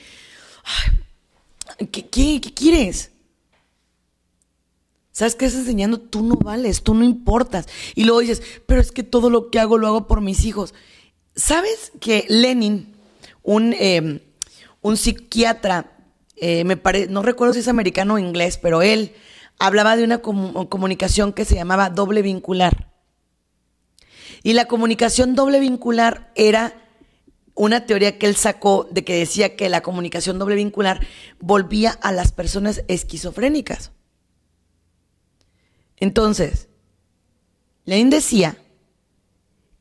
¿Qué, 1.89 2.09
qué, 2.09 2.41
qué 2.41 2.53
quieres? 2.53 3.11
¿Sabes 5.13 5.35
qué 5.35 5.45
estás 5.45 5.61
enseñando? 5.61 6.01
Tú 6.01 6.21
no 6.21 6.35
vales, 6.35 6.83
tú 6.83 6.93
no 6.93 7.05
importas. 7.05 7.69
Y 7.95 8.03
luego 8.03 8.19
dices, 8.19 8.41
pero 8.65 8.81
es 8.81 8.91
que 8.91 9.03
todo 9.03 9.29
lo 9.29 9.49
que 9.51 9.59
hago 9.59 9.77
lo 9.77 9.87
hago 9.87 10.05
por 10.05 10.19
mis 10.19 10.43
hijos. 10.43 10.73
¿Sabes 11.33 11.93
que 12.01 12.25
Lenin, 12.27 12.90
un, 13.43 13.73
em, 13.73 14.19
un 14.81 14.97
psiquiatra, 14.97 15.91
eh, 16.35 16.63
me 16.63 16.79
no 17.09 17.21
recuerdo 17.21 17.53
si 17.53 17.59
es 17.59 17.67
americano 17.67 18.15
o 18.15 18.19
inglés, 18.19 18.57
pero 18.57 18.81
él 18.81 19.13
hablaba 19.59 19.95
de 19.95 20.03
una 20.03 20.19
comunicación 20.19 21.33
que 21.33 21.45
se 21.45 21.55
llamaba 21.55 21.89
doble 21.89 22.21
vincular. 22.21 22.91
Y 24.43 24.53
la 24.53 24.65
comunicación 24.65 25.35
doble 25.35 25.59
vincular 25.59 26.31
era 26.35 26.73
una 27.53 27.85
teoría 27.85 28.17
que 28.17 28.25
él 28.25 28.35
sacó 28.35 28.87
de 28.89 29.03
que 29.03 29.15
decía 29.15 29.55
que 29.55 29.69
la 29.69 29.81
comunicación 29.81 30.39
doble 30.39 30.55
vincular 30.55 31.05
volvía 31.39 31.91
a 31.91 32.11
las 32.11 32.31
personas 32.31 32.83
esquizofrénicas. 32.87 33.91
Entonces, 35.97 36.69
Lenin 37.85 38.09
decía 38.09 38.57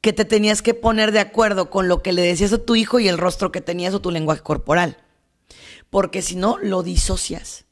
que 0.00 0.12
te 0.12 0.24
tenías 0.24 0.62
que 0.62 0.74
poner 0.74 1.12
de 1.12 1.20
acuerdo 1.20 1.70
con 1.70 1.88
lo 1.88 2.02
que 2.02 2.12
le 2.12 2.22
decías 2.22 2.52
a 2.52 2.64
tu 2.64 2.76
hijo 2.76 3.00
y 3.00 3.08
el 3.08 3.18
rostro 3.18 3.52
que 3.52 3.60
tenías 3.60 3.94
o 3.94 4.00
tu 4.00 4.10
lenguaje 4.10 4.42
corporal. 4.42 4.96
Porque 5.90 6.22
si 6.22 6.36
no, 6.36 6.56
lo 6.58 6.82
disocias. 6.82 7.66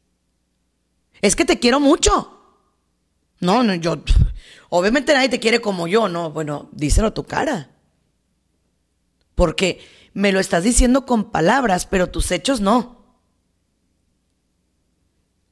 Es 1.21 1.37
que 1.37 1.45
te 1.45 1.59
quiero 1.59 1.81
mucho. 1.81 2.39
No, 3.41 3.63
no, 3.63 3.75
yo. 3.75 3.97
Obviamente 4.69 5.15
nadie 5.15 5.29
te 5.29 5.41
quiere 5.41 5.61
como 5.61 5.89
yo, 5.89 6.09
no. 6.09 6.31
Bueno, 6.31 6.69
díselo 6.73 7.13
tu 7.13 7.25
cara. 7.25 7.71
Porque 9.35 9.81
me 10.13 10.33
lo 10.33 10.41
estás 10.41 10.65
diciendo 10.65 11.07
con 11.07 11.31
palabras, 11.31 11.87
pero 11.87 12.11
tus 12.11 12.31
hechos 12.31 12.61
no. 12.61 12.99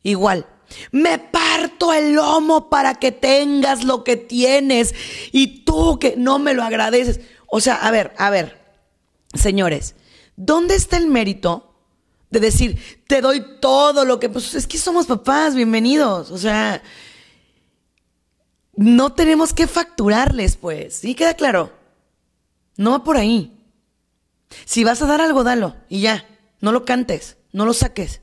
Igual, 0.03 0.47
me 0.91 1.19
parto 1.19 1.93
el 1.93 2.15
lomo 2.15 2.69
para 2.69 2.95
que 2.95 3.13
tengas 3.13 3.85
lo 3.85 4.05
que 4.05 4.17
tienes 4.17 4.95
y 5.33 5.65
tú 5.65 5.99
que 5.99 6.15
no 6.17 6.39
me 6.39 6.55
lo 6.55 6.63
agradeces. 6.63 7.21
O 7.47 7.61
sea, 7.61 7.77
a 7.77 7.91
ver, 7.91 8.13
a 8.19 8.31
ver, 8.31 8.61
señores, 9.35 9.95
¿dónde 10.37 10.75
está 10.75 10.97
el 10.97 11.07
mérito 11.07 11.75
de 12.31 12.41
decir, 12.41 13.03
te 13.07 13.21
doy 13.21 13.45
todo 13.61 14.05
lo 14.05 14.19
que... 14.19 14.29
Pues 14.29 14.55
es 14.55 14.67
que 14.67 14.79
somos 14.79 15.07
papás, 15.07 15.55
bienvenidos. 15.55 16.31
O 16.31 16.39
sea, 16.39 16.83
no 18.75 19.13
tenemos 19.13 19.53
que 19.53 19.67
facturarles, 19.67 20.57
pues. 20.57 20.97
¿Sí 20.97 21.15
queda 21.15 21.35
claro? 21.35 21.73
No 22.77 22.91
va 22.91 23.05
por 23.05 23.17
ahí. 23.17 23.53
Si 24.65 24.85
vas 24.85 25.03
a 25.03 25.07
dar 25.07 25.21
algo, 25.21 25.45
dalo 25.45 25.77
y 25.89 26.01
ya. 26.01 26.27
No 26.61 26.73
lo 26.73 26.85
cantes, 26.85 27.37
no 27.53 27.65
lo 27.65 27.73
saques. 27.73 28.21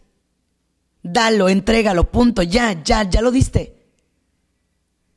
Dalo, 1.03 1.49
entrégalo, 1.49 2.09
punto, 2.09 2.43
ya, 2.43 2.81
ya, 2.81 3.03
ya 3.03 3.21
lo 3.21 3.31
diste. 3.31 3.75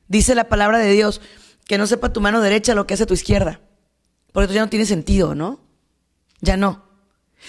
Dice 0.09 0.34
la 0.34 0.49
palabra 0.49 0.78
de 0.78 0.91
Dios 0.93 1.20
que 1.64 1.78
no 1.78 1.87
sepa 1.87 2.12
tu 2.12 2.20
mano 2.20 2.41
derecha 2.41 2.74
lo 2.74 2.87
que 2.87 2.95
hace 2.95 3.07
tu 3.07 3.14
izquierda. 3.14 3.61
Porque 4.32 4.53
ya 4.53 4.61
no 4.61 4.68
tiene 4.68 4.84
sentido, 4.84 5.34
¿no? 5.34 5.61
Ya 6.41 6.57
no. 6.57 6.84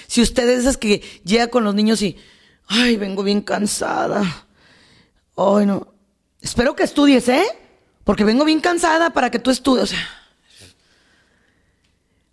Si 0.07 0.21
usted 0.21 0.47
es 0.49 0.59
esas 0.59 0.77
que 0.77 1.01
llega 1.23 1.47
con 1.47 1.63
los 1.63 1.73
niños 1.73 2.01
y, 2.01 2.17
ay, 2.67 2.97
vengo 2.97 3.23
bien 3.23 3.41
cansada. 3.41 4.45
Ay, 5.35 5.65
no. 5.65 5.93
Espero 6.41 6.75
que 6.75 6.83
estudies, 6.83 7.27
¿eh? 7.29 7.45
Porque 8.03 8.23
vengo 8.23 8.45
bien 8.45 8.61
cansada 8.61 9.09
para 9.09 9.31
que 9.31 9.39
tú 9.39 9.49
estudies. 9.49 9.83
O 9.83 9.87
sea, 9.87 10.07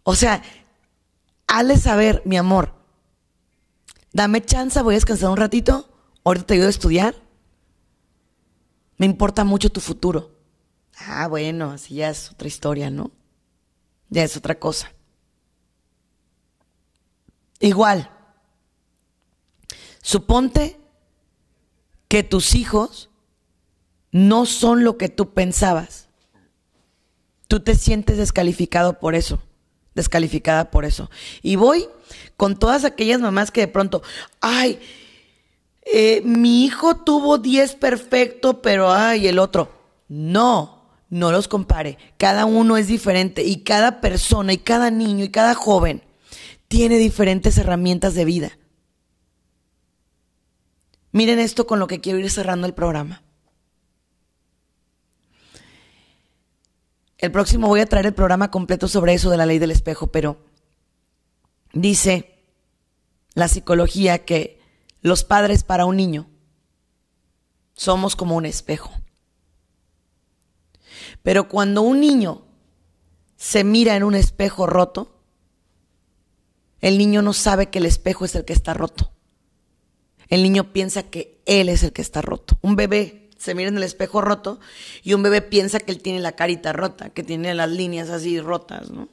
o 0.02 0.14
sea, 0.14 0.42
hazle 1.46 1.78
saber, 1.78 2.22
mi 2.26 2.36
amor, 2.36 2.74
dame 4.12 4.44
chance, 4.44 4.80
voy 4.82 4.94
a 4.94 4.96
descansar 4.96 5.30
un 5.30 5.38
ratito 5.38 5.93
ahorita 6.25 6.47
te 6.47 6.55
ayudo 6.55 6.66
a 6.66 6.70
estudiar. 6.70 7.14
Me 8.97 9.07
importa 9.07 9.45
mucho 9.45 9.70
tu 9.70 9.81
futuro. 9.81 10.35
Ah, 10.99 11.27
bueno, 11.29 11.72
así 11.72 11.97
ya 11.97 12.11
es 12.11 12.31
otra 12.31 12.49
historia, 12.49 12.91
¿no? 12.91 13.11
Ya 14.09 14.22
es 14.22 14.37
otra 14.37 14.59
cosa. 14.59 14.93
Igual, 17.61 18.11
suponte 20.03 20.79
que 22.09 22.22
tus 22.22 22.55
hijos 22.55 23.11
no 24.12 24.47
son 24.47 24.85
lo 24.85 24.97
que 24.99 25.09
tú 25.09 25.33
pensabas. 25.35 26.09
Tú 27.49 27.61
te 27.61 27.75
sientes 27.75 28.16
descalificado 28.16 29.01
por 29.01 29.14
eso, 29.14 29.43
descalificada 29.95 30.70
por 30.70 30.85
eso. 30.85 31.11
Y 31.43 31.57
voy 31.57 31.89
con 32.37 32.59
todas 32.59 32.85
aquellas 32.85 33.20
mamás 33.20 33.51
que 33.51 33.62
de 33.62 33.68
pronto, 33.68 34.03
ay, 34.41 34.79
eh, 35.85 36.22
mi 36.24 36.64
hijo 36.64 36.97
tuvo 36.97 37.39
10 37.39 37.74
perfecto, 37.74 38.62
pero 38.62 38.93
ay, 38.93 39.28
el 39.28 39.39
otro. 39.39 39.70
No, 40.09 40.89
no 41.11 41.30
los 41.30 41.49
compare. 41.49 41.99
Cada 42.16 42.47
uno 42.47 42.76
es 42.76 42.89
diferente 42.89 43.43
y 43.45 43.62
cada 43.62 44.01
persona 44.01 44.53
y 44.53 44.59
cada 44.59 44.91
niño 44.91 45.24
y 45.24 45.30
cada 45.30 45.55
joven 45.55 46.03
tiene 46.68 46.97
diferentes 46.99 47.59
herramientas 47.59 48.14
de 48.14 48.24
vida. 48.24 48.59
Miren 51.12 51.39
esto 51.39 51.66
con 51.66 51.78
lo 51.78 51.87
que 51.87 52.01
quiero 52.01 52.18
ir 52.18 52.30
cerrando 52.30 52.66
el 52.66 52.74
programa. 52.74 53.22
El 57.18 57.30
próximo 57.30 57.68
voy 57.68 57.80
a 57.80 57.87
traer 57.87 58.07
el 58.07 58.14
programa 58.14 58.51
completo 58.51 58.89
sobre 58.89 59.14
eso 59.14 59.30
de 59.30 59.37
la 59.37 59.47
ley 59.47 59.59
del 59.59 59.70
espejo, 59.70 60.09
pero 60.09 60.39
dice 61.72 62.43
la 63.35 63.49
psicología 63.49 64.24
que 64.24 64.64
los 65.05 65.22
padres 65.22 65.64
para 65.64 65.84
un 65.84 65.96
niño 65.96 66.30
somos 67.74 68.16
como 68.16 68.36
un 68.36 68.46
espejo. 68.46 68.90
Pero 71.22 71.46
cuando 71.46 71.82
un 71.82 72.00
niño 72.00 72.46
se 73.36 73.64
mira 73.64 73.96
en 73.96 74.02
un 74.02 74.14
espejo 74.14 74.66
roto, 74.66 75.20
el 76.80 76.96
niño 76.96 77.20
no 77.20 77.34
sabe 77.34 77.68
que 77.68 77.80
el 77.80 77.84
espejo 77.84 78.24
es 78.24 78.34
el 78.34 78.46
que 78.46 78.55
está 78.55 78.72
roto. 78.72 79.12
El 80.28 80.42
niño 80.42 80.72
piensa 80.72 81.02
que 81.02 81.42
él 81.44 81.68
es 81.68 81.82
el 81.82 81.92
que 81.92 82.00
está 82.00 82.22
roto. 82.22 82.57
Un 82.62 82.74
bebé 82.74 83.28
se 83.36 83.55
mira 83.55 83.68
en 83.68 83.76
el 83.76 83.82
espejo 83.82 84.22
roto 84.22 84.59
y 85.02 85.12
un 85.12 85.22
bebé 85.22 85.42
piensa 85.42 85.80
que 85.80 85.92
él 85.92 86.00
tiene 86.00 86.20
la 86.20 86.32
carita 86.32 86.72
rota, 86.72 87.11
que 87.11 87.22
tiene 87.22 87.52
las 87.52 87.68
líneas 87.70 88.09
así 88.09 88.40
rotas, 88.40 88.90
¿no? 88.90 89.11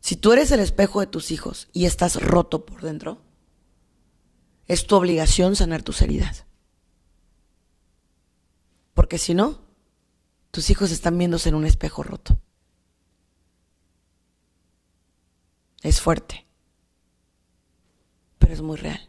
Si 0.00 0.16
tú 0.16 0.32
eres 0.32 0.50
el 0.50 0.58
espejo 0.58 0.98
de 0.98 1.06
tus 1.06 1.30
hijos 1.30 1.68
y 1.72 1.84
estás 1.84 2.20
roto 2.20 2.66
por 2.66 2.80
dentro, 2.80 3.27
es 4.68 4.86
tu 4.86 4.94
obligación 4.94 5.56
sanar 5.56 5.82
tus 5.82 6.02
heridas. 6.02 6.44
Porque 8.94 9.18
si 9.18 9.32
no, 9.34 9.58
tus 10.50 10.68
hijos 10.70 10.90
están 10.90 11.16
viéndose 11.16 11.48
en 11.48 11.54
un 11.54 11.64
espejo 11.64 12.02
roto. 12.02 12.38
Es 15.82 16.00
fuerte, 16.00 16.46
pero 18.38 18.52
es 18.52 18.60
muy 18.60 18.76
real. 18.76 19.08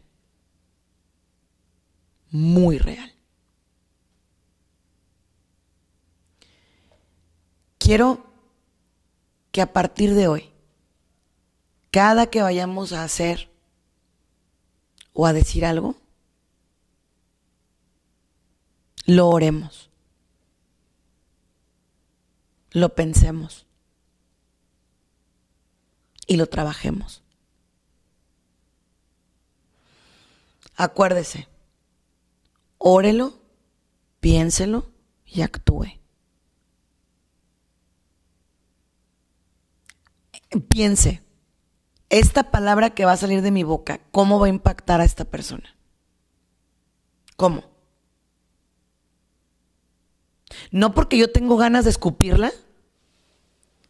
Muy 2.30 2.78
real. 2.78 3.12
Quiero 7.78 8.24
que 9.50 9.60
a 9.60 9.72
partir 9.72 10.14
de 10.14 10.28
hoy, 10.28 10.52
cada 11.90 12.28
que 12.28 12.40
vayamos 12.40 12.92
a 12.92 13.02
hacer 13.02 13.49
o 15.12 15.26
a 15.26 15.32
decir 15.32 15.64
algo, 15.64 15.96
lo 19.06 19.28
oremos, 19.28 19.90
lo 22.70 22.94
pensemos 22.94 23.66
y 26.26 26.36
lo 26.36 26.46
trabajemos. 26.46 27.22
Acuérdese, 30.76 31.48
órelo, 32.78 33.34
piénselo 34.20 34.90
y 35.26 35.42
actúe. 35.42 36.00
Piense, 40.68 41.22
esta 42.10 42.50
palabra 42.50 42.90
que 42.90 43.04
va 43.04 43.12
a 43.12 43.16
salir 43.16 43.40
de 43.40 43.52
mi 43.52 43.62
boca, 43.62 44.00
¿cómo 44.10 44.38
va 44.38 44.46
a 44.46 44.50
impactar 44.50 45.00
a 45.00 45.04
esta 45.04 45.24
persona? 45.24 45.76
¿Cómo? 47.36 47.64
No 50.72 50.92
porque 50.92 51.16
yo 51.16 51.30
tengo 51.30 51.56
ganas 51.56 51.84
de 51.84 51.90
escupirla, 51.90 52.52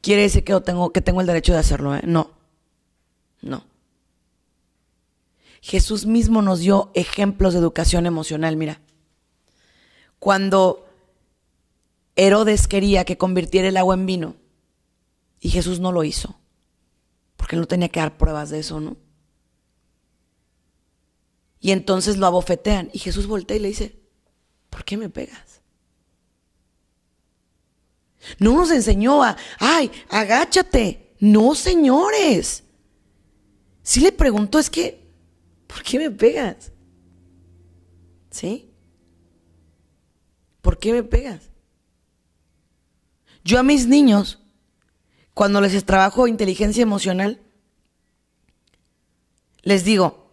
quiere 0.03 0.23
decir 0.23 0.45
que, 0.45 0.59
tengo, 0.61 0.93
que 0.93 1.01
tengo 1.01 1.21
el 1.21 1.27
derecho 1.27 1.53
de 1.53 1.59
hacerlo. 1.59 1.97
¿eh? 1.97 2.03
No, 2.05 2.31
no. 3.41 3.65
Jesús 5.63 6.07
mismo 6.07 6.43
nos 6.43 6.61
dio 6.61 6.91
ejemplos 6.95 7.53
de 7.55 7.61
educación 7.61 8.07
emocional. 8.07 8.57
Mira, 8.57 8.81
cuando 10.19 10.87
Herodes 12.17 12.69
quería 12.69 13.05
que 13.05 13.19
convirtiera 13.19 13.69
el 13.69 13.77
agua 13.77 13.95
en 13.95 14.07
vino 14.07 14.37
y 15.41 15.51
Jesús 15.51 15.81
no 15.81 15.93
lo 15.93 16.05
hizo, 16.05 16.40
porque 17.51 17.59
no 17.59 17.67
tenía 17.67 17.89
que 17.89 17.99
dar 17.99 18.17
pruebas 18.17 18.51
de 18.51 18.61
eso, 18.61 18.79
¿no? 18.79 18.97
Y 21.59 21.73
entonces 21.73 22.17
lo 22.17 22.29
abofetean 22.29 22.91
y 22.93 23.01
Jesús 23.01 23.27
voltea 23.27 23.57
y 23.57 23.61
le 23.61 23.67
dice, 23.67 23.99
¿por 24.69 24.85
qué 24.85 24.97
me 24.97 25.09
pegas? 25.09 25.61
No 28.39 28.55
nos 28.55 28.71
enseñó 28.71 29.25
a, 29.25 29.37
ay, 29.59 29.91
agáchate. 30.11 31.17
No, 31.19 31.57
señores. 31.57 32.63
Si 33.83 33.99
le 33.99 34.13
pregunto 34.13 34.61
es 34.61 34.71
que, 34.71 35.11
¿por 35.67 35.83
qué 35.83 35.99
me 35.99 36.13
pegas? 36.13 36.71
¿Sí? 38.31 38.71
¿Por 40.61 40.79
qué 40.79 40.93
me 40.93 41.03
pegas? 41.03 41.51
Yo 43.43 43.59
a 43.59 43.65
mis 43.65 43.89
niños, 43.89 44.40
cuando 45.35 45.61
les 45.61 45.85
trabajo 45.85 46.27
inteligencia 46.27 46.83
emocional, 46.83 47.41
les 49.63 49.85
digo, 49.85 50.31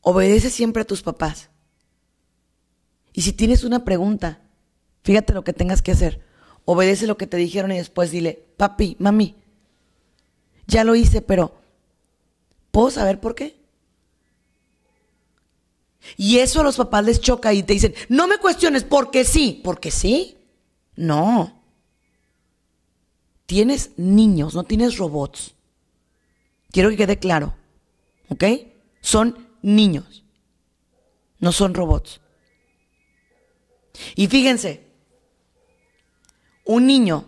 obedece 0.00 0.50
siempre 0.50 0.82
a 0.82 0.86
tus 0.86 1.02
papás. 1.02 1.50
Y 3.12 3.22
si 3.22 3.32
tienes 3.32 3.64
una 3.64 3.84
pregunta, 3.84 4.40
fíjate 5.02 5.32
lo 5.32 5.44
que 5.44 5.52
tengas 5.52 5.82
que 5.82 5.92
hacer 5.92 6.28
obedece 6.70 7.06
lo 7.06 7.16
que 7.16 7.26
te 7.26 7.38
dijeron 7.38 7.72
y 7.72 7.78
después 7.78 8.10
dile, 8.10 8.44
papi, 8.58 8.94
mami, 8.98 9.36
ya 10.66 10.84
lo 10.84 10.94
hice, 10.94 11.22
pero 11.22 11.56
¿puedo 12.70 12.90
saber 12.90 13.20
por 13.20 13.34
qué? 13.34 13.56
Y 16.18 16.40
eso 16.40 16.60
a 16.60 16.64
los 16.64 16.76
papás 16.76 17.06
les 17.06 17.22
choca 17.22 17.54
y 17.54 17.62
te 17.62 17.72
dicen, 17.72 17.94
no 18.10 18.28
me 18.28 18.36
cuestiones, 18.36 18.84
porque 18.84 19.24
sí, 19.24 19.62
porque 19.64 19.90
sí. 19.90 20.36
No. 20.94 21.57
Tienes 23.48 23.92
niños, 23.96 24.54
no 24.54 24.64
tienes 24.64 24.98
robots. 24.98 25.54
Quiero 26.70 26.90
que 26.90 26.98
quede 26.98 27.18
claro, 27.18 27.54
¿ok? 28.28 28.44
Son 29.00 29.48
niños, 29.62 30.22
no 31.38 31.50
son 31.52 31.72
robots. 31.72 32.20
Y 34.14 34.26
fíjense, 34.26 34.84
un 36.66 36.86
niño 36.86 37.24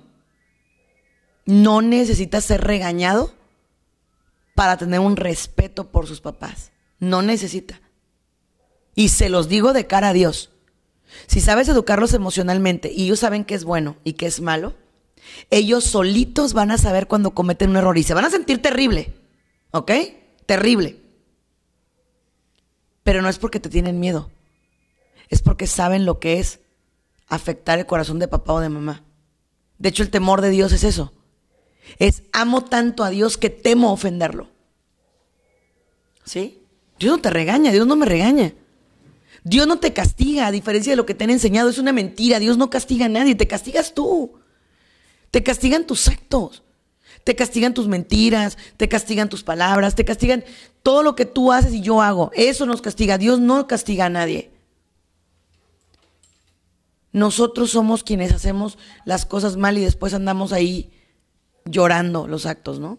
no 1.47 1.81
necesita 1.81 2.43
ser 2.43 2.61
regañado 2.61 3.33
para 4.55 4.77
tener 4.77 5.01
un 5.01 5.17
respeto 5.17 5.91
por 5.91 6.07
sus 6.07 6.21
papás. 6.21 6.71
No 6.99 7.23
necesita. 7.23 7.81
Y 8.95 9.09
se 9.09 9.31
los 9.31 9.49
digo 9.49 9.73
de 9.73 9.87
cara 9.87 10.11
a 10.11 10.13
Dios. 10.13 10.51
Si 11.29 11.41
sabes 11.41 11.71
educarlos 11.71 12.13
emocionalmente 12.13 12.93
y 12.93 13.05
ellos 13.05 13.21
saben 13.21 13.47
que 13.47 13.55
es 13.55 13.65
bueno 13.65 13.97
y 14.05 14.13
que 14.13 14.27
es 14.27 14.43
malo, 14.43 14.77
ellos 15.51 15.85
solitos 15.85 16.53
van 16.53 16.71
a 16.71 16.79
saber 16.79 17.07
cuando 17.07 17.33
cometen 17.33 17.71
un 17.71 17.77
error 17.77 17.99
y 17.99 18.03
se 18.03 18.15
van 18.15 18.25
a 18.25 18.31
sentir 18.31 18.63
terrible. 18.63 19.15
¿Ok? 19.71 19.93
Terrible. 20.47 21.01
Pero 23.03 23.23
no 23.23 23.29
es 23.29 23.39
porque 23.39 23.61
te 23.61 23.69
tienen 23.69 24.01
miedo. 24.01 24.31
Es 25.29 25.43
porque 25.43 25.67
saben 25.67 26.05
lo 26.05 26.19
que 26.19 26.41
es 26.41 26.61
afectar 27.27 27.79
el 27.79 27.87
corazón 27.87 28.19
de 28.19 28.29
papá 28.29 28.55
o 28.55 28.61
de 28.61 28.69
mamá. 28.69 29.05
De 29.79 29.89
hecho, 29.89 30.03
el 30.03 30.11
temor 30.11 30.41
de 30.41 30.51
Dios 30.51 30.73
es 30.73 30.85
eso. 30.85 31.13
Es 31.99 32.23
amo 32.33 32.65
tanto 32.65 33.05
a 33.05 33.11
Dios 33.11 33.39
que 33.39 33.51
temo 33.51 33.93
ofenderlo. 33.93 34.49
¿Sí? 36.25 36.63
Dios 36.99 37.17
no 37.17 37.23
te 37.23 37.31
regaña, 37.31 37.73
Dios 37.73 37.87
no 37.87 37.97
me 37.97 38.07
regaña. 38.07 38.53
Dios 39.43 39.67
no 39.67 39.79
te 39.79 39.93
castiga, 39.93 40.47
a 40.47 40.53
diferencia 40.53 40.93
de 40.93 40.97
lo 40.97 41.07
que 41.07 41.15
te 41.15 41.25
han 41.25 41.31
enseñado, 41.31 41.71
es 41.71 41.79
una 41.79 41.93
mentira. 41.93 42.39
Dios 42.39 42.59
no 42.59 42.69
castiga 42.69 43.07
a 43.07 43.09
nadie, 43.09 43.35
te 43.35 43.49
castigas 43.49 43.95
tú. 43.95 44.40
Te 45.31 45.43
castigan 45.43 45.87
tus 45.87 46.09
actos, 46.09 46.63
te 47.25 47.37
castigan 47.37 47.75
tus 47.75 47.87
mentiras, 47.87 48.59
te 48.77 48.89
castigan 48.89 49.29
tus 49.29 49.43
palabras, 49.45 49.95
te 49.95 50.05
castigan 50.05 50.45
todo 50.83 51.03
lo 51.03 51.15
que 51.15 51.27
tú 51.27 51.53
haces 51.53 51.73
y 51.75 51.83
yo 51.83 52.03
hago. 52.03 52.31
Eso 52.35 52.67
nos 52.67 52.83
castiga. 52.83 53.19
Dios 53.19 53.39
no 53.41 53.67
castiga 53.67 54.07
a 54.07 54.11
nadie. 54.11 54.51
Nosotros 57.13 57.71
somos 57.71 58.05
quienes 58.05 58.33
hacemos 58.33 58.79
las 59.05 59.27
cosas 59.27 59.57
mal 59.57 59.77
y 59.79 59.83
después 59.83 60.15
andamos 60.15 60.53
ahí 60.53 60.93
llorando 61.65 62.27
los 62.27 62.47
actos, 62.47 62.79
¿no? 62.79 62.99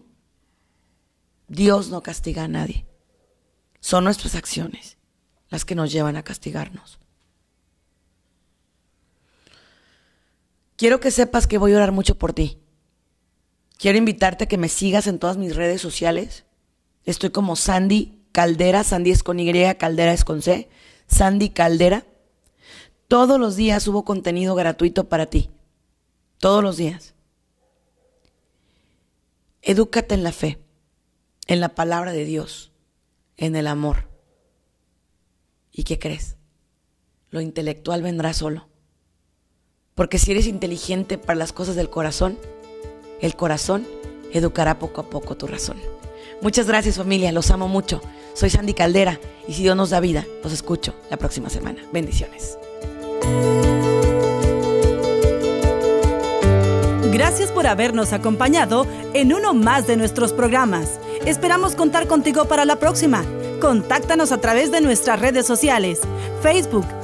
Dios 1.48 1.88
no 1.88 2.02
castiga 2.02 2.44
a 2.44 2.48
nadie. 2.48 2.86
Son 3.80 4.04
nuestras 4.04 4.34
acciones 4.34 4.96
las 5.48 5.64
que 5.64 5.74
nos 5.74 5.92
llevan 5.92 6.16
a 6.16 6.22
castigarnos. 6.22 6.98
Quiero 10.76 11.00
que 11.00 11.10
sepas 11.10 11.46
que 11.46 11.58
voy 11.58 11.72
a 11.72 11.76
orar 11.76 11.92
mucho 11.92 12.16
por 12.16 12.32
ti. 12.32 12.58
Quiero 13.78 13.98
invitarte 13.98 14.44
a 14.44 14.48
que 14.48 14.58
me 14.58 14.68
sigas 14.68 15.06
en 15.06 15.18
todas 15.18 15.36
mis 15.36 15.56
redes 15.56 15.80
sociales. 15.80 16.44
Estoy 17.04 17.30
como 17.30 17.56
Sandy 17.56 18.22
Caldera, 18.32 18.84
Sandy 18.84 19.10
es 19.10 19.22
con 19.22 19.40
Y, 19.40 19.52
Caldera 19.74 20.12
es 20.12 20.24
con 20.24 20.40
C, 20.40 20.68
Sandy 21.06 21.50
Caldera. 21.50 22.06
Todos 23.08 23.38
los 23.38 23.56
días 23.56 23.86
hubo 23.88 24.04
contenido 24.04 24.54
gratuito 24.54 25.08
para 25.08 25.26
ti. 25.26 25.50
Todos 26.38 26.62
los 26.62 26.76
días. 26.76 27.14
Edúcate 29.60 30.14
en 30.14 30.24
la 30.24 30.32
fe, 30.32 30.58
en 31.46 31.60
la 31.60 31.74
palabra 31.74 32.12
de 32.12 32.24
Dios, 32.24 32.72
en 33.36 33.54
el 33.54 33.66
amor. 33.66 34.08
¿Y 35.70 35.84
qué 35.84 35.98
crees? 35.98 36.36
Lo 37.30 37.40
intelectual 37.40 38.02
vendrá 38.02 38.32
solo. 38.32 38.68
Porque 39.94 40.18
si 40.18 40.32
eres 40.32 40.46
inteligente 40.46 41.18
para 41.18 41.38
las 41.38 41.52
cosas 41.52 41.76
del 41.76 41.90
corazón, 41.90 42.38
el 43.20 43.36
corazón 43.36 43.86
educará 44.32 44.78
poco 44.78 45.02
a 45.02 45.10
poco 45.10 45.36
tu 45.36 45.46
razón. 45.46 45.76
Muchas 46.40 46.66
gracias 46.66 46.96
familia, 46.96 47.30
los 47.30 47.50
amo 47.50 47.68
mucho. 47.68 48.00
Soy 48.34 48.50
Sandy 48.50 48.74
Caldera 48.74 49.20
y 49.46 49.52
si 49.52 49.62
Dios 49.62 49.76
nos 49.76 49.90
da 49.90 50.00
vida, 50.00 50.26
los 50.42 50.52
escucho 50.52 50.94
la 51.10 51.16
próxima 51.16 51.50
semana. 51.50 51.82
Bendiciones. 51.92 52.58
Gracias 57.12 57.52
por 57.52 57.66
habernos 57.66 58.14
acompañado 58.14 58.86
en 59.12 59.34
uno 59.34 59.52
más 59.52 59.86
de 59.86 59.98
nuestros 59.98 60.32
programas. 60.32 60.98
Esperamos 61.26 61.76
contar 61.76 62.06
contigo 62.06 62.46
para 62.46 62.64
la 62.64 62.76
próxima. 62.76 63.22
Contáctanos 63.60 64.32
a 64.32 64.38
través 64.38 64.72
de 64.72 64.80
nuestras 64.80 65.20
redes 65.20 65.46
sociales, 65.46 66.00
Facebook, 66.42 66.86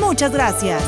Muchas 0.00 0.32
gracias. 0.32 0.82